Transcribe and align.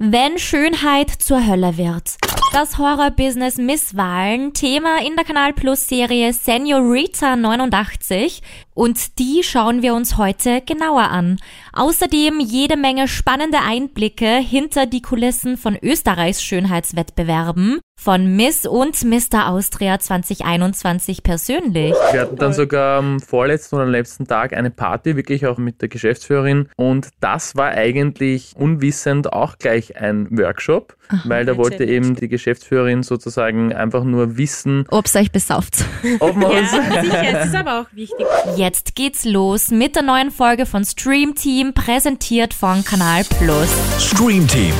Wenn 0.00 0.38
Schönheit 0.38 1.10
zur 1.10 1.44
Hölle 1.44 1.76
wird. 1.76 2.18
Das 2.52 2.78
Horror-Business 2.78 3.56
Misswahlen, 3.58 4.54
Thema 4.54 5.04
in 5.04 5.16
der 5.16 5.24
Kanal 5.24 5.52
Plus 5.52 5.88
Serie 5.88 6.32
Senorita 6.32 7.34
89 7.34 8.40
und 8.78 9.18
die 9.18 9.42
schauen 9.42 9.82
wir 9.82 9.92
uns 9.92 10.18
heute 10.18 10.60
genauer 10.60 11.10
an. 11.10 11.40
Außerdem 11.72 12.38
jede 12.38 12.76
Menge 12.76 13.08
spannende 13.08 13.58
Einblicke 13.58 14.36
hinter 14.36 14.86
die 14.86 15.02
Kulissen 15.02 15.56
von 15.56 15.76
Österreichs 15.82 16.44
Schönheitswettbewerben 16.44 17.80
von 17.98 18.36
Miss 18.36 18.64
und 18.64 19.04
Mr. 19.04 19.48
Austria 19.48 19.98
2021 19.98 21.24
persönlich. 21.24 21.94
Wir 22.12 22.20
hatten 22.20 22.36
dann 22.36 22.52
sogar 22.52 23.00
am 23.00 23.18
vorletzten 23.18 23.74
oder 23.74 23.86
letzten 23.86 24.24
Tag 24.28 24.52
eine 24.52 24.70
Party, 24.70 25.16
wirklich 25.16 25.46
auch 25.46 25.58
mit 25.58 25.82
der 25.82 25.88
Geschäftsführerin. 25.88 26.68
Und 26.76 27.08
das 27.18 27.56
war 27.56 27.70
eigentlich 27.70 28.52
unwissend 28.56 29.32
auch 29.32 29.58
gleich 29.58 29.96
ein 29.96 30.28
Workshop, 30.30 30.96
Ach, 31.08 31.28
weil 31.28 31.44
da 31.44 31.56
wollte 31.56 31.84
eben 31.84 32.14
die 32.14 32.28
Geschäftsführerin 32.28 33.02
sozusagen 33.02 33.72
einfach 33.72 34.04
nur 34.04 34.38
wissen, 34.38 34.84
ob 34.90 35.06
es 35.06 35.16
euch 35.16 35.32
besauft. 35.32 35.84
Ob 36.20 36.36
man 36.36 36.52
ja, 36.52 36.58
uns 36.60 36.70
sicher, 36.70 37.40
es 37.40 37.46
ist 37.48 37.56
aber 37.56 37.80
auch 37.80 37.86
wichtig. 37.92 38.26
Jetzt 38.56 38.67
geht's 38.94 39.24
los 39.24 39.70
mit 39.70 39.96
der 39.96 40.02
neuen 40.02 40.30
Folge 40.30 40.66
von 40.66 40.84
Stream 40.84 41.34
Team, 41.34 41.72
präsentiert 41.72 42.52
von 42.52 42.84
Kanal 42.84 43.24
Plus. 43.24 43.68
Stream 43.98 44.46
Team 44.46 44.74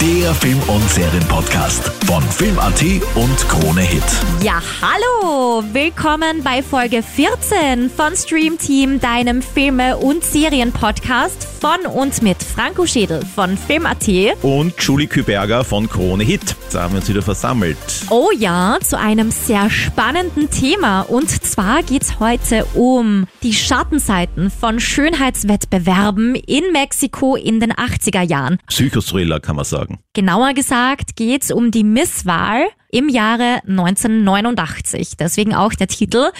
der 0.00 0.32
Film- 0.34 0.62
und 0.68 0.88
Serienpodcast 0.90 1.88
von 2.06 2.22
Film.at 2.22 2.82
und 3.16 3.48
Krone 3.48 3.80
Hit. 3.80 4.04
Ja, 4.42 4.62
hallo! 4.80 5.64
Willkommen 5.72 6.44
bei 6.44 6.62
Folge 6.62 7.02
14 7.02 7.90
von 7.90 8.14
Stream 8.14 8.58
Team, 8.58 9.00
deinem 9.00 9.42
Filme- 9.42 9.96
und 9.96 10.22
Serienpodcast 10.22 11.44
von 11.60 11.90
und 11.92 12.22
mit 12.22 12.40
Franco 12.40 12.86
Schädel 12.86 13.24
von 13.34 13.56
Film.at 13.56 14.08
und 14.42 14.74
Julie 14.80 15.08
Küberger 15.08 15.64
von 15.64 15.88
Krone 15.88 16.22
Hit. 16.22 16.54
Da 16.72 16.82
haben 16.82 16.92
wir 16.92 17.00
uns 17.00 17.08
wieder 17.08 17.22
versammelt. 17.22 17.76
Oh 18.10 18.28
ja, 18.38 18.78
zu 18.80 18.98
einem 18.98 19.32
sehr 19.32 19.68
spannenden 19.68 20.50
Thema. 20.50 21.00
Und 21.00 21.28
zwar 21.30 21.82
geht's 21.82 22.20
heute 22.20 22.64
um 22.74 23.26
die 23.42 23.54
Schattenseiten 23.54 24.50
von 24.50 24.78
Schönheitswettbewerben 24.78 26.36
in 26.36 26.70
Mexiko 26.72 27.34
in 27.34 27.58
den 27.58 27.72
80er 27.72 28.22
Jahren. 28.22 28.58
Psychothriller 28.68 29.40
kann 29.40 29.56
man 29.56 29.64
sagen 29.64 29.87
sagen. 29.88 29.98
Genauer 30.12 30.54
gesagt 30.54 31.16
geht 31.16 31.44
es 31.44 31.50
um 31.50 31.70
die 31.70 31.84
Misswahl 31.84 32.68
im 32.90 33.08
Jahre 33.08 33.60
1989. 33.66 35.16
Deswegen 35.18 35.54
auch 35.54 35.74
der 35.74 35.88
Titel 35.88 36.30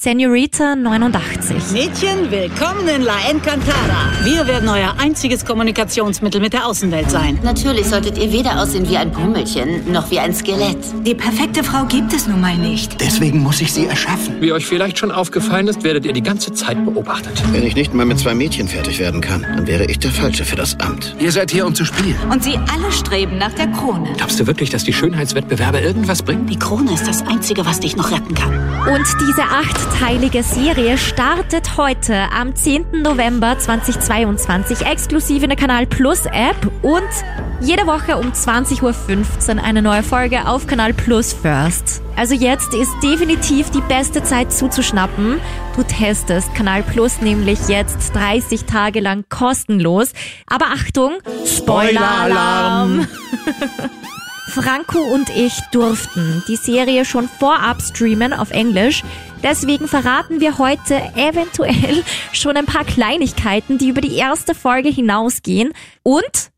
Senorita 0.00 0.76
89. 0.76 1.72
Mädchen, 1.72 2.30
willkommen 2.30 2.86
in 2.86 3.02
La 3.02 3.16
Encantada. 3.28 4.12
Wir 4.22 4.46
werden 4.46 4.68
euer 4.68 4.94
einziges 4.96 5.44
Kommunikationsmittel 5.44 6.40
mit 6.40 6.52
der 6.52 6.68
Außenwelt 6.68 7.10
sein. 7.10 7.36
Natürlich 7.42 7.86
solltet 7.86 8.16
ihr 8.16 8.32
weder 8.32 8.62
aussehen 8.62 8.88
wie 8.88 8.96
ein 8.96 9.10
Pummelchen, 9.10 9.90
noch 9.90 10.08
wie 10.12 10.20
ein 10.20 10.32
Skelett. 10.32 10.78
Die 11.04 11.16
perfekte 11.16 11.64
Frau 11.64 11.84
gibt 11.86 12.12
es 12.12 12.28
nun 12.28 12.40
mal 12.40 12.56
nicht. 12.56 13.00
Deswegen 13.00 13.40
muss 13.40 13.60
ich 13.60 13.72
sie 13.72 13.86
erschaffen. 13.86 14.40
Wie 14.40 14.52
euch 14.52 14.66
vielleicht 14.66 14.98
schon 14.98 15.10
aufgefallen 15.10 15.66
ist, 15.66 15.82
werdet 15.82 16.06
ihr 16.06 16.12
die 16.12 16.22
ganze 16.22 16.52
Zeit 16.52 16.84
beobachtet. 16.84 17.42
Wenn 17.50 17.66
ich 17.66 17.74
nicht 17.74 17.92
mal 17.92 18.06
mit 18.06 18.20
zwei 18.20 18.36
Mädchen 18.36 18.68
fertig 18.68 19.00
werden 19.00 19.20
kann, 19.20 19.42
dann 19.42 19.66
wäre 19.66 19.84
ich 19.86 19.98
der 19.98 20.12
Falsche 20.12 20.44
für 20.44 20.54
das 20.54 20.78
Amt. 20.78 21.16
Ihr 21.18 21.32
seid 21.32 21.50
hier, 21.50 21.66
um 21.66 21.74
zu 21.74 21.84
spielen. 21.84 22.14
Und 22.30 22.44
sie 22.44 22.54
alle 22.54 22.92
streben 22.92 23.36
nach 23.38 23.52
der 23.54 23.66
Krone. 23.72 24.12
Glaubst 24.16 24.38
du 24.38 24.46
wirklich, 24.46 24.70
dass 24.70 24.84
die 24.84 24.92
Schönheitswettbewerbe 24.92 25.80
irgendwas 25.80 26.22
bringen? 26.22 26.46
Die 26.46 26.56
Krone 26.56 26.94
ist 26.94 27.08
das 27.08 27.26
Einzige, 27.26 27.66
was 27.66 27.80
dich 27.80 27.96
noch 27.96 28.12
retten 28.12 28.36
kann. 28.36 28.54
Und 28.86 29.04
diese 29.28 29.42
acht 29.42 29.87
achtteilige 29.88 30.42
Serie 30.42 30.98
startet 30.98 31.76
heute 31.76 32.14
am 32.30 32.54
10. 32.54 33.02
November 33.02 33.58
2022 33.58 34.82
exklusiv 34.82 35.42
in 35.42 35.48
der 35.48 35.58
Kanal 35.58 35.86
Plus 35.86 36.26
App 36.26 36.56
und 36.82 37.02
jede 37.60 37.86
Woche 37.86 38.18
um 38.18 38.32
20.15 38.32 39.56
Uhr 39.56 39.64
eine 39.64 39.80
neue 39.80 40.02
Folge 40.02 40.46
auf 40.46 40.66
Kanal 40.66 40.92
Plus 40.92 41.32
First. 41.32 42.02
Also 42.16 42.34
jetzt 42.34 42.74
ist 42.74 42.92
definitiv 43.02 43.70
die 43.70 43.80
beste 43.80 44.22
Zeit 44.22 44.52
zuzuschnappen. 44.52 45.40
Du 45.74 45.82
testest 45.82 46.54
Kanal 46.54 46.82
Plus 46.82 47.20
nämlich 47.22 47.68
jetzt 47.68 48.14
30 48.14 48.64
Tage 48.64 49.00
lang 49.00 49.24
kostenlos. 49.30 50.12
Aber 50.46 50.66
Achtung, 50.66 51.18
Spoiler-Alarm! 51.46 53.06
Franco 54.48 54.98
und 54.98 55.28
ich 55.30 55.52
durften 55.72 56.42
die 56.48 56.56
Serie 56.56 57.04
schon 57.04 57.28
vorab 57.28 57.82
streamen 57.82 58.32
auf 58.32 58.50
Englisch. 58.50 59.04
Deswegen 59.42 59.86
verraten 59.86 60.40
wir 60.40 60.58
heute 60.58 60.96
eventuell 61.14 62.02
schon 62.32 62.56
ein 62.56 62.66
paar 62.66 62.84
Kleinigkeiten, 62.84 63.78
die 63.78 63.88
über 63.88 64.00
die 64.00 64.16
erste 64.16 64.54
Folge 64.54 64.88
hinausgehen. 64.88 65.72
Und 66.02 66.50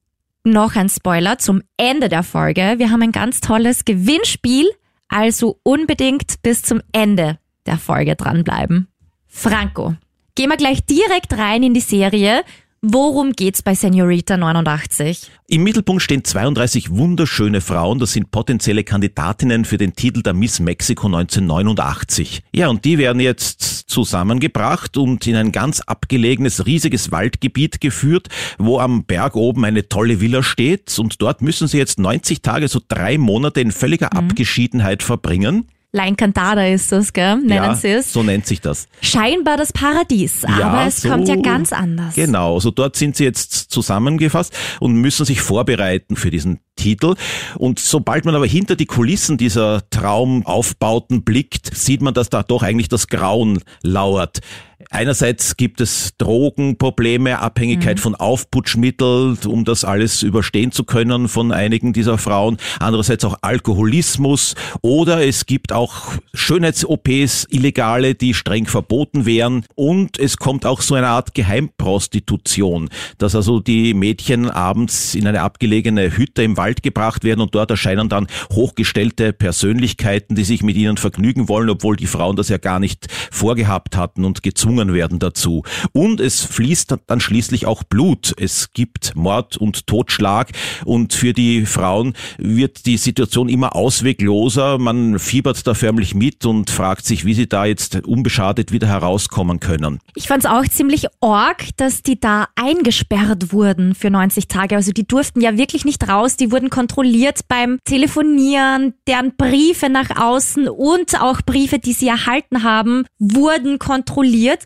noch 0.44 0.74
ein 0.76 0.88
Spoiler 0.88 1.38
zum 1.38 1.62
Ende 1.76 2.08
der 2.08 2.22
Folge. 2.22 2.74
Wir 2.78 2.90
haben 2.90 3.02
ein 3.02 3.12
ganz 3.12 3.40
tolles 3.40 3.84
Gewinnspiel, 3.84 4.66
also 5.08 5.58
unbedingt 5.62 6.42
bis 6.42 6.62
zum 6.62 6.80
Ende 6.92 7.38
der 7.66 7.76
Folge 7.76 8.16
dranbleiben. 8.16 8.88
Franco, 9.26 9.94
gehen 10.34 10.48
wir 10.48 10.56
gleich 10.56 10.84
direkt 10.84 11.36
rein 11.36 11.62
in 11.62 11.74
die 11.74 11.80
Serie. 11.80 12.42
Worum 12.82 13.32
geht's 13.32 13.60
bei 13.60 13.74
Senorita 13.74 14.38
89? 14.38 15.30
Im 15.48 15.64
Mittelpunkt 15.64 16.00
stehen 16.00 16.24
32 16.24 16.90
wunderschöne 16.90 17.60
Frauen, 17.60 17.98
das 17.98 18.14
sind 18.14 18.30
potenzielle 18.30 18.84
Kandidatinnen 18.84 19.66
für 19.66 19.76
den 19.76 19.92
Titel 19.92 20.22
der 20.22 20.32
Miss 20.32 20.60
Mexico 20.60 21.06
1989. 21.06 22.42
Ja, 22.54 22.68
und 22.68 22.86
die 22.86 22.96
werden 22.96 23.20
jetzt 23.20 23.60
zusammengebracht 23.60 24.96
und 24.96 25.26
in 25.26 25.36
ein 25.36 25.52
ganz 25.52 25.80
abgelegenes, 25.80 26.64
riesiges 26.64 27.12
Waldgebiet 27.12 27.82
geführt, 27.82 28.28
wo 28.56 28.78
am 28.78 29.04
Berg 29.04 29.36
oben 29.36 29.66
eine 29.66 29.90
tolle 29.90 30.22
Villa 30.22 30.42
steht 30.42 30.98
und 30.98 31.20
dort 31.20 31.42
müssen 31.42 31.68
sie 31.68 31.76
jetzt 31.76 31.98
90 31.98 32.40
Tage, 32.40 32.66
so 32.68 32.80
drei 32.88 33.18
Monate 33.18 33.60
in 33.60 33.72
völliger 33.72 34.08
mhm. 34.10 34.20
Abgeschiedenheit 34.20 35.02
verbringen. 35.02 35.66
La 35.92 36.06
Encantada 36.06 36.66
ist 36.66 36.92
das, 36.92 37.12
gell? 37.12 37.36
Nennen 37.38 37.50
ja, 37.50 37.74
sie 37.74 37.88
es. 37.88 38.12
So 38.12 38.22
nennt 38.22 38.46
sich 38.46 38.60
das. 38.60 38.86
Scheinbar 39.02 39.56
das 39.56 39.72
Paradies, 39.72 40.42
ja, 40.42 40.66
aber 40.66 40.86
es 40.86 41.00
so, 41.00 41.08
kommt 41.08 41.26
ja 41.26 41.34
ganz 41.34 41.72
anders. 41.72 42.14
Genau, 42.14 42.60
so 42.60 42.70
dort 42.70 42.94
sind 42.94 43.16
sie 43.16 43.24
jetzt 43.24 43.52
zusammengefasst 43.72 44.56
und 44.78 44.92
müssen 44.92 45.26
sich 45.26 45.40
vorbereiten 45.40 46.14
für 46.14 46.30
diesen 46.30 46.60
Titel. 46.80 47.14
Und 47.58 47.78
sobald 47.78 48.24
man 48.24 48.34
aber 48.34 48.46
hinter 48.46 48.74
die 48.74 48.86
Kulissen 48.86 49.36
dieser 49.36 49.82
Traumaufbauten 49.90 51.22
blickt, 51.22 51.74
sieht 51.76 52.00
man, 52.00 52.14
dass 52.14 52.30
da 52.30 52.42
doch 52.42 52.62
eigentlich 52.62 52.88
das 52.88 53.08
Grauen 53.08 53.60
lauert. 53.82 54.40
Einerseits 54.88 55.56
gibt 55.56 55.80
es 55.80 56.16
Drogenprobleme, 56.16 57.38
Abhängigkeit 57.38 57.98
mhm. 57.98 58.00
von 58.00 58.14
Aufputschmitteln, 58.14 59.38
um 59.46 59.64
das 59.64 59.84
alles 59.84 60.22
überstehen 60.22 60.72
zu 60.72 60.84
können 60.84 61.28
von 61.28 61.52
einigen 61.52 61.92
dieser 61.92 62.16
Frauen. 62.16 62.56
Andererseits 62.78 63.24
auch 63.24 63.36
Alkoholismus 63.42 64.54
oder 64.80 65.24
es 65.26 65.44
gibt 65.44 65.72
auch 65.72 66.14
Schönheits-OPs, 66.32 67.46
illegale, 67.50 68.14
die 68.14 68.32
streng 68.32 68.66
verboten 68.66 69.26
wären. 69.26 69.66
Und 69.74 70.18
es 70.18 70.38
kommt 70.38 70.64
auch 70.64 70.80
so 70.80 70.94
eine 70.94 71.08
Art 71.08 71.34
Geheimprostitution, 71.34 72.88
dass 73.18 73.34
also 73.34 73.60
die 73.60 73.92
Mädchen 73.92 74.50
abends 74.50 75.14
in 75.14 75.26
eine 75.26 75.42
abgelegene 75.42 76.16
Hütte 76.16 76.42
im 76.42 76.56
Wald 76.56 76.69
gebracht 76.76 77.24
werden 77.24 77.40
und 77.40 77.54
dort 77.54 77.70
erscheinen 77.70 78.08
dann 78.08 78.26
hochgestellte 78.52 79.32
Persönlichkeiten, 79.32 80.34
die 80.34 80.44
sich 80.44 80.62
mit 80.62 80.76
ihnen 80.76 80.96
vergnügen 80.96 81.48
wollen, 81.48 81.70
obwohl 81.70 81.96
die 81.96 82.06
Frauen 82.06 82.36
das 82.36 82.48
ja 82.48 82.58
gar 82.58 82.78
nicht 82.78 83.08
vorgehabt 83.30 83.96
hatten 83.96 84.24
und 84.24 84.42
gezwungen 84.42 84.92
werden 84.92 85.18
dazu. 85.18 85.62
Und 85.92 86.20
es 86.20 86.44
fließt 86.44 86.96
dann 87.06 87.20
schließlich 87.20 87.66
auch 87.66 87.82
Blut. 87.82 88.34
Es 88.38 88.72
gibt 88.72 89.14
Mord 89.14 89.56
und 89.56 89.86
Totschlag 89.86 90.50
und 90.84 91.12
für 91.12 91.32
die 91.32 91.66
Frauen 91.66 92.14
wird 92.38 92.86
die 92.86 92.96
Situation 92.96 93.48
immer 93.48 93.76
auswegloser. 93.76 94.78
Man 94.78 95.18
fiebert 95.18 95.66
da 95.66 95.74
förmlich 95.74 96.14
mit 96.14 96.46
und 96.46 96.70
fragt 96.70 97.04
sich, 97.04 97.24
wie 97.24 97.34
sie 97.34 97.48
da 97.48 97.64
jetzt 97.64 98.06
unbeschadet 98.06 98.72
wieder 98.72 98.88
herauskommen 98.88 99.60
können. 99.60 100.00
Ich 100.14 100.28
fand 100.28 100.44
es 100.44 100.50
auch 100.50 100.64
ziemlich 100.64 101.06
org, 101.20 101.64
dass 101.76 102.02
die 102.02 102.18
da 102.18 102.48
eingesperrt 102.56 103.52
wurden 103.52 103.94
für 103.94 104.10
90 104.10 104.48
Tage. 104.48 104.76
Also 104.76 104.92
die 104.92 105.06
durften 105.06 105.40
ja 105.40 105.56
wirklich 105.56 105.84
nicht 105.84 106.08
raus. 106.08 106.36
Die 106.36 106.49
wurden 106.52 106.70
kontrolliert 106.70 107.40
beim 107.48 107.78
Telefonieren, 107.84 108.94
deren 109.06 109.36
Briefe 109.36 109.88
nach 109.88 110.10
außen 110.20 110.68
und 110.68 111.20
auch 111.20 111.42
Briefe, 111.42 111.78
die 111.78 111.92
sie 111.92 112.08
erhalten 112.08 112.62
haben, 112.62 113.04
wurden 113.18 113.78
kontrolliert 113.78 114.64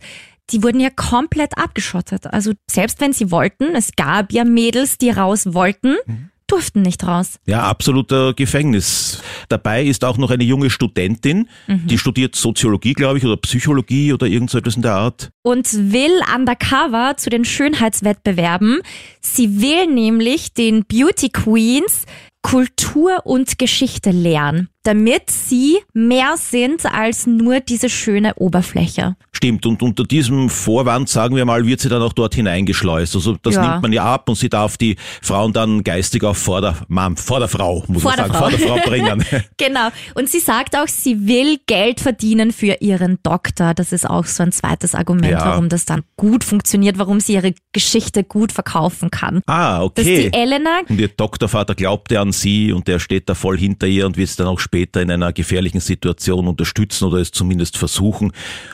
die 0.50 0.62
wurden 0.62 0.80
ja 0.80 0.90
komplett 0.90 1.56
abgeschottet. 1.56 2.26
Also 2.26 2.52
selbst 2.70 3.00
wenn 3.00 3.12
sie 3.12 3.30
wollten, 3.30 3.74
es 3.74 3.92
gab 3.96 4.32
ja 4.32 4.44
Mädels, 4.44 4.98
die 4.98 5.10
raus 5.10 5.54
wollten, 5.54 5.96
mhm. 6.06 6.30
Durften 6.54 6.82
nicht 6.82 7.04
raus. 7.04 7.40
Ja, 7.46 7.64
absoluter 7.64 8.32
Gefängnis. 8.32 9.20
Dabei 9.48 9.84
ist 9.84 10.04
auch 10.04 10.18
noch 10.18 10.30
eine 10.30 10.44
junge 10.44 10.70
Studentin, 10.70 11.48
mhm. 11.66 11.86
die 11.88 11.98
studiert 11.98 12.36
Soziologie, 12.36 12.92
glaube 12.92 13.18
ich, 13.18 13.24
oder 13.24 13.36
Psychologie 13.36 14.12
oder 14.12 14.28
irgend 14.28 14.50
so 14.50 14.58
etwas 14.58 14.76
in 14.76 14.82
der 14.82 14.94
Art. 14.94 15.30
Und 15.42 15.72
will 15.92 16.20
undercover 16.32 17.14
zu 17.16 17.28
den 17.28 17.44
Schönheitswettbewerben. 17.44 18.82
Sie 19.20 19.60
will 19.60 19.88
nämlich 19.88 20.52
den 20.54 20.84
Beauty 20.84 21.30
Queens 21.30 22.04
Kultur 22.42 23.22
und 23.24 23.58
Geschichte 23.58 24.10
lernen. 24.10 24.68
Damit 24.84 25.30
sie 25.30 25.78
mehr 25.92 26.34
sind 26.36 26.86
als 26.86 27.26
nur 27.26 27.60
diese 27.60 27.88
schöne 27.88 28.34
Oberfläche. 28.36 29.16
Stimmt, 29.32 29.66
und 29.66 29.82
unter 29.82 30.04
diesem 30.04 30.48
Vorwand, 30.48 31.08
sagen 31.08 31.34
wir 31.36 31.44
mal, 31.44 31.66
wird 31.66 31.80
sie 31.80 31.88
dann 31.88 32.00
auch 32.02 32.12
dort 32.12 32.34
hineingeschleust. 32.36 33.14
Also 33.16 33.36
das 33.42 33.56
Ja. 33.56 33.68
nimmt 33.72 33.82
man 33.82 33.92
ja 33.92 34.04
ab 34.04 34.28
und 34.28 34.36
sie 34.36 34.48
darf 34.48 34.76
die 34.76 34.96
Frauen 35.22 35.52
dann 35.52 35.82
geistig 35.82 36.22
auf 36.22 36.38
Vorder, 36.38 36.76
Mann, 36.88 37.16
Vorderfrau, 37.16 37.84
muss 37.88 38.04
man 38.04 38.16
sagen, 38.16 38.32
Vorderfrau. 38.32 38.68
Vorderfrau 38.78 38.90
bringen. 38.90 39.24
Genau. 39.56 39.88
Und 40.14 40.28
sie 40.28 40.40
sagt 40.40 40.76
auch, 40.76 40.86
sie 40.88 41.26
will 41.26 41.58
Geld 41.66 42.00
verdienen 42.00 42.52
für 42.52 42.76
ihren 42.80 43.18
Doktor. 43.22 43.74
Das 43.74 43.92
ist 43.92 44.08
auch 44.08 44.24
so 44.26 44.42
ein 44.42 44.52
zweites 44.52 44.94
Argument, 44.94 45.32
Ja. 45.32 45.44
warum 45.46 45.68
das 45.68 45.84
dann 45.84 46.02
gut 46.16 46.44
funktioniert, 46.44 46.98
warum 46.98 47.20
sie 47.20 47.34
ihre 47.34 47.54
Geschichte 47.72 48.24
gut 48.24 48.52
verkaufen 48.52 49.10
kann. 49.10 49.40
ah, 49.46 49.82
okay. 49.82 50.00
ist 50.02 50.32
die 50.34 50.38
Elena. 50.38 50.80
Und 50.88 51.00
ihr 51.00 51.08
Doktorvater 51.08 51.74
glaubte 51.74 52.20
an 52.20 52.32
sie 52.32 52.72
und 52.72 52.86
der 52.88 52.98
steht 52.98 53.28
da 53.28 53.34
voll 53.34 53.58
hinter 53.58 53.86
ihr 53.86 54.06
und 54.06 54.16
wird 54.16 54.28
es 54.28 54.36
dann 54.36 54.46
auch 54.46 54.60
später 54.74 55.00
in 55.00 55.10
einer 55.12 55.32
gefährlichen 55.32 55.78
Situation 55.78 56.48
unterstützen 56.48 57.04
oder 57.04 57.18
es 57.18 57.30
zumindest 57.30 57.76
versuchen. 57.76 58.32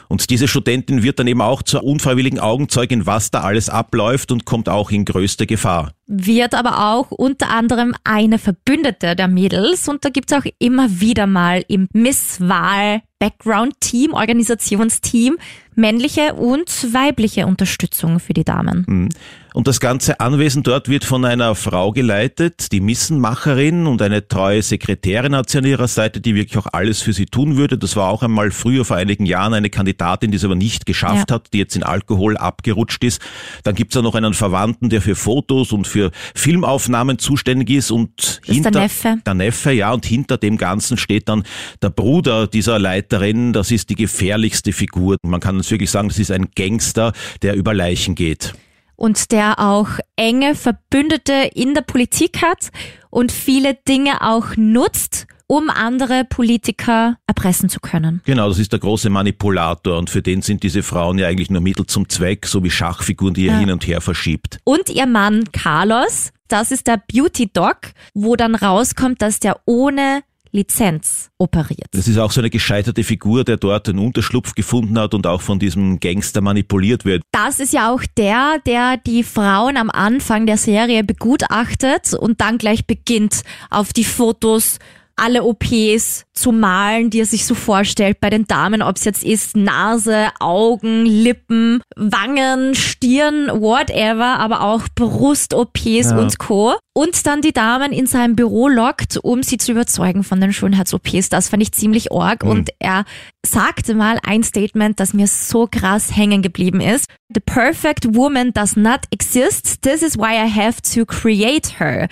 Und 0.08 0.30
diese 0.30 0.48
Studentin 0.48 1.02
wird 1.02 1.18
dann 1.18 1.26
eben 1.26 1.42
auch 1.42 1.62
zur 1.62 1.84
unfreiwilligen 1.84 2.38
Augenzeugin, 2.38 3.04
was 3.04 3.30
da 3.30 3.42
alles 3.42 3.68
abläuft 3.68 4.32
und 4.32 4.46
kommt 4.46 4.70
auch 4.70 4.90
in 4.90 5.04
größte 5.04 5.46
Gefahr. 5.46 5.92
wird 6.06 6.54
aber 6.54 6.90
auch 6.90 7.10
unter 7.10 7.50
anderem 7.50 7.94
eine 8.02 8.38
Verbündete 8.38 9.14
der 9.14 9.28
Mädels 9.28 9.88
und 9.88 10.02
da 10.04 10.08
gibt's 10.08 10.32
auch 10.32 10.46
immer 10.58 10.88
wieder 11.00 11.26
mal 11.26 11.62
im 11.68 11.86
Misswahl 11.92 13.02
Background-Team, 13.20 14.14
Organisationsteam 14.14 15.36
männliche 15.76 16.34
und 16.34 16.68
weibliche 16.92 17.46
Unterstützung 17.46 18.20
für 18.20 18.34
die 18.34 18.44
Damen. 18.44 18.84
Mhm. 18.86 19.08
Und 19.52 19.66
das 19.66 19.80
ganze 19.80 20.20
Anwesen 20.20 20.62
dort 20.62 20.88
wird 20.88 21.04
von 21.04 21.24
einer 21.24 21.56
Frau 21.56 21.90
geleitet, 21.90 22.70
die 22.70 22.80
Missenmacherin 22.80 23.88
und 23.88 24.00
eine 24.00 24.28
treue 24.28 24.62
Sekretärin 24.62 25.34
hat 25.34 25.50
sie 25.50 25.58
an 25.58 25.64
ihrer 25.64 25.88
Seite, 25.88 26.20
die 26.20 26.36
wirklich 26.36 26.56
auch 26.56 26.68
alles 26.72 27.02
für 27.02 27.12
sie 27.12 27.26
tun 27.26 27.56
würde. 27.56 27.76
Das 27.76 27.96
war 27.96 28.10
auch 28.10 28.22
einmal 28.22 28.52
früher 28.52 28.84
vor 28.84 28.96
einigen 28.96 29.26
Jahren 29.26 29.52
eine 29.54 29.68
Kandidatin, 29.68 30.30
die 30.30 30.36
es 30.36 30.44
aber 30.44 30.54
nicht 30.54 30.86
geschafft 30.86 31.30
Ja. 31.30 31.34
hat, 31.34 31.52
die 31.52 31.58
jetzt 31.58 31.74
in 31.74 31.82
Alkohol 31.82 32.36
abgerutscht 32.36 33.02
ist. 33.02 33.20
Dann 33.64 33.74
gibt's 33.74 33.96
ja 33.96 34.02
noch 34.02 34.14
einen 34.14 34.34
Verwandten, 34.34 34.88
der 34.88 35.02
für 35.02 35.16
Fotos 35.16 35.72
und 35.72 35.88
für 35.88 36.12
Filmaufnahmen 36.36 37.18
zuständig 37.18 37.70
ist 37.70 37.90
und 37.90 38.10
Das 38.18 38.38
ist 38.48 38.54
hinter 38.54 38.70
der 38.70 38.82
Neffe. 38.82 39.16
der 39.26 39.34
Neffe, 39.34 39.72
ja, 39.72 39.92
und 39.92 40.06
hinter 40.06 40.36
dem 40.38 40.58
Ganzen 40.58 40.96
steht 40.96 41.28
dann 41.28 41.42
der 41.82 41.90
Bruder 41.90 42.46
dieser 42.46 42.78
Leiterin. 42.78 43.09
Das 43.10 43.70
ist 43.70 43.90
die 43.90 43.96
gefährlichste 43.96 44.72
Figur. 44.72 45.16
Man 45.22 45.40
kann 45.40 45.58
es 45.58 45.70
wirklich 45.70 45.90
sagen, 45.90 46.08
das 46.08 46.18
ist 46.18 46.30
ein 46.30 46.50
Gangster, 46.54 47.12
der 47.42 47.54
über 47.54 47.74
Leichen 47.74 48.14
geht. 48.14 48.54
Und 48.96 49.32
der 49.32 49.58
auch 49.58 49.88
enge 50.16 50.54
Verbündete 50.54 51.50
in 51.54 51.74
der 51.74 51.80
Politik 51.82 52.42
hat 52.42 52.68
und 53.10 53.32
viele 53.32 53.74
Dinge 53.88 54.20
auch 54.20 54.56
nutzt, 54.56 55.26
um 55.46 55.68
andere 55.70 56.24
Politiker 56.24 57.16
erpressen 57.26 57.68
zu 57.68 57.80
können. 57.80 58.20
Genau, 58.24 58.48
das 58.48 58.58
ist 58.60 58.70
der 58.70 58.78
große 58.78 59.10
Manipulator 59.10 59.98
und 59.98 60.08
für 60.08 60.22
den 60.22 60.42
sind 60.42 60.62
diese 60.62 60.84
Frauen 60.84 61.18
ja 61.18 61.26
eigentlich 61.26 61.50
nur 61.50 61.60
Mittel 61.60 61.86
zum 61.86 62.08
Zweck, 62.08 62.46
so 62.46 62.62
wie 62.62 62.70
Schachfiguren, 62.70 63.34
die 63.34 63.48
er 63.48 63.54
Ja. 63.54 63.58
hin 63.58 63.72
und 63.72 63.84
her 63.86 64.00
verschiebt. 64.00 64.58
Und 64.62 64.88
ihr 64.90 65.06
Mann 65.06 65.44
Carlos, 65.52 66.30
das 66.46 66.70
ist 66.70 66.86
der 66.86 67.02
Beauty 67.12 67.50
Doc, 67.52 67.78
wo 68.14 68.36
dann 68.36 68.54
rauskommt, 68.54 69.22
dass 69.22 69.40
der 69.40 69.58
ohne 69.66 70.20
Lizenz 70.52 71.30
operiert. 71.38 71.88
Das 71.92 72.08
ist 72.08 72.18
auch 72.18 72.32
so 72.32 72.40
eine 72.40 72.50
gescheiterte 72.50 73.04
Figur, 73.04 73.44
der 73.44 73.56
dort 73.56 73.88
einen 73.88 73.98
Unterschlupf 73.98 74.54
gefunden 74.54 74.98
hat 74.98 75.14
und 75.14 75.26
auch 75.26 75.40
von 75.40 75.58
diesem 75.58 76.00
Gangster 76.00 76.40
manipuliert 76.40 77.04
wird. 77.04 77.22
Das 77.32 77.60
ist 77.60 77.72
ja 77.72 77.92
auch 77.92 78.02
der, 78.16 78.58
der 78.66 78.96
die 78.96 79.22
Frauen 79.22 79.76
am 79.76 79.90
Anfang 79.90 80.46
der 80.46 80.56
Serie 80.56 81.04
begutachtet 81.04 82.14
und 82.14 82.40
dann 82.40 82.58
gleich 82.58 82.86
beginnt, 82.86 83.42
auf 83.70 83.92
die 83.92 84.04
Fotos 84.04 84.78
alle 85.20 85.44
OPs 85.44 86.24
zu 86.34 86.52
malen, 86.52 87.10
die 87.10 87.20
er 87.20 87.26
sich 87.26 87.44
so 87.44 87.54
vorstellt 87.54 88.18
bei 88.20 88.30
den 88.30 88.46
Damen, 88.46 88.80
ob 88.82 88.96
es 88.96 89.04
jetzt 89.04 89.22
ist 89.22 89.56
Nase, 89.56 90.28
Augen, 90.40 91.04
Lippen, 91.04 91.82
Wangen, 91.96 92.74
Stirn, 92.74 93.48
whatever, 93.60 94.38
aber 94.38 94.62
auch 94.62 94.84
Brust-OPs 94.94 96.10
Ja. 96.10 96.18
und 96.18 96.38
Co. 96.38 96.74
Und 96.92 97.26
dann 97.26 97.40
die 97.42 97.52
Damen 97.52 97.92
in 97.92 98.06
seinem 98.06 98.34
Büro 98.36 98.68
lockt, 98.68 99.18
um 99.22 99.42
sie 99.42 99.58
zu 99.58 99.72
überzeugen 99.72 100.24
von 100.24 100.40
den 100.40 100.52
Schönheits-OPs. 100.52 101.28
Das 101.28 101.48
fand 101.48 101.62
ich 101.62 101.72
ziemlich 101.72 102.10
arg. 102.12 102.44
Mhm. 102.44 102.50
Und 102.50 102.70
er 102.78 103.04
sagte 103.46 103.94
mal 103.94 104.18
ein 104.24 104.42
Statement, 104.42 104.98
das 104.98 105.14
mir 105.14 105.26
so 105.26 105.68
krass 105.70 106.14
hängen 106.16 106.42
geblieben 106.42 106.80
ist. 106.80 107.06
The 107.32 107.40
perfect 107.40 108.14
woman 108.14 108.52
does 108.52 108.76
not 108.76 109.00
exist. 109.12 109.82
This 109.82 110.02
is 110.02 110.18
why 110.18 110.34
I 110.34 110.50
have 110.50 110.80
to 110.94 111.04
create 111.06 111.78
her. 111.78 112.08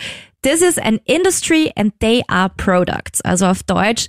This 0.49 0.63
is 0.63 0.79
an 0.79 0.99
industry 1.05 1.71
and 1.77 1.93
they 2.01 2.23
are 2.27 2.49
products. 2.57 3.21
Also 3.21 3.45
auf 3.47 3.63
Deutsch, 3.65 4.07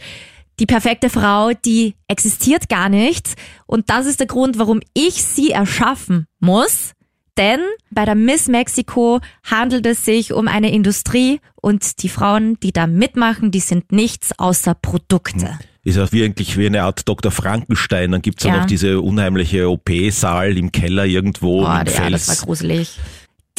die 0.59 0.65
perfekte 0.65 1.09
Frau, 1.09 1.51
die 1.65 1.95
existiert 2.07 2.69
gar 2.69 2.88
nicht. 2.88 3.33
Und 3.65 3.89
das 3.89 4.06
ist 4.06 4.21
der 4.21 4.27
Grund, 4.27 4.57
warum 4.57 4.80
ich 4.94 5.15
sie 5.24 5.51
erschaffen 5.51 6.27
muss. 6.39 6.94
Denn 7.38 7.59
bei 7.91 8.06
der 8.06 8.15
Miss 8.15 8.47
Mexico 8.47 9.19
handelt 9.44 9.86
es 9.86 10.06
sich 10.06 10.31
um 10.31 10.47
eine 10.47 10.71
Industrie 10.71 11.41
und 11.62 12.03
die 12.03 12.09
Frauen, 12.09 12.57
die 12.62 12.71
da 12.71 12.88
mitmachen, 12.88 13.51
die 13.51 13.59
sind 13.59 13.92
nichts 13.92 14.38
außer 14.39 14.75
Produkte. 14.75 15.59
Ist 15.83 15.97
auch 15.97 16.12
wirklich 16.13 16.57
wie 16.57 16.68
eine 16.68 16.83
Art 16.83 17.07
Dr. 17.07 17.31
Frankenstein. 17.31 18.12
Dann 18.12 18.21
gibt's 18.21 18.44
ja 18.44 18.53
Ja. 18.53 18.59
noch 18.59 18.65
diese 18.65 19.01
unheimliche 19.01 19.69
OP-Saal 19.69 20.57
im 20.57 20.71
Keller 20.71 21.06
irgendwo 21.06 21.62
Boah, 21.63 21.81
im 21.81 21.88
ja, 21.88 21.94
Fels. 21.94 22.25
das 22.25 22.39
war 22.39 22.45
gruselig. 22.45 22.97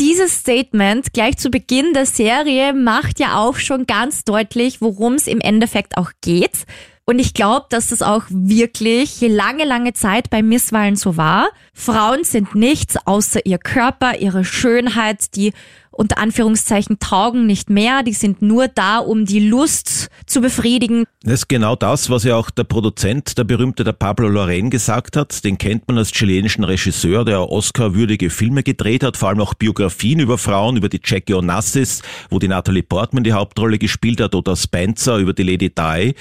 Dieses 0.00 0.38
Statement 0.38 1.12
gleich 1.12 1.37
zu 1.37 1.50
Beginn 1.50 1.93
der 1.93 2.06
Serie 2.06 2.73
macht 2.73 3.20
ja 3.20 3.38
auch 3.38 3.56
schon 3.56 3.85
ganz 3.85 4.25
deutlich, 4.25 4.81
worum 4.81 5.12
es 5.12 5.26
im 5.26 5.43
Endeffekt 5.43 5.99
auch 5.99 6.12
geht. 6.23 6.64
Und 7.05 7.19
ich 7.19 7.35
glaube, 7.35 7.67
dass 7.69 7.88
das 7.88 8.00
auch 8.00 8.23
wirklich 8.31 9.20
lange, 9.20 9.64
lange 9.64 9.93
Zeit 9.93 10.31
bei 10.31 10.43
Misswahlen 10.43 10.97
so 10.97 11.19
war. 11.19 11.50
Frauen 11.75 12.25
sind 12.25 12.55
nichts 12.55 12.97
außer 13.05 13.44
ihr 13.44 13.58
Körper, 13.58 14.17
ihre 14.17 14.43
Schönheit, 14.43 15.37
die 15.37 15.52
unter 15.91 16.17
Anführungszeichen 16.17 16.99
taugen 16.99 17.44
nicht 17.44 17.69
mehr. 17.69 18.02
Die 18.02 18.14
sind 18.14 18.41
nur 18.41 18.69
da, 18.69 18.99
um 18.99 19.26
die 19.26 19.49
Lust 19.49 20.08
zu 20.25 20.41
befriedigen. 20.41 21.05
Das 21.22 21.40
ist 21.40 21.49
genau 21.50 21.76
das, 21.76 22.08
was 22.08 22.25
ja 22.25 22.34
auch 22.37 22.49
der 22.49 22.64
Produzent, 22.64 23.37
der 23.37 23.44
berühmte 23.44 23.84
der 23.84 23.93
Pablo 23.93 24.26
Loren 24.26 24.70
gesagt 24.70 25.19
hat. 25.19 25.44
Den 25.44 25.58
kennt 25.58 25.87
man 25.87 25.99
als 25.99 26.12
chilenischen 26.12 26.64
Regisseur, 26.64 27.26
der 27.26 27.50
Oscar-würdige 27.50 28.31
Filme 28.31 28.62
gedreht 28.62 29.05
hat, 29.05 29.19
vor 29.19 29.28
allem 29.28 29.40
auch 29.40 29.52
Biografien 29.52 30.20
über 30.20 30.38
Frauen, 30.38 30.78
über 30.78 30.88
die 30.88 30.99
Jackie 31.05 31.34
Onassis, 31.34 32.00
wo 32.31 32.38
die 32.38 32.49
Natalie 32.49 32.82
Portman 32.82 33.22
die 33.22 33.34
Hauptrolle 33.34 33.76
gespielt 33.76 34.22
hat, 34.22 34.34
oder 34.34 34.56
Spencer 34.56 35.19
über 35.19 35.34
die 35.34 35.43
Lady 35.43 35.69
Di 35.69 36.14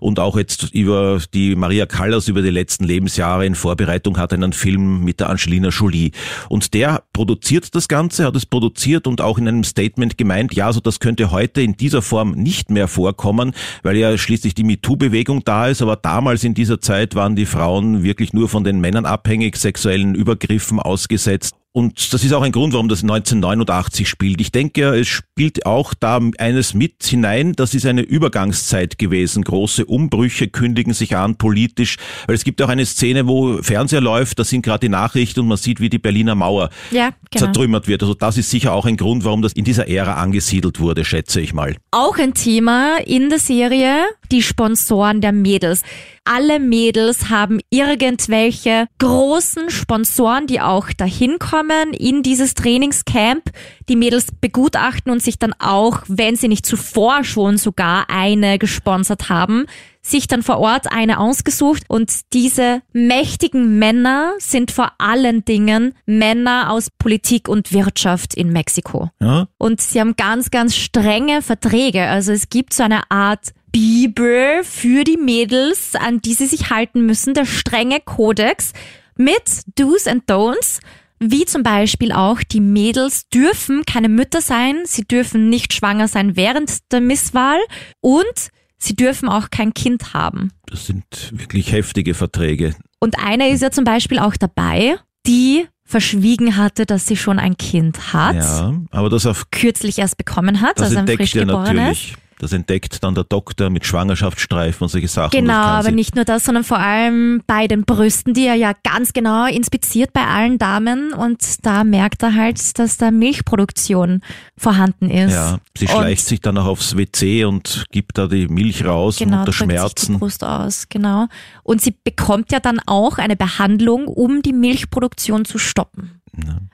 und 0.00 0.18
auch 0.18 0.38
jetzt 0.38 0.72
über 0.72 1.20
die 1.34 1.54
Maria 1.54 1.84
Callas 1.84 2.26
über 2.26 2.40
die 2.40 2.48
letzten 2.48 2.84
Lebensjahre 2.84 3.44
in 3.44 3.56
Vorbereitung 3.56 4.16
hat 4.16 4.32
einen 4.32 4.54
Film 4.54 5.04
mit 5.04 5.20
der 5.20 5.28
Angelina 5.28 5.68
Jolie. 5.68 6.12
Und 6.48 6.72
der 6.72 7.02
produziert 7.12 7.74
das 7.74 7.88
Ganze, 7.88 8.24
hat 8.24 8.36
es 8.36 8.46
produziert 8.46 9.06
und 9.06 9.20
auch 9.20 9.36
in 9.36 9.48
einem 9.48 9.64
Statement 9.64 10.16
gemeint, 10.16 10.54
ja, 10.54 10.72
so 10.72 10.80
das 10.80 10.98
könnte 10.98 11.30
heute 11.30 11.60
in 11.60 11.76
dieser 11.76 12.00
Form 12.00 12.30
nicht 12.30 12.70
mehr 12.70 12.88
vorkommen, 12.88 13.52
weil 13.82 13.98
ja 13.98 14.16
schließlich 14.16 14.45
die 14.54 14.64
MeToo-Bewegung 14.64 15.44
da 15.44 15.68
ist, 15.68 15.82
aber 15.82 15.96
damals 15.96 16.44
in 16.44 16.54
dieser 16.54 16.80
Zeit 16.80 17.14
waren 17.14 17.36
die 17.36 17.46
Frauen 17.46 18.02
wirklich 18.02 18.32
nur 18.32 18.48
von 18.48 18.64
den 18.64 18.80
Männern 18.80 19.06
abhängig, 19.06 19.56
sexuellen 19.56 20.14
Übergriffen 20.14 20.80
ausgesetzt. 20.80 21.54
Und 21.76 22.14
das 22.14 22.24
ist 22.24 22.32
auch 22.32 22.40
ein 22.40 22.52
Grund, 22.52 22.72
warum 22.72 22.88
das 22.88 23.02
1989 23.02 24.08
spielt. 24.08 24.40
Ich 24.40 24.50
denke, 24.50 24.98
es 24.98 25.08
spielt 25.08 25.66
auch 25.66 25.92
da 25.92 26.18
eines 26.38 26.72
mit 26.72 27.04
hinein. 27.04 27.52
Das 27.52 27.74
ist 27.74 27.84
eine 27.84 28.00
Übergangszeit 28.00 28.96
gewesen. 28.96 29.44
Große 29.44 29.84
Umbrüche 29.84 30.48
kündigen 30.48 30.94
sich 30.94 31.18
an 31.18 31.36
politisch. 31.36 31.98
Weil 32.26 32.34
es 32.34 32.44
gibt 32.44 32.62
auch 32.62 32.70
eine 32.70 32.86
Szene, 32.86 33.26
wo 33.26 33.62
Fernseher 33.62 34.00
läuft, 34.00 34.38
da 34.38 34.44
sind 34.44 34.62
gerade 34.62 34.86
die 34.86 34.88
Nachrichten 34.88 35.40
und 35.40 35.48
man 35.48 35.58
sieht, 35.58 35.78
wie 35.78 35.90
die 35.90 35.98
Berliner 35.98 36.34
Mauer 36.34 36.70
Ja, 36.92 37.10
genau. 37.30 37.44
zertrümmert 37.44 37.88
wird. 37.88 38.02
Also 38.02 38.14
das 38.14 38.38
ist 38.38 38.48
sicher 38.48 38.72
auch 38.72 38.86
ein 38.86 38.96
Grund, 38.96 39.26
warum 39.26 39.42
das 39.42 39.52
in 39.52 39.64
dieser 39.64 39.86
Ära 39.86 40.14
angesiedelt 40.14 40.80
wurde, 40.80 41.04
schätze 41.04 41.42
ich 41.42 41.52
mal. 41.52 41.76
Auch 41.90 42.16
ein 42.16 42.32
Thema 42.32 42.96
in 43.04 43.28
der 43.28 43.38
Serie, 43.38 43.98
die 44.32 44.40
Sponsoren 44.40 45.20
der 45.20 45.32
Mädels. 45.32 45.82
Alle 46.24 46.58
Mädels 46.58 47.28
haben 47.28 47.60
irgendwelche 47.70 48.86
großen 48.98 49.70
Sponsoren, 49.70 50.48
die 50.48 50.60
auch 50.60 50.88
dahin 50.96 51.38
kommen 51.38 51.65
in 51.92 52.22
dieses 52.22 52.54
Trainingscamp. 52.54 53.50
Die 53.88 53.96
Mädels 53.96 54.26
begutachten 54.40 55.12
und 55.12 55.22
sich 55.22 55.38
dann 55.38 55.54
auch, 55.58 56.02
wenn 56.08 56.36
sie 56.36 56.48
nicht 56.48 56.66
zuvor 56.66 57.24
schon 57.24 57.58
sogar 57.58 58.08
eine 58.08 58.58
gesponsert 58.58 59.28
haben, 59.28 59.66
sich 60.02 60.28
dann 60.28 60.42
vor 60.42 60.58
Ort 60.58 60.92
eine 60.92 61.18
ausgesucht 61.18 61.82
und 61.88 62.32
diese 62.32 62.82
mächtigen 62.92 63.78
Männer 63.78 64.34
sind 64.38 64.70
vor 64.70 64.92
allen 64.98 65.44
Dingen 65.44 65.94
Männer 66.06 66.70
aus 66.70 66.90
Politik 66.90 67.48
und 67.48 67.72
Wirtschaft 67.72 68.34
in 68.34 68.52
Mexiko. 68.52 69.10
Ja? 69.20 69.48
Und 69.58 69.80
sie 69.80 70.00
haben 70.00 70.14
ganz, 70.16 70.50
ganz 70.50 70.76
strenge 70.76 71.42
Verträge. 71.42 72.06
Also 72.06 72.32
es 72.32 72.48
gibt 72.48 72.72
so 72.72 72.84
eine 72.84 73.10
Art 73.10 73.52
Bibel 73.72 74.62
für 74.64 75.04
die 75.04 75.18
Mädels, 75.18 75.94
an 75.96 76.22
die 76.22 76.34
sie 76.34 76.46
sich 76.46 76.70
halten 76.70 77.04
müssen, 77.04 77.34
der 77.34 77.44
strenge 77.44 78.00
Kodex 78.00 78.72
mit 79.16 79.62
Do's 79.74 80.06
and 80.06 80.30
Don'ts. 80.30 80.80
Wie 81.18 81.44
zum 81.46 81.62
Beispiel 81.62 82.12
auch, 82.12 82.40
die 82.42 82.60
Mädels 82.60 83.28
dürfen 83.28 83.84
keine 83.86 84.08
Mütter 84.08 84.40
sein, 84.40 84.82
sie 84.84 85.04
dürfen 85.04 85.48
nicht 85.48 85.72
schwanger 85.72 86.08
sein 86.08 86.36
während 86.36 86.92
der 86.92 87.00
Misswahl 87.00 87.58
und 88.00 88.50
sie 88.78 88.94
dürfen 88.94 89.28
auch 89.28 89.50
kein 89.50 89.72
Kind 89.72 90.12
haben. 90.12 90.52
Das 90.66 90.86
sind 90.86 91.04
wirklich 91.32 91.72
heftige 91.72 92.14
Verträge. 92.14 92.74
Und 93.00 93.18
eine 93.18 93.48
ist 93.48 93.62
ja 93.62 93.70
zum 93.70 93.84
Beispiel 93.84 94.18
auch 94.18 94.36
dabei, 94.36 94.96
die 95.26 95.66
verschwiegen 95.84 96.56
hatte, 96.56 96.84
dass 96.84 97.06
sie 97.06 97.16
schon 97.16 97.38
ein 97.38 97.56
Kind 97.56 98.12
hat. 98.12 98.36
Ja, 98.36 98.74
aber 98.90 99.08
das 99.08 99.24
auf 99.24 99.50
kürzlich 99.50 99.98
erst 99.98 100.18
bekommen 100.18 100.60
hat, 100.60 100.78
das 100.78 100.88
also 100.88 100.98
ein 100.98 101.06
frisch 101.06 101.32
geborenes. 101.32 101.74
natürlich. 101.74 102.16
Das 102.38 102.52
entdeckt 102.52 103.02
dann 103.02 103.14
der 103.14 103.24
Doktor 103.24 103.70
mit 103.70 103.86
Schwangerschaftsstreifen 103.86 104.84
und 104.84 104.88
solche 104.88 105.08
Sachen. 105.08 105.30
Genau, 105.30 105.54
aber 105.54 105.90
nicht 105.90 106.14
nur 106.14 106.24
das, 106.24 106.44
sondern 106.44 106.64
vor 106.64 106.78
allem 106.78 107.42
bei 107.46 107.66
den 107.66 107.84
Brüsten, 107.84 108.34
die 108.34 108.46
er 108.46 108.54
ja 108.54 108.72
ganz 108.84 109.14
genau 109.14 109.46
inspiziert 109.46 110.12
bei 110.12 110.26
allen 110.26 110.58
Damen 110.58 111.14
und 111.14 111.42
da 111.64 111.82
merkt 111.82 112.22
er 112.22 112.34
halt, 112.34 112.78
dass 112.78 112.98
da 112.98 113.10
Milchproduktion 113.10 114.20
vorhanden 114.58 115.10
ist. 115.10 115.32
Ja, 115.32 115.58
sie 115.76 115.86
Und 115.86 115.92
schleicht 115.92 116.26
sich 116.26 116.40
dann 116.40 116.58
auch 116.58 116.66
aufs 116.66 116.96
WC 116.96 117.44
und 117.44 117.86
gibt 117.90 118.18
da 118.18 118.26
die 118.26 118.48
Milch 118.48 118.84
raus 118.84 119.16
Genau, 119.16 119.40
unter 119.40 119.44
drückt 119.52 119.58
sich 119.58 119.66
die 119.68 119.74
Schmerzen. 119.74 120.18
Brust 120.18 120.44
aus, 120.44 120.88
genau. 120.90 121.28
Und 121.62 121.80
sie 121.80 121.94
bekommt 122.04 122.52
ja 122.52 122.60
dann 122.60 122.80
auch 122.84 123.16
eine 123.16 123.36
Behandlung, 123.36 124.08
um 124.08 124.42
die 124.42 124.52
Milchproduktion 124.52 125.46
zu 125.46 125.58
stoppen. 125.58 126.20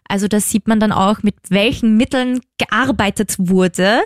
Also 0.08 0.28
da 0.28 0.40
sieht 0.40 0.66
man 0.66 0.80
dann 0.80 0.92
auch, 0.92 1.22
mit 1.22 1.36
welchen 1.48 1.96
Mitteln 1.96 2.40
gearbeitet 2.58 3.36
wurde 3.38 4.00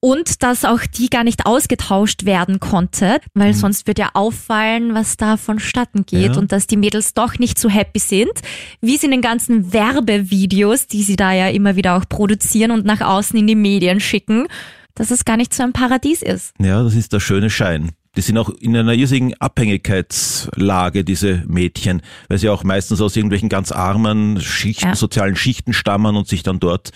und 0.00 0.42
dass 0.42 0.64
auch 0.64 0.80
die 0.86 1.10
gar 1.10 1.24
nicht 1.24 1.44
ausgetauscht 1.46 2.24
werden 2.24 2.58
konnte, 2.58 3.20
weil 3.34 3.52
sonst 3.54 3.86
wird 3.86 3.98
ja 3.98 4.10
auffallen, 4.14 4.94
was 4.94 5.16
da 5.18 5.36
vonstatten 5.36 6.06
geht 6.06 6.32
Ja. 6.34 6.38
und 6.38 6.52
dass 6.52 6.66
die 6.66 6.78
Mädels 6.78 7.12
doch 7.14 7.38
nicht 7.38 7.58
so 7.58 7.68
happy 7.68 7.98
sind, 7.98 8.32
wie 8.80 8.96
sie 8.96 9.06
in 9.06 9.12
den 9.12 9.20
ganzen 9.22 9.72
Werbevideos, 9.72 10.86
die 10.86 11.02
sie 11.02 11.16
da 11.16 11.32
ja 11.32 11.48
immer 11.48 11.76
wieder 11.76 11.96
auch 11.96 12.08
produzieren 12.08 12.70
und 12.70 12.84
nach 12.86 13.00
außen 13.02 13.38
in 13.38 13.46
die 13.46 13.54
Medien 13.54 14.00
schicken, 14.00 14.46
dass 14.94 15.10
es 15.10 15.24
gar 15.24 15.36
nicht 15.36 15.54
so 15.54 15.62
ein 15.62 15.72
Paradies 15.72 16.22
ist. 16.22 16.54
Ja, 16.58 16.82
das 16.82 16.94
ist 16.94 17.12
der 17.12 17.20
schöne 17.20 17.50
Schein. 17.50 17.90
Die 18.16 18.22
sind 18.22 18.38
auch 18.38 18.48
in 18.48 18.76
einer 18.76 18.92
irrsigen 18.94 19.34
Abhängigkeitslage, 19.34 21.04
diese 21.04 21.44
Mädchen, 21.46 22.02
weil 22.28 22.38
sie 22.38 22.48
auch 22.48 22.64
meistens 22.64 23.00
aus 23.00 23.14
irgendwelchen 23.14 23.48
ganz 23.48 23.70
armen 23.70 24.40
Schichten, 24.40 24.88
Ja. 24.88 24.94
sozialen 24.96 25.36
Schichten 25.36 25.72
stammen 25.72 26.16
und 26.16 26.26
sich 26.26 26.42
dann 26.42 26.58
dort 26.58 26.90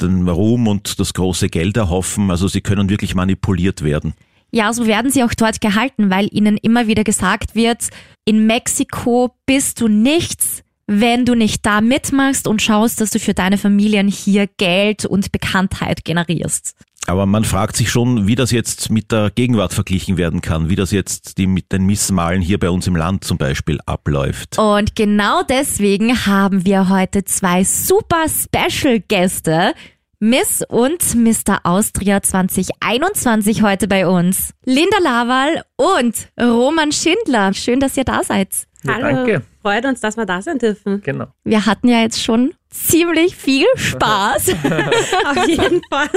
den 0.00 0.28
Ruhm 0.28 0.68
und 0.68 1.00
das 1.00 1.12
große 1.12 1.48
Geld 1.48 1.76
erhoffen. 1.76 2.30
Also 2.30 2.46
sie 2.46 2.60
können 2.60 2.88
wirklich 2.88 3.16
manipuliert 3.16 3.82
werden. 3.82 4.14
Ja, 4.52 4.72
so 4.72 4.86
werden 4.86 5.10
sie 5.10 5.24
auch 5.24 5.34
dort 5.34 5.60
gehalten, 5.60 6.10
weil 6.10 6.28
ihnen 6.32 6.56
immer 6.56 6.86
wieder 6.86 7.04
gesagt 7.04 7.54
wird, 7.54 7.88
in 8.24 8.46
Mexiko 8.46 9.34
bist 9.46 9.80
du 9.80 9.88
nichts, 9.88 10.62
wenn 10.92 11.24
du 11.24 11.36
nicht 11.36 11.64
da 11.64 11.80
mitmachst 11.80 12.48
und 12.48 12.60
schaust, 12.60 13.00
dass 13.00 13.10
du 13.10 13.20
für 13.20 13.32
deine 13.32 13.58
Familien 13.58 14.08
hier 14.08 14.48
Geld 14.48 15.04
und 15.04 15.30
Bekanntheit 15.30 16.04
generierst. 16.04 16.74
Aber 17.06 17.26
man 17.26 17.44
fragt 17.44 17.76
sich 17.76 17.90
schon, 17.90 18.26
wie 18.26 18.34
das 18.34 18.50
jetzt 18.50 18.90
mit 18.90 19.12
der 19.12 19.30
Gegenwart 19.30 19.72
verglichen 19.72 20.16
werden 20.16 20.40
kann, 20.40 20.68
wie 20.68 20.74
das 20.74 20.90
jetzt 20.90 21.38
die 21.38 21.46
mit 21.46 21.70
den 21.70 21.86
Missmalen 21.86 22.42
hier 22.42 22.58
bei 22.58 22.70
uns 22.70 22.88
im 22.88 22.96
Land 22.96 23.22
zum 23.22 23.38
Beispiel 23.38 23.78
abläuft. 23.86 24.58
Und 24.58 24.96
genau 24.96 25.42
deswegen 25.48 26.26
haben 26.26 26.64
wir 26.64 26.88
heute 26.88 27.24
zwei 27.24 27.62
super 27.62 28.26
Special-Gäste. 28.28 29.74
Miss 30.18 30.62
und 30.68 31.14
Mr. 31.14 31.60
Austria 31.62 32.20
2021 32.20 33.62
heute 33.62 33.86
bei 33.86 34.08
uns. 34.08 34.52
Linda 34.64 34.98
Lawal 35.02 35.62
und 35.76 36.28
Roman 36.38 36.90
Schindler. 36.90 37.54
Schön, 37.54 37.78
dass 37.78 37.96
ihr 37.96 38.04
da 38.04 38.22
seid. 38.24 38.66
Ja, 38.84 38.94
Hallo, 38.94 39.16
danke. 39.26 39.42
freut 39.62 39.84
uns, 39.84 40.00
dass 40.00 40.16
wir 40.16 40.24
da 40.26 40.40
sein 40.40 40.58
dürfen. 40.58 41.02
Genau. 41.02 41.26
Wir 41.44 41.66
hatten 41.66 41.88
ja 41.88 42.00
jetzt 42.00 42.22
schon 42.22 42.54
ziemlich 42.70 43.36
viel 43.36 43.66
Spaß. 43.76 44.48
Auf 45.26 45.46
jeden 45.48 45.82
Fall. 45.90 46.08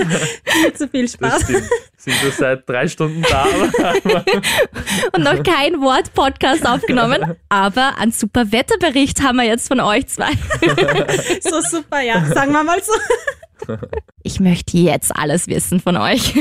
Viel 0.45 0.73
zu 0.73 0.87
viel 0.87 1.07
Spaß. 1.09 1.47
Sind 1.47 2.23
wir 2.23 2.31
seit 2.31 2.67
drei 2.69 2.87
Stunden 2.87 3.21
da, 3.23 3.45
aber 4.03 4.23
und 5.13 5.23
noch 5.23 5.43
kein 5.43 5.81
Wort 5.81 6.13
Podcast 6.13 6.65
aufgenommen. 6.65 7.35
Aber 7.49 7.97
einen 7.97 8.11
super 8.11 8.51
Wetterbericht 8.51 9.21
haben 9.23 9.37
wir 9.37 9.45
jetzt 9.45 9.67
von 9.67 9.79
euch 9.79 10.07
zwei. 10.07 10.31
So 11.41 11.59
super, 11.61 12.01
ja. 12.01 12.23
Sagen 12.25 12.51
wir 12.53 12.63
mal 12.63 12.81
so. 12.83 12.93
Ich 14.25 14.39
möchte 14.39 14.77
jetzt 14.77 15.13
alles 15.15 15.47
wissen 15.47 15.81
von 15.81 15.97
euch. 15.97 16.33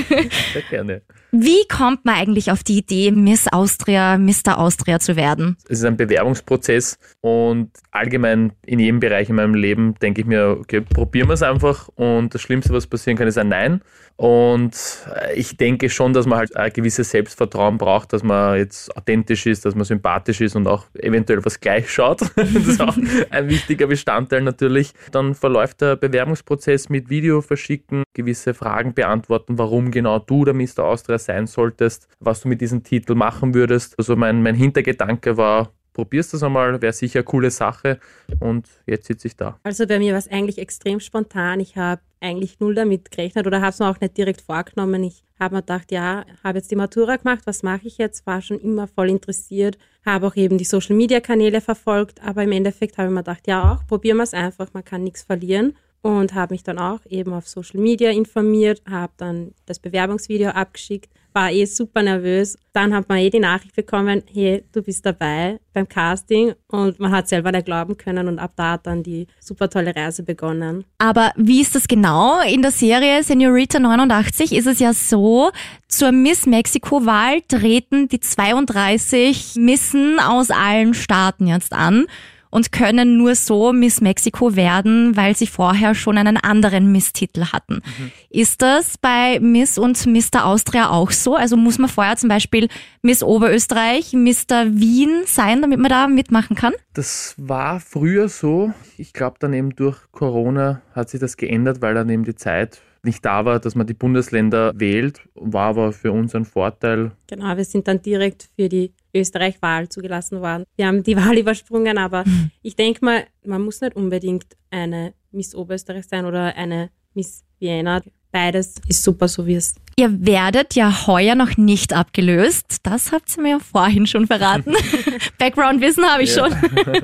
sehr 0.52 0.62
gerne. 0.70 1.02
Wie 1.32 1.66
kommt 1.66 2.04
man 2.04 2.14
eigentlich 2.16 2.50
auf 2.50 2.62
die 2.62 2.78
Idee, 2.78 3.10
Miss 3.10 3.48
Austria, 3.50 4.18
Mr. 4.18 4.58
Austria 4.58 5.00
zu 5.00 5.16
werden? 5.16 5.56
Es 5.68 5.78
ist 5.78 5.84
ein 5.84 5.96
Bewerbungsprozess 5.96 6.98
und 7.22 7.70
allgemein 7.90 8.52
in 8.66 8.78
jedem 8.78 9.00
Bereich 9.00 9.30
in 9.30 9.36
meinem 9.36 9.54
Leben 9.54 9.94
denke 10.02 10.20
ich 10.20 10.26
mir, 10.26 10.58
okay, 10.60 10.82
probieren 10.82 11.28
wir 11.28 11.34
es 11.34 11.42
einfach 11.42 11.88
und 11.94 12.34
das 12.34 12.42
Schlimmste, 12.42 12.72
was 12.74 12.86
passieren 12.86 13.16
kann, 13.16 13.28
ist 13.28 13.38
ein 13.38 13.48
Nein. 13.48 13.80
Und 14.16 14.76
äh, 15.12 15.34
ich 15.34 15.56
denke 15.56 15.88
schon, 15.88 16.12
dass 16.12 16.26
man 16.26 16.38
halt 16.38 16.54
ein 16.54 16.72
gewisses 16.72 17.10
Selbstvertrauen 17.10 17.78
braucht, 17.78 18.12
dass 18.12 18.22
man 18.22 18.58
jetzt 18.58 18.94
authentisch 18.96 19.46
ist, 19.46 19.64
dass 19.64 19.74
man 19.74 19.84
sympathisch 19.84 20.40
ist 20.40 20.54
und 20.54 20.68
auch 20.68 20.84
eventuell 20.94 21.44
was 21.44 21.60
gleich 21.60 21.90
schaut. 21.90 22.20
Das 22.36 22.66
ist 22.66 22.80
auch 22.80 22.96
ein 23.30 23.48
wichtiger 23.48 23.86
Bestandteil 23.86 24.42
natürlich. 24.42 24.92
Dann 25.10 25.34
verläuft 25.34 25.80
der 25.80 25.96
Bewerbungsprozess 25.96 26.88
mit 26.88 27.08
Video 27.12 27.42
verschicken, 27.42 28.04
gewisse 28.14 28.54
Fragen 28.54 28.94
beantworten, 28.94 29.58
warum 29.58 29.90
genau 29.90 30.18
du 30.18 30.46
der 30.46 30.54
Mr. 30.54 30.80
Austria 30.84 31.18
sein 31.18 31.46
solltest, 31.46 32.08
was 32.20 32.40
du 32.40 32.48
mit 32.48 32.62
diesem 32.62 32.82
Titel 32.82 33.14
machen 33.14 33.52
würdest. 33.52 33.98
Also 33.98 34.16
mein, 34.16 34.42
mein 34.42 34.54
Hintergedanke 34.54 35.36
war, 35.36 35.74
probierst 35.92 36.32
das 36.32 36.42
einmal, 36.42 36.80
wäre 36.80 36.94
sicher 36.94 37.18
eine 37.18 37.24
coole 37.24 37.50
Sache 37.50 38.00
und 38.40 38.66
jetzt 38.86 39.06
sitze 39.08 39.28
ich 39.28 39.36
da. 39.36 39.58
Also 39.62 39.86
bei 39.86 39.98
mir 39.98 40.12
war 40.12 40.18
es 40.20 40.28
eigentlich 40.28 40.56
extrem 40.56 41.00
spontan. 41.00 41.60
Ich 41.60 41.76
habe 41.76 42.00
eigentlich 42.20 42.60
null 42.60 42.74
damit 42.74 43.10
gerechnet 43.10 43.46
oder 43.46 43.60
habe 43.60 43.70
es 43.70 43.78
mir 43.78 43.90
auch 43.90 44.00
nicht 44.00 44.16
direkt 44.16 44.40
vorgenommen. 44.40 45.04
Ich 45.04 45.22
habe 45.38 45.56
mir 45.56 45.60
gedacht, 45.60 45.92
ja, 45.92 46.24
habe 46.42 46.58
jetzt 46.58 46.70
die 46.70 46.76
Matura 46.76 47.16
gemacht, 47.16 47.42
was 47.44 47.62
mache 47.62 47.88
ich 47.88 47.98
jetzt? 47.98 48.26
War 48.26 48.40
schon 48.40 48.58
immer 48.58 48.86
voll 48.86 49.10
interessiert, 49.10 49.76
habe 50.06 50.28
auch 50.28 50.36
eben 50.36 50.56
die 50.56 50.64
Social-Media-Kanäle 50.64 51.60
verfolgt, 51.60 52.22
aber 52.22 52.44
im 52.44 52.52
Endeffekt 52.52 52.96
habe 52.96 53.08
ich 53.08 53.14
mir 53.14 53.20
gedacht, 53.20 53.46
ja 53.46 53.74
auch, 53.74 53.86
probieren 53.86 54.16
wir 54.16 54.24
es 54.24 54.32
einfach, 54.32 54.72
man 54.72 54.84
kann 54.84 55.04
nichts 55.04 55.22
verlieren 55.22 55.74
und 56.02 56.34
habe 56.34 56.54
mich 56.54 56.64
dann 56.64 56.78
auch 56.78 57.00
eben 57.08 57.32
auf 57.32 57.48
Social 57.48 57.80
Media 57.80 58.10
informiert, 58.10 58.82
habe 58.88 59.12
dann 59.16 59.54
das 59.66 59.78
Bewerbungsvideo 59.78 60.50
abgeschickt, 60.50 61.10
war 61.32 61.50
eh 61.50 61.64
super 61.64 62.02
nervös. 62.02 62.58
Dann 62.72 62.94
hat 62.94 63.08
man 63.08 63.18
eh 63.18 63.30
die 63.30 63.38
Nachricht 63.38 63.74
bekommen, 63.74 64.22
hey, 64.30 64.64
du 64.72 64.82
bist 64.82 65.06
dabei 65.06 65.60
beim 65.72 65.88
Casting 65.88 66.54
und 66.68 66.98
man 66.98 67.12
hat 67.12 67.28
selber 67.28 67.52
nicht 67.52 67.66
glauben 67.66 67.96
können 67.96 68.28
und 68.28 68.38
ab 68.38 68.52
da 68.56 68.72
hat 68.72 68.86
dann 68.86 69.02
die 69.02 69.26
super 69.40 69.70
tolle 69.70 69.94
Reise 69.94 70.22
begonnen. 70.22 70.84
Aber 70.98 71.32
wie 71.36 71.60
ist 71.60 71.74
das 71.74 71.88
genau? 71.88 72.40
In 72.42 72.62
der 72.62 72.70
Serie 72.70 73.22
Senorita 73.22 73.78
89 73.78 74.52
ist 74.52 74.66
es 74.66 74.78
ja 74.78 74.92
so, 74.92 75.50
zur 75.88 76.12
Miss 76.12 76.46
Mexiko-Wahl 76.46 77.42
treten 77.42 78.08
die 78.08 78.20
32 78.20 79.54
Missen 79.56 80.18
aus 80.18 80.50
allen 80.50 80.94
Staaten 80.94 81.46
jetzt 81.46 81.72
an 81.72 82.06
und 82.52 82.70
können 82.70 83.16
nur 83.16 83.34
so 83.34 83.72
Miss 83.72 84.02
Mexiko 84.02 84.54
werden, 84.54 85.16
weil 85.16 85.34
sie 85.34 85.46
vorher 85.46 85.94
schon 85.94 86.18
einen 86.18 86.36
anderen 86.36 86.92
Miss-Titel 86.92 87.46
hatten. 87.46 87.80
Ist 88.28 88.60
das 88.60 88.98
bei 88.98 89.40
Miss 89.40 89.78
und 89.78 90.06
Mr. 90.06 90.44
Austria 90.44 90.90
auch 90.90 91.10
so? 91.10 91.34
Also 91.34 91.56
muss 91.56 91.78
man 91.78 91.88
vorher 91.88 92.16
zum 92.16 92.28
Beispiel 92.28 92.68
Miss 93.00 93.22
Oberösterreich, 93.22 94.12
Mr. 94.12 94.66
Wien 94.68 95.22
sein, 95.24 95.62
damit 95.62 95.80
man 95.80 95.88
da 95.88 96.08
mitmachen 96.08 96.54
kann? 96.54 96.74
Das 96.92 97.34
war 97.38 97.80
früher 97.80 98.28
so. 98.28 98.74
Ich 98.98 99.14
glaube, 99.14 99.36
dann 99.40 99.54
eben 99.54 99.74
durch 99.74 99.96
Corona 100.12 100.82
hat 100.94 101.08
sich 101.08 101.20
das 101.20 101.38
geändert, 101.38 101.80
weil 101.80 101.94
dann 101.94 102.10
eben 102.10 102.24
die 102.24 102.36
Zeit 102.36 102.82
nicht 103.04 103.24
da 103.24 103.44
war, 103.44 103.58
dass 103.58 103.74
man 103.74 103.86
die 103.86 103.94
Bundesländer 103.94 104.72
wählt, 104.74 105.28
war 105.34 105.68
aber 105.68 105.92
für 105.92 106.12
uns 106.12 106.34
ein 106.34 106.44
Vorteil. 106.44 107.12
Genau, 107.26 107.56
wir 107.56 107.64
sind 107.64 107.88
dann 107.88 108.00
direkt 108.00 108.48
für 108.56 108.68
die 108.68 108.92
Österreich-Wahl 109.14 109.88
zugelassen 109.88 110.40
worden. 110.40 110.64
Wir 110.76 110.86
haben 110.86 111.02
die 111.02 111.16
Wahl 111.16 111.38
übersprungen, 111.38 111.98
aber 111.98 112.24
ich 112.62 112.76
denke 112.76 113.04
mal, 113.04 113.24
man 113.44 113.62
muss 113.62 113.80
nicht 113.80 113.96
unbedingt 113.96 114.56
eine 114.70 115.14
Miss 115.32 115.54
Oberösterreich 115.54 116.06
sein 116.06 116.24
oder 116.26 116.56
eine 116.56 116.90
Miss 117.14 117.44
Vienna. 117.58 118.02
Beides 118.32 118.74
ist 118.88 119.02
super, 119.02 119.28
so 119.28 119.46
wie 119.46 119.54
es 119.56 119.74
Ihr 119.94 120.24
werdet 120.26 120.74
ja 120.74 121.06
heuer 121.06 121.34
noch 121.34 121.58
nicht 121.58 121.92
abgelöst. 121.92 122.78
Das 122.82 123.12
habt 123.12 123.36
ihr 123.36 123.42
mir 123.42 123.50
ja 123.50 123.58
vorhin 123.58 124.06
schon 124.06 124.26
verraten. 124.26 124.72
Background-Wissen 125.38 126.02
habe 126.04 126.22
ich 126.22 126.34
Ja. 126.34 126.46
schon. 126.48 126.56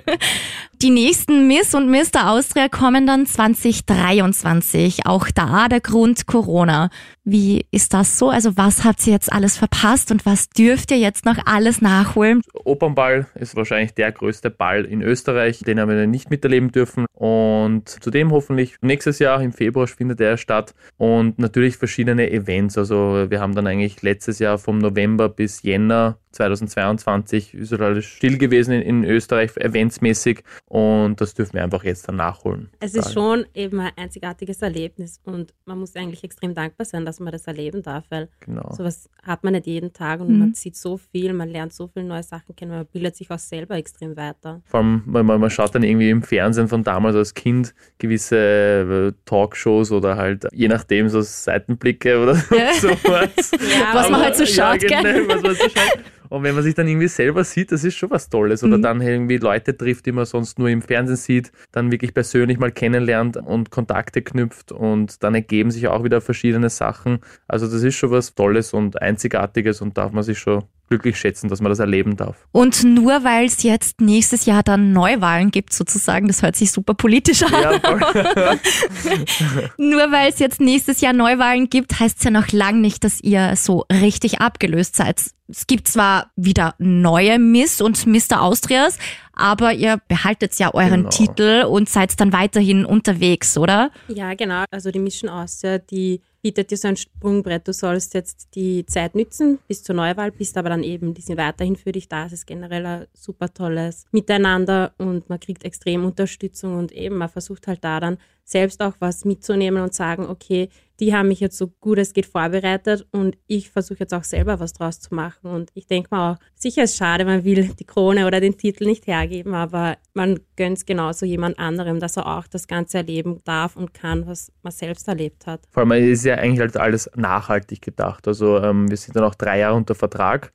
Die 0.81 0.89
nächsten 0.91 1.47
Miss 1.49 1.75
und 1.75 1.91
Mr. 1.91 2.31
Austria 2.31 2.69
kommen 2.69 3.07
dann 3.07 3.27
2023. 3.27 5.07
Auch 5.07 5.27
da 5.35 5.69
der 5.69 5.81
Grund 5.81 6.27
Corona. 6.27 6.89
Wie 7.31 7.67
ist 7.71 7.93
das 7.93 8.19
so? 8.19 8.31
Also 8.31 8.57
was 8.57 8.85
habt 8.85 9.07
ihr 9.07 9.13
jetzt 9.13 9.31
alles 9.31 9.59
verpasst 9.59 10.11
und 10.11 10.25
was 10.25 10.49
dürft 10.49 10.91
ihr 10.91 10.97
jetzt 10.97 11.27
noch 11.27 11.37
alles 11.45 11.83
nachholen? 11.83 12.41
Opernball 12.55 13.27
ist 13.35 13.55
wahrscheinlich 13.55 13.93
der 13.93 14.13
größte 14.13 14.49
Ball 14.49 14.87
in 14.87 15.03
Österreich, 15.03 15.59
den 15.59 15.79
haben 15.79 15.91
wir 15.91 16.07
nicht 16.07 16.31
miterleben 16.31 16.73
dürfen. 16.73 17.05
Und 17.13 17.87
zudem 17.87 18.31
hoffentlich 18.31 18.77
nächstes 18.81 19.19
Jahr 19.19 19.43
im 19.43 19.53
Februar 19.53 19.87
findet 19.89 20.23
er 20.23 20.39
statt. 20.39 20.75
Und 20.97 21.39
natürlich 21.39 21.77
verschiedene 21.77 22.31
Events. 22.31 22.79
Also 22.79 23.27
wir 23.29 23.41
haben 23.41 23.55
dann 23.55 23.67
eigentlich 23.67 24.01
letztes 24.01 24.39
Jahr 24.39 24.57
vom 24.57 24.79
November 24.79 25.29
bis 25.29 25.63
Jänner 25.63 26.17
2022 26.33 27.55
ist 27.55 27.71
halt 27.73 27.81
alles 27.83 28.05
still 28.05 28.39
gewesen 28.39 28.73
in, 28.75 28.83
in 28.83 29.05
Österreich, 29.05 29.57
eventsmäßig. 29.57 30.43
Und 30.67 31.21
das 31.21 31.35
dürfen 31.35 31.55
wir 31.55 31.65
einfach 31.65 31.85
jetzt 31.85 32.09
dann 32.09 32.17
nachholen. 32.17 32.71
Es 32.81 32.95
ist 32.95 33.13
schon 33.13 33.47
eben 33.55 33.81
ein 33.81 33.91
einzigartiges 33.97 34.63
Erlebnis 34.63 35.21
und 35.25 35.55
man 35.65 35.79
muss 35.79 35.95
eigentlich 35.97 36.25
extrem 36.25 36.55
dankbar 36.55 36.85
sein, 36.85 37.05
dass 37.05 37.21
man 37.21 37.33
das 37.33 37.47
erleben 37.47 37.83
darf, 37.83 38.05
weil 38.11 38.29
Genau. 38.41 38.73
sowas 38.77 39.09
hat 39.23 39.45
man 39.45 39.53
nicht 39.55 39.67
jeden 39.67 39.93
Tag 39.93 40.21
und 40.21 40.29
Mhm. 40.33 40.39
man 40.39 40.55
sieht 40.55 40.77
so 40.77 40.97
viel, 40.97 41.33
man 41.33 41.49
lernt 41.49 41.73
so 41.73 41.89
viele 41.89 42.07
neue 42.07 42.23
Sachen 42.23 42.55
kennen, 42.57 42.73
man 42.73 42.87
bildet 42.87 43.17
sich 43.17 43.31
auch 43.31 43.39
selber 43.39 43.77
extrem 43.77 44.17
weiter. 44.17 44.63
Vor 44.67 44.81
allem, 44.81 45.03
weil 45.07 45.23
man, 45.23 45.41
man 45.41 45.51
schaut 45.51 45.75
dann 45.75 45.83
irgendwie 45.83 46.11
im 46.11 46.23
Fernsehen 46.23 46.69
von 46.69 46.83
damals 46.85 47.17
als 47.17 47.35
Kind 47.35 47.75
gewisse 47.99 48.37
äh, 48.37 49.13
Talkshows 49.25 49.93
oder 49.93 50.17
halt 50.17 50.47
je 50.53 50.69
nachdem 50.69 51.09
so 51.09 51.21
Seitenblicke 51.21 52.19
oder 52.23 52.35
Ja. 52.51 52.73
sowas. 52.81 53.51
Ja, 53.53 53.95
Was 53.95 54.11
man 54.11 54.21
halt 54.23 54.37
so 54.37 54.47
schaut, 54.47 54.83
ja, 54.83 55.01
gell? 55.03 55.15
genau, 55.23 55.35
was 55.35 55.43
man 55.43 55.55
so 55.55 55.63
schaut. 55.69 55.99
Und 56.29 56.43
wenn 56.43 56.55
man 56.55 56.63
sich 56.65 56.75
dann 56.75 56.87
irgendwie 56.89 57.09
selber 57.09 57.45
sieht, 57.45 57.73
das 57.73 57.85
ist 57.85 57.97
schon 57.97 58.11
was 58.11 58.29
Tolles. 58.29 58.63
Oder 58.65 58.79
Mhm. 58.79 58.83
dann 58.83 59.01
irgendwie 59.01 59.39
Leute 59.39 59.77
trifft, 59.77 60.07
die 60.07 60.13
man 60.13 60.25
sonst 60.27 60.59
nur 60.59 60.69
im 60.69 60.83
Fernsehen 60.83 61.17
sieht, 61.17 61.53
dann 61.73 61.91
wirklich 61.91 62.15
persönlich 62.15 62.59
mal 62.59 62.73
kennenlernt 62.73 63.37
und 63.37 63.71
Kontakte 63.71 64.23
knüpft 64.23 64.73
und 64.73 65.23
dann 65.23 65.35
ergeben 65.35 65.71
sich 65.71 65.89
auch 65.89 66.05
wieder 66.05 66.21
verschiedene 66.21 66.71
Sachen. 66.71 67.19
Also 67.47 67.67
das 67.67 67.83
ist 67.83 67.97
schon 67.97 68.11
was 68.11 68.35
Tolles 68.35 68.73
und 68.73 69.01
Einzigartiges 69.01 69.81
und 69.81 69.97
darf 69.99 70.13
man 70.13 70.23
sich 70.23 70.39
schon 70.39 70.65
glücklich 70.89 71.19
schätzen, 71.19 71.49
dass 71.49 71.61
man 71.61 71.71
das 71.71 71.79
erleben 71.79 72.17
darf. 72.17 72.37
Und 72.53 72.83
nur 72.85 73.25
weil 73.25 73.47
es 73.47 73.63
jetzt 73.63 74.01
nächstes 74.01 74.47
Jahr 74.47 74.63
dann 74.63 74.93
Neuwahlen 74.93 75.51
gibt, 75.51 75.73
sozusagen, 75.73 76.27
das 76.29 76.43
hört 76.43 76.57
sich 76.57 76.71
super 76.73 76.95
politisch 76.95 77.43
an. 77.43 77.53
Ja, 77.53 77.79
voll. 77.81 78.01
Nur 79.79 80.11
weil 80.13 80.31
es 80.31 80.39
jetzt 80.39 80.61
nächstes 80.61 81.01
Jahr 81.01 81.13
Neuwahlen 81.13 81.69
gibt, 81.71 81.99
heißt 82.01 82.19
es 82.19 82.25
ja 82.25 82.31
noch 82.31 82.53
lang 82.53 82.81
nicht, 82.81 83.05
dass 83.05 83.21
ihr 83.21 83.55
so 83.57 83.85
richtig 83.91 84.41
abgelöst 84.41 84.97
seid. 84.97 85.21
Es 85.51 85.67
gibt 85.67 85.89
zwar 85.89 86.31
wieder 86.37 86.75
neue 86.79 87.39
Miss 87.39 87.81
und 87.81 88.07
Mr. 88.07 88.43
Austrias, 88.43 88.99
aber 89.33 89.73
ihr 89.73 89.99
behaltet 90.09 90.59
ja 90.59 90.75
euren 90.75 91.05
Genau. 91.05 91.09
Titel 91.11 91.65
und 91.69 91.89
seid 91.89 92.21
dann 92.21 92.33
weiterhin 92.33 92.85
unterwegs, 92.85 93.57
oder? 93.57 93.91
Ja, 94.09 94.35
genau. 94.35 94.65
Also 94.71 94.91
die 94.91 94.99
Mission 94.99 95.31
Austria, 95.31 95.79
die 95.79 96.21
bietet 96.49 96.71
dir 96.71 96.79
so 96.79 96.89
ein 96.89 96.97
Sprungbrett. 96.97 97.69
Du 97.69 97.75
sollst 97.75 98.15
jetzt 98.15 98.55
die 98.55 98.87
Zeit 98.87 99.15
nützen 99.15 99.59
bis 99.69 99.83
zur 99.83 99.95
Neuwahl, 99.95 100.33
bist 100.33 100.57
aber 100.57 100.71
dann 100.71 100.83
eben, 100.83 101.13
die 101.13 101.21
sind 101.21 101.37
weiterhin 101.37 101.77
für 101.77 101.93
dich 101.93 102.09
da. 102.09 102.25
Es 102.25 102.33
ist 102.33 102.47
generell 102.47 102.87
ein 102.87 103.07
super 103.13 103.53
tolles 103.53 104.07
Miteinander 104.13 104.95
und 104.97 105.29
man 105.29 105.41
kriegt 105.41 105.63
extrem 105.65 106.07
Unterstützung 106.07 106.79
und 106.79 106.91
eben, 106.93 107.19
man 107.19 107.29
versucht 107.29 107.67
halt 107.67 107.85
da 107.85 108.01
dann 108.01 108.17
selbst 108.49 108.83
auch 108.83 108.95
was 108.99 109.25
mitzunehmen 109.25 109.83
und 109.83 109.95
sagen, 109.95 110.27
okay, 110.27 110.71
die 111.01 111.15
haben 111.15 111.29
mich 111.29 111.39
jetzt 111.39 111.57
so 111.57 111.69
gut 111.81 111.99
es 111.99 112.13
geht 112.13 112.27
vorbereitet 112.27 113.07
und 113.13 113.37
ich 113.47 113.71
versuche 113.71 114.01
jetzt 114.01 114.15
auch 114.15 114.25
selber 114.25 114.59
was 114.59 114.73
draus 114.73 114.99
zu 114.99 115.15
machen. 115.15 115.51
Und 115.51 115.71
ich 115.75 115.87
denke 115.87 116.09
mal 116.11 116.33
auch, 116.33 116.37
sicher 116.57 116.83
ist 116.83 116.97
schade, 116.97 117.25
man 117.25 117.45
will 117.45 117.71
die 117.79 117.85
Krone 117.85 118.27
oder 118.27 118.41
den 118.41 118.57
Titel 118.57 118.85
nicht 118.85 119.07
hergeben, 119.07 119.55
aber 119.55 119.97
man 120.15 120.41
gönnt 120.57 120.79
es 120.79 120.87
genauso 120.87 121.25
jemand 121.25 121.59
anderem, 121.59 122.01
dass 122.01 122.17
er 122.17 122.27
auch 122.27 122.49
das 122.49 122.67
Ganze 122.67 122.99
erleben 122.99 123.41
darf 123.45 123.77
und 123.77 123.95
kann, 123.95 124.27
was 124.27 124.51
man 124.63 124.73
selbst 124.73 125.07
erlebt 125.07 125.47
hat. 125.47 125.61
Vor 125.71 125.85
allem 125.85 125.93
ist 125.93 126.25
ja 126.25 126.35
eigentlich 126.35 126.61
halt 126.61 126.77
alles 126.77 127.09
nachhaltig 127.15 127.83
gedacht. 127.83 128.27
Also 128.27 128.59
ähm, 128.59 128.91
wir 128.91 128.97
sind 128.97 129.15
dann 129.15 129.25
auch 129.25 129.37
drei 129.37 129.61
Jahre 129.61 129.77
unter 129.77 129.95
Vertrag 129.95 130.53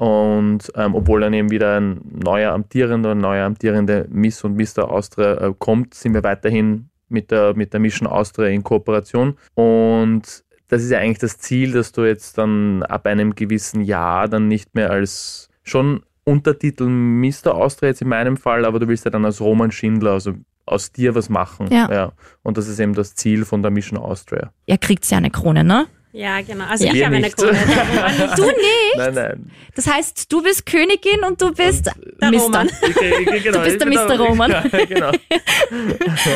und 0.00 0.72
ähm, 0.74 0.94
obwohl 0.94 1.20
dann 1.20 1.32
eben 1.32 1.50
wieder 1.50 1.80
ein 1.80 2.00
neuer 2.22 2.52
amtierender, 2.52 3.12
ein 3.12 3.18
neuer 3.18 3.46
amtierende 3.46 4.06
Miss 4.10 4.44
und 4.44 4.56
Mr. 4.56 4.90
Austria 4.90 5.34
äh, 5.34 5.54
kommt, 5.58 5.94
sind 5.94 6.12
wir 6.12 6.22
weiterhin 6.22 6.89
mit 7.10 7.30
der, 7.30 7.54
mit 7.54 7.72
der 7.72 7.80
Mission 7.80 8.08
Austria 8.08 8.48
in 8.48 8.62
Kooperation 8.62 9.36
und 9.54 10.44
das 10.68 10.82
ist 10.82 10.90
ja 10.90 10.98
eigentlich 10.98 11.18
das 11.18 11.38
Ziel, 11.38 11.72
dass 11.72 11.90
du 11.92 12.04
jetzt 12.04 12.38
dann 12.38 12.84
ab 12.84 13.06
einem 13.06 13.34
gewissen 13.34 13.82
Jahr 13.82 14.28
dann 14.28 14.46
nicht 14.46 14.74
mehr 14.74 14.90
als 14.90 15.48
schon 15.64 16.02
Untertitel 16.24 16.86
Mr. 16.86 17.54
Austria 17.54 17.88
jetzt 17.88 18.02
in 18.02 18.08
meinem 18.08 18.36
Fall, 18.36 18.64
aber 18.64 18.78
du 18.78 18.86
willst 18.86 19.04
ja 19.04 19.10
dann 19.10 19.24
als 19.24 19.40
Roman 19.40 19.72
Schindler, 19.72 20.12
also 20.12 20.34
aus 20.66 20.92
dir 20.92 21.14
was 21.16 21.28
machen. 21.28 21.66
Ja. 21.72 22.12
Und 22.42 22.56
das 22.56 22.68
ist 22.68 22.78
eben 22.78 22.94
das 22.94 23.16
Ziel 23.16 23.44
von 23.44 23.62
der 23.62 23.72
Mission 23.72 23.98
Austria. 23.98 24.52
Ihr 24.66 24.78
kriegt 24.78 25.10
ja 25.10 25.18
eine 25.18 25.30
Krone, 25.30 25.64
ne? 25.64 25.86
Ja, 26.12 26.40
genau. 26.40 26.64
Also 26.64 26.84
Ja. 26.86 26.92
ich 26.92 27.04
habe 27.04 27.16
eine. 27.16 27.30
Krone. 27.30 27.52
Du 28.36 28.42
nicht? 28.46 28.96
Nein, 28.96 29.14
nein. 29.14 29.50
Das 29.76 29.86
heißt, 29.86 30.32
du 30.32 30.42
bist 30.42 30.66
Königin 30.66 31.22
und 31.26 31.40
du 31.40 31.52
bist 31.54 31.86
der 31.86 32.30
Mr. 32.30 32.38
Roman. 32.38 32.68
Ich, 32.82 32.96
ich, 32.96 33.26
ich, 33.28 33.42
genau, 33.44 33.58
Du 33.58 33.64
bist 33.64 33.80
der 33.80 33.86
bin 33.86 33.94
Mr. 33.94 34.18
Roman. 34.18 34.50
Ja, 34.72 34.84
genau. 34.86 35.12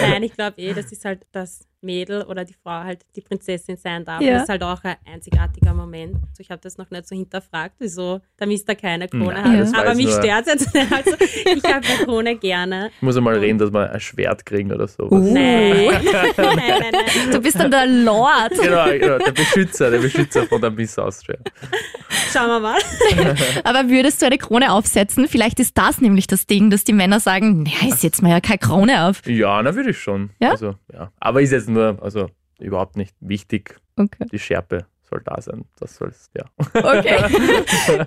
Nein, 0.03 0.23
ich 0.23 0.33
glaube 0.33 0.61
eh, 0.61 0.73
das 0.75 0.93
ist 0.93 1.05
halt 1.05 1.27
das 1.33 1.67
Mädel 1.85 2.23
oder 2.23 2.45
die 2.45 2.55
Frau 2.55 2.83
halt 2.83 3.01
die 3.15 3.21
Prinzessin 3.21 3.77
sein 3.77 4.05
darf. 4.05 4.21
Ja. 4.21 4.35
Das 4.35 4.43
ist 4.45 4.49
halt 4.49 4.63
auch 4.63 4.83
ein 4.83 4.97
einzigartiger 5.07 5.75
Moment. 5.75 6.17
Also 6.17 6.41
ich 6.41 6.51
habe 6.51 6.61
das 6.63 6.79
noch 6.79 6.91
nicht 6.91 7.07
so 7.07 7.15
hinterfragt, 7.15 7.77
wieso 7.79 8.21
der 8.39 8.47
Mister 8.47 8.75
keine 8.75 9.09
Krone 9.09 9.35
Nein, 9.35 9.53
hat. 9.53 9.61
das 9.61 9.75
Aber 9.75 9.95
mich 9.95 10.11
stört 10.11 10.47
jetzt. 10.47 10.75
nicht. 10.75 10.93
Also 10.93 11.17
ich 11.21 11.65
habe 11.65 11.87
eine 11.87 12.05
Krone 12.05 12.37
gerne. 12.37 12.91
Ich 12.97 13.03
muss 13.03 13.17
einmal 13.17 13.39
reden, 13.39 13.59
dass 13.59 13.73
wir 13.73 13.91
ein 13.93 14.01
Schwert 14.01 14.45
kriegen 14.45 14.73
oder 14.73 14.89
sowas. 14.89 15.13
Uh. 15.13 15.17
Nein. 15.35 15.89
nein, 16.03 16.33
nein, 16.37 16.93
nein. 16.93 17.31
Du 17.31 17.41
bist 17.41 17.59
dann 17.59 17.71
der 17.71 17.87
Lord. 17.87 18.51
Genau, 18.51 18.87
genau, 18.91 19.19
der 19.19 19.33
Beschützer, 19.33 19.91
der 19.91 19.99
Beschützer 19.99 20.45
von 20.47 20.61
der 20.61 20.71
Miss 20.71 20.99
Austria. 20.99 21.39
Schauen 22.33 22.49
wir 22.49 22.61
mal. 22.61 22.81
Aber 23.65 23.89
würdest 23.89 24.23
du 24.23 24.27
eine 24.27 24.39
Krone 24.39 24.73
aufsetzen? 24.73 25.29
Vielleicht 25.29 25.61
ist 25.61 25.77
das 25.77 26.01
nämlich 26.01 26.27
das 26.27 26.47
Ding, 26.47 26.71
dass 26.71 26.85
die 26.85 26.93
Männer 26.93 27.21
sagen, 27.21 27.63
naja, 27.63 27.89
ich 27.89 27.95
setze 27.95 28.23
mir 28.23 28.31
ja 28.31 28.41
keine 28.41 28.59
Krone 28.59 29.05
auf. 29.07 29.27
Ja, 29.27 29.63
na 29.63 29.75
würde 29.75 29.91
ich 29.91 29.99
schon. 29.99 30.31
Ja? 30.41 30.51
Also, 30.53 30.75
ja. 30.93 31.11
Aber 31.21 31.43
ist 31.43 31.53
jetzt 31.53 31.69
nur, 31.75 32.03
also 32.03 32.31
überhaupt 32.59 32.97
nicht 32.97 33.15
wichtig. 33.21 33.77
Okay. 33.97 34.27
Die 34.33 34.39
Schärpe 34.39 34.87
soll 35.09 35.23
da 35.25 35.41
sein. 35.41 35.65
Das 35.79 35.97
soll's, 35.97 36.31
ja. 36.37 36.45
Okay. 36.75 38.07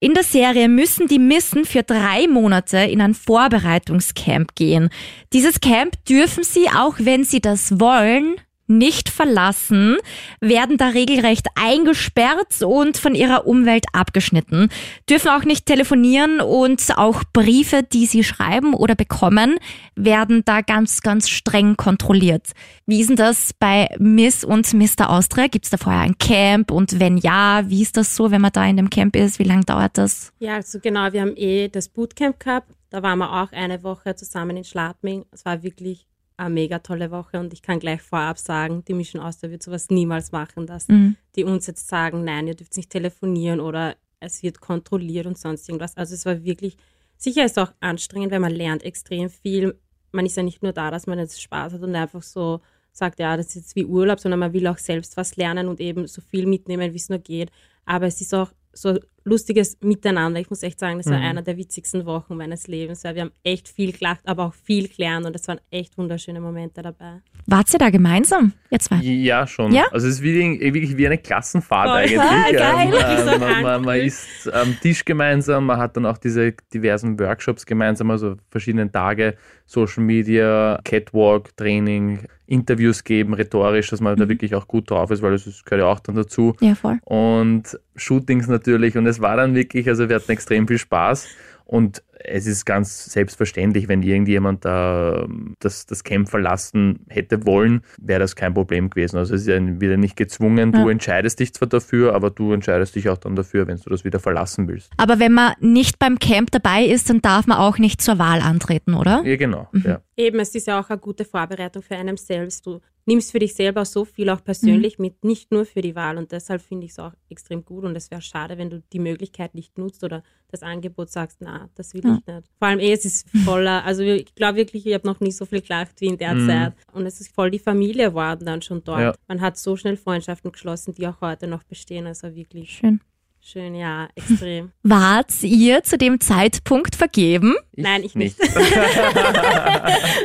In 0.00 0.14
der 0.14 0.22
Serie 0.22 0.68
müssen 0.68 1.08
die 1.08 1.18
Missen 1.18 1.64
für 1.64 1.82
drei 1.82 2.28
Monate 2.28 2.78
in 2.78 3.00
ein 3.00 3.14
Vorbereitungscamp 3.14 4.54
gehen. 4.54 4.90
Dieses 5.32 5.60
Camp 5.60 6.04
dürfen 6.04 6.44
sie, 6.44 6.68
auch 6.68 6.94
wenn 6.98 7.24
sie 7.24 7.40
das 7.40 7.80
wollen, 7.80 8.36
nicht 8.68 9.08
verlassen, 9.08 9.96
werden 10.40 10.76
da 10.76 10.88
regelrecht 10.88 11.46
eingesperrt 11.54 12.62
und 12.62 12.98
von 12.98 13.14
ihrer 13.14 13.46
Umwelt 13.46 13.86
abgeschnitten, 13.92 14.68
dürfen 15.08 15.28
auch 15.28 15.44
nicht 15.44 15.66
telefonieren 15.66 16.40
und 16.40 16.96
auch 16.96 17.24
Briefe, 17.32 17.82
die 17.82 18.06
sie 18.06 18.22
schreiben 18.22 18.74
oder 18.74 18.94
bekommen, 18.94 19.58
werden 19.96 20.42
da 20.44 20.60
ganz, 20.60 21.00
ganz 21.00 21.28
streng 21.28 21.76
kontrolliert. 21.76 22.52
Wie 22.86 23.00
ist 23.00 23.08
denn 23.08 23.16
das 23.16 23.52
bei 23.58 23.88
Miss 23.98 24.44
und 24.44 24.72
Mr. 24.72 25.10
Austria? 25.10 25.46
Gibt 25.48 25.64
es 25.64 25.70
da 25.70 25.76
vorher 25.76 26.02
ein 26.02 26.18
Camp 26.18 26.70
und 26.70 27.00
wenn 27.00 27.18
ja, 27.18 27.62
wie 27.66 27.82
ist 27.82 27.96
das 27.96 28.14
so, 28.14 28.30
wenn 28.30 28.40
man 28.40 28.52
da 28.52 28.64
in 28.64 28.76
dem 28.76 28.90
Camp 28.90 29.16
ist? 29.16 29.38
Wie 29.38 29.44
lange 29.44 29.64
dauert 29.64 29.98
das? 29.98 30.32
Ja, 30.38 30.54
also 30.54 30.78
genau, 30.78 31.12
wir 31.12 31.22
haben 31.22 31.36
eh 31.36 31.68
das 31.68 31.88
Bootcamp 31.88 32.38
gehabt. 32.38 32.72
Da 32.90 33.02
waren 33.02 33.18
wir 33.18 33.30
auch 33.30 33.52
eine 33.52 33.82
Woche 33.82 34.14
zusammen 34.14 34.56
in 34.56 34.64
Schladming. 34.64 35.26
Es 35.30 35.44
war 35.44 35.62
wirklich 35.62 36.07
eine 36.38 36.50
mega 36.50 36.78
tolle 36.78 37.10
Woche 37.10 37.38
und 37.40 37.52
ich 37.52 37.62
kann 37.62 37.78
gleich 37.80 38.00
vorab 38.02 38.38
sagen, 38.38 38.84
die 38.86 38.94
Mission 38.94 39.22
Austria 39.22 39.50
wird 39.50 39.62
sowas 39.62 39.90
niemals 39.90 40.32
machen, 40.32 40.66
dass 40.66 40.88
Mhm. 40.88 41.16
die 41.36 41.44
uns 41.44 41.66
jetzt 41.66 41.88
sagen, 41.88 42.24
nein, 42.24 42.46
ihr 42.46 42.54
dürft 42.54 42.76
nicht 42.76 42.90
telefonieren 42.90 43.60
oder 43.60 43.96
es 44.20 44.42
wird 44.42 44.60
kontrolliert 44.60 45.26
und 45.26 45.38
sonst 45.38 45.68
irgendwas. 45.68 45.96
Also 45.96 46.14
es 46.14 46.24
war 46.26 46.42
wirklich, 46.44 46.76
sicher 47.16 47.44
ist 47.44 47.58
auch 47.58 47.72
anstrengend, 47.80 48.32
weil 48.32 48.40
man 48.40 48.52
lernt 48.52 48.82
extrem 48.82 49.28
viel. 49.30 49.78
Man 50.12 50.26
ist 50.26 50.36
ja 50.36 50.42
nicht 50.42 50.62
nur 50.62 50.72
da, 50.72 50.90
dass 50.90 51.06
man 51.06 51.18
jetzt 51.18 51.40
Spaß 51.42 51.74
hat 51.74 51.82
und 51.82 51.94
einfach 51.94 52.22
so 52.22 52.60
sagt, 52.92 53.20
ja, 53.20 53.36
das 53.36 53.48
ist 53.48 53.54
jetzt 53.54 53.76
wie 53.76 53.84
Urlaub, 53.84 54.18
sondern 54.18 54.40
man 54.40 54.52
will 54.52 54.66
auch 54.66 54.78
selbst 54.78 55.16
was 55.16 55.36
lernen 55.36 55.68
und 55.68 55.80
eben 55.80 56.06
so 56.06 56.20
viel 56.20 56.46
mitnehmen, 56.46 56.92
wie 56.92 56.96
es 56.96 57.08
nur 57.08 57.18
geht. 57.20 57.50
Aber 57.84 58.06
es 58.06 58.20
ist 58.20 58.34
auch 58.34 58.50
so 58.72 58.98
lustiges 59.28 59.76
Miteinander. 59.80 60.40
Ich 60.40 60.50
muss 60.50 60.62
echt 60.62 60.78
sagen, 60.80 60.98
das 60.98 61.06
war 61.06 61.18
Mhm. 61.18 61.24
einer 61.24 61.42
der 61.42 61.56
witzigsten 61.56 62.04
Wochen 62.06 62.36
meines 62.36 62.66
Lebens, 62.66 63.04
weil 63.04 63.14
wir 63.14 63.22
haben 63.22 63.32
echt 63.44 63.68
viel 63.68 63.92
gelacht, 63.92 64.20
aber 64.26 64.46
auch 64.46 64.54
viel 64.54 64.88
gelernt 64.88 65.26
und 65.26 65.36
es 65.36 65.46
waren 65.48 65.60
echt 65.70 65.96
wunderschöne 65.98 66.40
Momente 66.40 66.82
dabei. 66.82 67.20
Wart 67.46 67.72
ihr 67.72 67.78
da 67.78 67.90
gemeinsam, 67.90 68.52
ihr 68.70 68.78
zwei? 68.78 68.96
Ja, 68.96 69.46
schon. 69.46 69.72
Ja? 69.72 69.84
Also 69.92 70.06
es 70.08 70.14
ist 70.16 70.22
wie, 70.22 70.60
wirklich 70.60 70.96
wie 70.96 71.06
eine 71.06 71.18
Klassenfahrt 71.18 71.88
Voll. 71.88 71.96
eigentlich. 71.98 72.18
Ah, 72.38 72.50
geil. 72.52 72.92
Ähm, 72.92 73.24
so 73.26 73.30
äh, 73.34 73.38
man, 73.38 73.62
man, 73.62 73.82
man 73.84 74.00
isst 74.00 74.52
am 74.52 74.76
Tisch 74.80 75.04
gemeinsam, 75.04 75.66
man 75.66 75.78
hat 75.78 75.96
dann 75.96 76.06
auch 76.06 76.18
diese 76.18 76.52
diversen 76.72 77.18
Workshops 77.18 77.64
gemeinsam, 77.66 78.10
also 78.10 78.36
verschiedene 78.50 78.90
Tage, 78.90 79.34
Social 79.66 80.02
Media, 80.02 80.80
Catwalk, 80.84 81.54
Training, 81.56 82.20
Interviews 82.46 83.04
geben, 83.04 83.34
rhetorisch, 83.34 83.90
dass 83.90 84.00
man 84.00 84.16
da 84.16 84.26
wirklich 84.28 84.54
auch 84.54 84.66
gut 84.66 84.90
drauf 84.90 85.10
ist, 85.10 85.20
weil 85.20 85.32
das 85.32 85.46
ist- 85.46 85.66
gehört 85.66 85.82
ja 85.82 85.92
auch 85.92 86.00
dann 86.00 86.14
dazu. 86.16 86.54
Ja, 86.60 86.74
voll. 86.74 86.98
und 87.04 87.78
Shootings 87.96 88.46
natürlich. 88.48 88.96
Und 88.96 89.06
es 89.06 89.17
war 89.20 89.36
dann 89.36 89.54
wirklich, 89.54 89.88
also 89.88 90.08
wir 90.08 90.16
hatten 90.16 90.30
extrem 90.32 90.66
viel 90.68 90.78
Spaß. 90.78 91.26
Und 91.64 92.02
es 92.24 92.46
ist 92.46 92.64
ganz 92.64 93.04
selbstverständlich, 93.12 93.88
wenn 93.88 94.02
irgendjemand 94.02 94.64
da 94.64 95.24
ähm, 95.24 95.54
das, 95.60 95.84
das 95.84 96.02
Camp 96.02 96.30
verlassen 96.30 97.00
hätte 97.10 97.44
wollen, 97.44 97.82
wäre 98.00 98.20
das 98.20 98.36
kein 98.36 98.54
Problem 98.54 98.88
gewesen. 98.88 99.18
Also 99.18 99.34
es 99.34 99.42
ist 99.42 99.48
ja 99.48 99.60
wieder 99.78 99.98
nicht 99.98 100.16
gezwungen. 100.16 100.72
Du 100.72 100.86
Ja. 100.86 100.90
entscheidest 100.90 101.40
dich 101.40 101.52
zwar 101.52 101.68
dafür, 101.68 102.14
aber 102.14 102.30
du 102.30 102.54
entscheidest 102.54 102.94
dich 102.96 103.10
auch 103.10 103.18
dann 103.18 103.36
dafür, 103.36 103.66
wenn 103.66 103.76
du 103.76 103.90
das 103.90 104.02
wieder 104.02 104.18
verlassen 104.18 104.66
willst. 104.66 104.90
Aber 104.96 105.18
wenn 105.20 105.34
man 105.34 105.52
nicht 105.60 105.98
beim 105.98 106.18
Camp 106.18 106.50
dabei 106.52 106.84
ist, 106.84 107.10
dann 107.10 107.20
darf 107.20 107.46
man 107.46 107.58
auch 107.58 107.76
nicht 107.76 108.00
zur 108.00 108.18
Wahl 108.18 108.40
antreten, 108.40 108.94
oder? 108.94 109.22
Ja, 109.26 109.36
genau. 109.36 109.68
Mhm. 109.72 109.84
Ja. 109.86 110.00
Eben, 110.16 110.40
es 110.40 110.54
ist 110.54 110.66
ja 110.68 110.80
auch 110.80 110.88
eine 110.88 110.98
gute 110.98 111.26
Vorbereitung 111.26 111.82
für 111.82 111.96
einen 111.96 112.16
selbst. 112.16 112.66
Du 112.66 112.80
nimmst 113.08 113.32
für 113.32 113.38
dich 113.38 113.54
selber 113.54 113.84
so 113.84 114.04
viel 114.04 114.28
auch 114.28 114.44
persönlich 114.44 114.98
mhm. 114.98 115.06
mit, 115.06 115.24
nicht 115.24 115.50
nur 115.50 115.64
für 115.64 115.80
die 115.80 115.96
Wahl. 115.96 116.18
Und 116.18 116.30
deshalb 116.30 116.60
finde 116.62 116.84
ich 116.84 116.92
es 116.92 116.98
auch 116.98 117.12
extrem 117.30 117.64
gut. 117.64 117.84
Und 117.84 117.96
es 117.96 118.10
wäre 118.10 118.20
schade, 118.20 118.58
wenn 118.58 118.70
du 118.70 118.82
die 118.92 118.98
Möglichkeit 118.98 119.54
nicht 119.54 119.78
nutzt 119.78 120.04
oder 120.04 120.22
das 120.48 120.62
Angebot 120.62 121.10
sagst, 121.10 121.38
na, 121.40 121.70
das 121.74 121.94
will 121.94 122.04
ja. 122.04 122.18
ich 122.18 122.26
nicht. 122.26 122.48
Vor 122.58 122.68
allem 122.68 122.78
eh, 122.78 122.92
es 122.92 123.04
ist 123.04 123.28
voller, 123.44 123.82
also 123.86 124.02
ich 124.02 124.34
glaube 124.34 124.58
wirklich, 124.58 124.86
ich 124.86 124.94
habe 124.94 125.06
noch 125.06 125.20
nie 125.20 125.32
so 125.32 125.46
viel 125.46 125.62
gelacht 125.62 126.00
wie 126.00 126.06
in 126.06 126.18
der 126.18 126.34
mhm. 126.34 126.46
Zeit. 126.46 126.74
Und 126.92 127.06
es 127.06 127.20
ist 127.20 127.34
voll 127.34 127.50
die 127.50 127.58
Familie 127.58 128.10
geworden 128.10 128.44
dann 128.44 128.62
schon 128.62 128.84
dort. 128.84 129.00
Ja. 129.00 129.14
Man 129.26 129.40
hat 129.40 129.56
so 129.56 129.76
schnell 129.76 129.96
Freundschaften 129.96 130.52
geschlossen, 130.52 130.94
die 130.94 131.06
auch 131.06 131.20
heute 131.22 131.46
noch 131.46 131.64
bestehen. 131.64 132.06
Also 132.06 132.34
wirklich 132.34 132.70
schön. 132.70 133.00
Schön, 133.40 133.74
ja, 133.74 134.08
extrem. 134.14 134.72
Wart 134.82 135.32
ihr 135.42 135.82
zu 135.82 135.96
dem 135.96 136.20
Zeitpunkt 136.20 136.94
vergeben? 136.94 137.54
Ich 137.72 137.84
Nein, 137.84 138.02
ich 138.02 138.14
nicht. 138.14 138.38
nicht. 138.38 138.52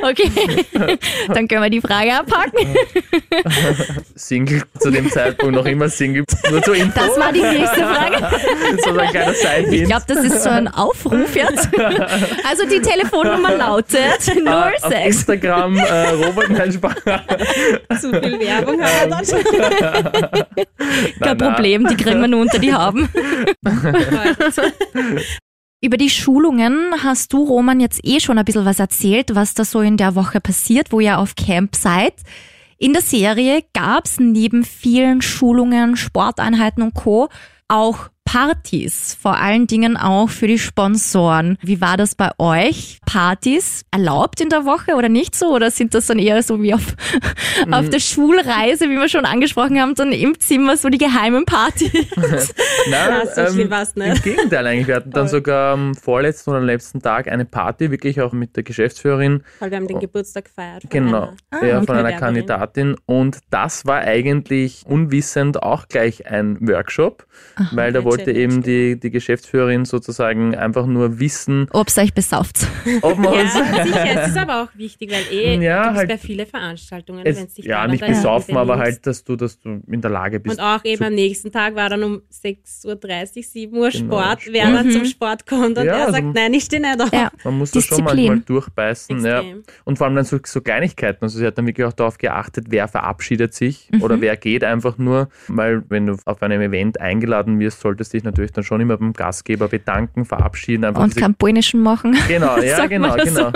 okay, 0.03 0.29
dann 1.27 1.47
können 1.47 1.61
wir 1.61 1.69
die 1.69 1.79
Frage 1.79 2.15
abhaken. 2.15 2.75
Single 4.15 4.63
zu 4.79 4.89
dem 4.89 5.09
Zeitpunkt 5.09 5.55
noch 5.55 5.65
immer 5.65 5.87
Single. 5.87 6.25
Nur 6.49 6.63
zur 6.63 6.75
Info. 6.75 6.99
Das 6.99 7.17
war 7.17 7.31
die 7.31 7.41
nächste 7.41 7.81
Frage. 7.81 8.27
so 8.83 8.97
ein 8.97 9.09
kleiner 9.09 9.33
Side 9.33 9.75
Ich 9.75 9.83
glaube, 9.85 10.03
das 10.07 10.25
ist 10.25 10.41
so 10.43 10.49
ein 10.49 10.67
Aufruf 10.67 11.35
jetzt. 11.35 11.69
Also 12.49 12.65
die 12.65 12.81
Telefonnummer 12.81 13.55
lautet 13.55 14.21
06. 14.23 14.37
Uh, 14.37 14.49
auf 14.49 15.05
Instagram 15.05 15.77
äh, 15.77 16.09
Robert 16.09 16.49
Menschbach. 16.49 16.95
Zu 18.01 18.09
viel 18.09 18.39
Werbung 18.39 18.81
haben 18.81 19.09
wir 19.09 19.23
dort. 20.55 20.67
Kein 21.21 21.37
Problem, 21.37 21.87
die 21.87 21.95
kriegen 21.95 22.19
wir 22.19 22.27
nur 22.27 22.41
unter 22.41 22.57
die 22.57 22.73
Hauben. 22.73 23.07
Über 25.81 25.97
die 25.97 26.09
Schulungen 26.09 26.93
hast 27.03 27.33
du, 27.33 27.43
Roman, 27.43 27.81
jetzt 27.81 27.99
eh 28.03 28.21
schon 28.21 28.37
ein 28.37 28.45
bisschen 28.45 28.65
was 28.65 28.79
erzählt, 28.79 29.35
was 29.35 29.53
da 29.53 29.65
so 29.65 29.81
in 29.81 29.97
der 29.97 30.15
Woche 30.15 30.39
passiert, 30.39 30.93
wo 30.93 31.01
ihr 31.01 31.19
auf 31.19 31.35
Camp 31.35 31.75
seid. 31.75 32.13
In 32.77 32.93
der 32.93 33.01
Serie 33.01 33.63
gab 33.73 34.05
es 34.05 34.17
neben 34.19 34.63
vielen 34.63 35.21
Schulungen, 35.21 35.97
Sporteinheiten 35.97 36.83
und 36.83 36.93
Co. 36.93 37.27
auch 37.67 38.07
Partys, 38.33 39.15
vor 39.21 39.37
allen 39.37 39.67
Dingen 39.67 39.95
auch 39.95 40.27
für 40.27 40.47
die 40.47 40.57
Sponsoren. 40.57 41.59
Wie 41.61 41.81
war 41.81 41.97
das 41.97 42.15
bei 42.15 42.31
euch? 42.39 42.97
Partys 43.05 43.85
erlaubt 43.91 44.41
in 44.41 44.49
der 44.49 44.65
Woche 44.65 44.95
oder 44.95 45.07
nicht 45.07 45.35
so? 45.35 45.53
Oder 45.53 45.69
sind 45.69 45.93
das 45.93 46.07
dann 46.07 46.17
eher 46.17 46.41
so 46.41 46.59
wie 46.59 46.73
auf, 46.73 46.95
mhm. 47.67 47.75
auf 47.75 47.89
der 47.89 47.99
Schulreise, 47.99 48.85
wie 48.89 48.95
wir 48.95 49.07
schon 49.07 49.25
angesprochen 49.25 49.79
haben, 49.79 49.93
dann 49.93 50.11
im 50.11 50.39
Zimmer 50.39 50.77
so 50.77 50.89
die 50.89 50.97
geheimen 50.97 51.45
Partys? 51.45 51.91
Nein, 52.15 52.49
ja, 52.89 53.47
so 53.51 53.59
ähm, 53.59 53.69
was, 53.69 53.95
ne? 53.95 54.15
Im 54.15 54.21
Gegenteil 54.23 54.65
eigentlich. 54.65 54.87
Wir 54.87 54.95
hatten 54.95 55.11
dann 55.11 55.27
sogar 55.27 55.73
am 55.73 55.93
vorletzten 55.93 56.49
oder 56.49 56.61
letzten 56.61 57.03
Tag 57.03 57.27
eine 57.27 57.45
Party, 57.45 57.91
wirklich 57.91 58.19
auch 58.19 58.33
mit 58.33 58.55
der 58.55 58.63
Geschäftsführerin. 58.63 59.43
Weil 59.59 59.69
wir 59.69 59.77
haben 59.77 59.87
den 59.87 59.99
Geburtstag 59.99 60.45
gefeiert. 60.45 60.85
Genau, 60.89 61.33
einer, 61.51 61.67
ja, 61.67 61.77
ah, 61.77 61.83
von 61.83 61.97
einer 61.97 62.13
Kandidatin. 62.13 62.95
Und 63.05 63.41
das 63.51 63.85
war 63.85 63.99
eigentlich 63.99 64.81
unwissend 64.87 65.61
auch 65.61 65.87
gleich 65.87 66.25
ein 66.25 66.57
Workshop, 66.67 67.27
Ach, 67.57 67.75
weil 67.75 67.93
da 67.93 68.03
wollte 68.03 68.22
eben 68.31 68.63
die, 68.63 68.99
die 68.99 69.11
Geschäftsführerin 69.11 69.85
sozusagen 69.85 70.55
einfach 70.55 70.85
nur 70.85 71.19
wissen, 71.19 71.67
ob 71.71 71.87
es 71.87 71.97
euch 71.97 72.13
besauft. 72.13 72.67
Ob 73.01 73.17
man 73.17 73.33
ja, 73.33 73.47
sicher. 73.83 74.21
Es 74.21 74.29
ist 74.29 74.37
aber 74.37 74.63
auch 74.63 74.69
wichtig, 74.75 75.11
weil 75.11 75.23
eh 75.31 75.55
ja, 75.61 75.83
gibt 75.83 75.97
halt, 75.97 76.09
ja 76.09 76.17
viele 76.17 76.45
Veranstaltungen. 76.45 77.25
Es, 77.25 77.47
ja, 77.57 77.87
nicht 77.87 78.05
besaufen, 78.05 78.57
aber 78.57 78.77
halt, 78.77 79.05
dass 79.05 79.23
du, 79.23 79.35
dass 79.35 79.59
du 79.59 79.81
in 79.87 80.01
der 80.01 80.11
Lage 80.11 80.39
bist. 80.39 80.59
Und 80.59 80.63
auch 80.63 80.83
eben 80.83 81.03
am 81.03 81.13
nächsten 81.13 81.51
Tag 81.51 81.75
war 81.75 81.89
dann 81.89 82.03
um 82.03 82.21
6.30 82.43 82.87
Uhr, 82.87 83.43
7 83.43 83.77
Uhr 83.77 83.89
genau, 83.89 84.05
Sport. 84.05 84.23
Sport. 84.23 84.53
Wer 84.53 84.71
dann 84.71 84.87
mhm. 84.87 84.91
zum 84.91 85.05
Sport 85.05 85.45
kommt 85.45 85.77
und 85.77 85.85
ja, 85.85 85.93
er 85.93 86.11
sagt, 86.11 86.23
also, 86.23 86.31
nein, 86.31 86.53
ich 86.53 86.63
stehe 86.63 86.81
nicht 86.81 87.01
auf. 87.01 87.11
Ja. 87.11 87.31
Man 87.43 87.57
muss 87.57 87.71
das 87.71 87.85
schon 87.85 88.03
manchmal 88.03 88.39
durchbeißen. 88.39 89.25
Ja. 89.25 89.43
Und 89.83 89.97
vor 89.97 90.07
allem 90.07 90.15
dann 90.15 90.25
so, 90.25 90.39
so, 90.45 90.61
Kleinigkeiten. 90.61 91.23
Also 91.23 91.39
sie 91.39 91.45
hat 91.45 91.57
dann 91.57 91.67
wirklich 91.67 91.85
auch 91.85 91.93
darauf 91.93 92.17
geachtet, 92.17 92.67
wer 92.69 92.87
verabschiedet 92.87 93.53
sich 93.53 93.89
mhm. 93.91 94.01
oder 94.01 94.21
wer 94.21 94.37
geht 94.37 94.63
einfach 94.63 94.97
nur. 94.97 95.29
Weil 95.47 95.83
wenn 95.89 96.07
du 96.07 96.17
auf 96.25 96.41
einem 96.41 96.61
Event 96.61 96.99
eingeladen 96.99 97.59
wirst, 97.59 97.81
solltest 97.81 98.12
du 98.13 98.17
dich 98.17 98.23
natürlich 98.23 98.51
dann 98.51 98.63
schon 98.63 98.81
immer 98.81 98.97
beim 98.97 99.13
Gastgeber 99.13 99.67
bedanken, 99.67 100.25
verabschieden. 100.25 100.85
Einfach 100.85 101.03
und 101.03 101.15
kein 101.15 101.35
polnischen 101.35 101.81
machen. 101.81 102.17
Genau, 102.27 102.57
ja, 102.61 102.85
genau, 102.87 103.15
genau. 103.15 103.51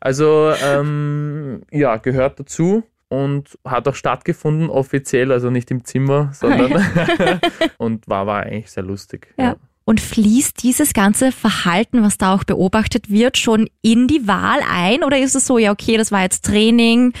Also 0.00 0.52
ähm, 0.62 1.62
ja, 1.70 1.96
gehört 1.96 2.40
dazu 2.40 2.82
und 3.08 3.58
hat 3.64 3.86
auch 3.86 3.94
stattgefunden, 3.94 4.68
offiziell, 4.68 5.32
also 5.32 5.50
nicht 5.50 5.70
im 5.70 5.84
Zimmer, 5.84 6.30
sondern 6.32 6.72
und 7.78 8.08
war, 8.08 8.26
war 8.26 8.42
eigentlich 8.42 8.70
sehr 8.70 8.82
lustig. 8.82 9.34
Ja. 9.36 9.44
ja. 9.44 9.56
Und 9.84 10.00
fließt 10.00 10.62
dieses 10.64 10.94
ganze 10.94 11.30
Verhalten, 11.30 12.02
was 12.02 12.18
da 12.18 12.34
auch 12.34 12.42
beobachtet 12.42 13.08
wird, 13.08 13.38
schon 13.38 13.68
in 13.82 14.08
die 14.08 14.26
Wahl 14.26 14.58
ein? 14.68 15.04
Oder 15.04 15.18
ist 15.20 15.36
es 15.36 15.46
so, 15.46 15.58
ja, 15.58 15.70
okay, 15.70 15.96
das 15.96 16.10
war 16.10 16.22
jetzt 16.22 16.44
Training, 16.44 17.12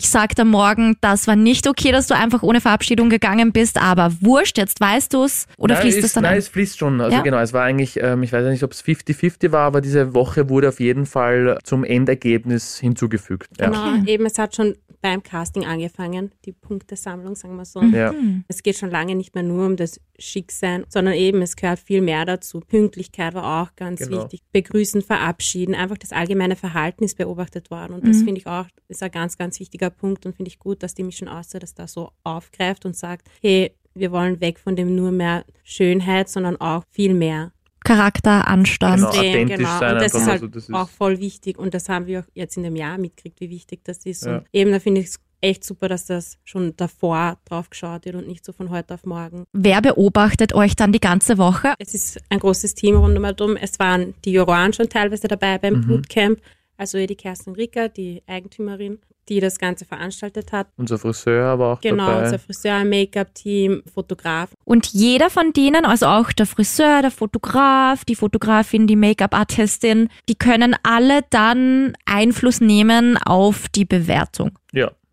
ich 0.00 0.10
sagte 0.10 0.44
morgen, 0.44 0.96
das 1.00 1.26
war 1.26 1.34
nicht 1.34 1.66
okay, 1.66 1.90
dass 1.90 2.06
du 2.06 2.14
einfach 2.14 2.44
ohne 2.44 2.60
Verabschiedung 2.60 3.10
gegangen 3.10 3.50
bist, 3.50 3.82
aber 3.82 4.12
wurscht, 4.20 4.56
jetzt 4.56 4.80
weißt 4.80 5.12
du 5.12 5.24
es 5.24 5.46
oder 5.56 5.74
nein, 5.74 5.82
fließt 5.82 6.04
es 6.04 6.12
dann 6.12 6.22
Nein, 6.22 6.34
ein? 6.34 6.38
es 6.38 6.46
fließt 6.46 6.78
schon. 6.78 7.00
Also 7.00 7.16
ja? 7.16 7.22
genau, 7.22 7.38
es 7.38 7.52
war 7.52 7.64
eigentlich, 7.64 7.98
ähm, 8.00 8.22
ich 8.22 8.32
weiß 8.32 8.46
nicht, 8.46 8.62
ob 8.62 8.70
es 8.70 8.84
50-50 8.84 9.50
war, 9.50 9.66
aber 9.66 9.80
diese 9.80 10.14
Woche 10.14 10.48
wurde 10.48 10.68
auf 10.68 10.78
jeden 10.78 11.04
Fall 11.04 11.58
zum 11.64 11.82
Endergebnis 11.82 12.78
hinzugefügt. 12.78 13.50
Ja. 13.58 13.70
Genau, 13.70 14.08
eben, 14.08 14.24
es 14.24 14.38
hat 14.38 14.54
schon 14.54 14.76
beim 15.00 15.22
Casting 15.22 15.64
angefangen, 15.64 16.32
die 16.44 16.52
Punktesammlung, 16.52 17.34
sagen 17.34 17.56
wir 17.56 17.64
so. 17.64 17.82
Ja. 17.82 18.12
Es 18.48 18.62
geht 18.62 18.76
schon 18.76 18.90
lange 18.90 19.14
nicht 19.14 19.34
mehr 19.34 19.44
nur 19.44 19.66
um 19.66 19.76
das 19.76 20.00
Schicksein, 20.18 20.84
sondern 20.88 21.14
eben, 21.14 21.40
es 21.42 21.54
gehört 21.54 21.78
viel 21.78 22.00
mehr 22.00 22.24
dazu. 22.24 22.60
Pünktlichkeit 22.60 23.34
war 23.34 23.62
auch 23.62 23.76
ganz 23.76 24.00
genau. 24.00 24.22
wichtig. 24.22 24.42
Begrüßen, 24.52 25.02
verabschieden, 25.02 25.74
einfach 25.74 25.98
das 25.98 26.12
allgemeine 26.12 26.56
Verhalten 26.56 27.04
ist 27.04 27.16
beobachtet 27.16 27.70
worden. 27.70 27.94
Und 27.94 28.04
mhm. 28.04 28.08
das 28.08 28.22
finde 28.22 28.40
ich 28.40 28.46
auch, 28.46 28.66
ist 28.88 29.02
ein 29.02 29.10
ganz, 29.10 29.38
ganz 29.38 29.60
wichtiger 29.60 29.87
Punkt 29.90 30.26
und 30.26 30.36
finde 30.36 30.48
ich 30.48 30.58
gut, 30.58 30.82
dass 30.82 30.94
die 30.94 31.02
Mission 31.02 31.28
Außer 31.28 31.58
das 31.58 31.74
da 31.74 31.86
so 31.86 32.12
aufgreift 32.24 32.84
und 32.84 32.96
sagt, 32.96 33.28
hey, 33.40 33.72
wir 33.94 34.12
wollen 34.12 34.40
weg 34.40 34.58
von 34.58 34.76
dem 34.76 34.94
nur 34.94 35.10
mehr 35.10 35.44
Schönheit, 35.64 36.28
sondern 36.28 36.60
auch 36.60 36.84
viel 36.90 37.14
mehr. 37.14 37.52
Charakter, 37.84 38.46
Anstand. 38.48 38.98
Genau, 38.98 39.08
authentisch 39.08 39.56
genau. 39.56 39.78
sein. 39.78 39.94
Und 39.94 40.02
das 40.02 40.14
ist 40.14 40.26
halt 40.26 40.42
also, 40.42 40.46
das 40.48 40.70
auch 40.70 40.88
voll 40.88 41.20
wichtig 41.20 41.58
und 41.58 41.74
das 41.74 41.88
haben 41.88 42.06
wir 42.06 42.20
auch 42.20 42.24
jetzt 42.34 42.56
in 42.56 42.62
dem 42.62 42.76
Jahr 42.76 42.98
mitgekriegt, 42.98 43.40
wie 43.40 43.50
wichtig 43.50 43.80
das 43.84 44.04
ist. 44.04 44.26
Ja. 44.26 44.38
Und 44.38 44.46
eben, 44.52 44.72
da 44.72 44.80
finde 44.80 45.00
ich 45.00 45.08
es 45.08 45.20
echt 45.40 45.64
super, 45.64 45.88
dass 45.88 46.06
das 46.06 46.38
schon 46.44 46.74
davor 46.76 47.38
drauf 47.44 47.70
geschaut 47.70 48.04
wird 48.04 48.16
und 48.16 48.26
nicht 48.26 48.44
so 48.44 48.52
von 48.52 48.70
heute 48.70 48.94
auf 48.94 49.04
morgen. 49.04 49.44
Wer 49.52 49.80
beobachtet 49.80 50.54
euch 50.54 50.74
dann 50.76 50.92
die 50.92 51.00
ganze 51.00 51.38
Woche? 51.38 51.74
Es 51.78 51.94
ist 51.94 52.20
ein 52.28 52.40
großes 52.40 52.74
Team 52.74 52.96
rund 52.96 53.40
um. 53.40 53.56
Es 53.56 53.78
waren 53.78 54.14
die 54.24 54.32
Juroren 54.32 54.72
schon 54.72 54.88
teilweise 54.88 55.28
dabei 55.28 55.58
beim 55.58 55.74
mhm. 55.74 55.86
Bootcamp. 55.86 56.40
Also 56.76 57.04
die 57.04 57.16
Kerstin 57.16 57.54
Ricker, 57.54 57.88
die 57.88 58.22
Eigentümerin, 58.26 58.98
die 59.28 59.40
das 59.40 59.58
Ganze 59.58 59.84
veranstaltet 59.84 60.52
hat. 60.52 60.68
Unser 60.76 60.98
Friseur 60.98 61.58
war 61.58 61.74
auch 61.74 61.80
genau, 61.80 62.06
dabei. 62.06 62.12
Genau, 62.12 62.24
unser 62.24 62.38
Friseur, 62.38 62.84
Make-up-Team, 62.84 63.82
Fotograf. 63.92 64.50
Und 64.64 64.86
jeder 64.88 65.30
von 65.30 65.52
denen, 65.52 65.84
also 65.84 66.06
auch 66.06 66.32
der 66.32 66.46
Friseur, 66.46 67.02
der 67.02 67.10
Fotograf, 67.10 68.04
die 68.04 68.14
Fotografin, 68.14 68.86
die 68.86 68.96
Make-up-Artistin, 68.96 70.08
die 70.28 70.34
können 70.34 70.74
alle 70.82 71.20
dann 71.30 71.96
Einfluss 72.06 72.60
nehmen 72.60 73.16
auf 73.18 73.68
die 73.68 73.84
Bewertung. 73.84 74.57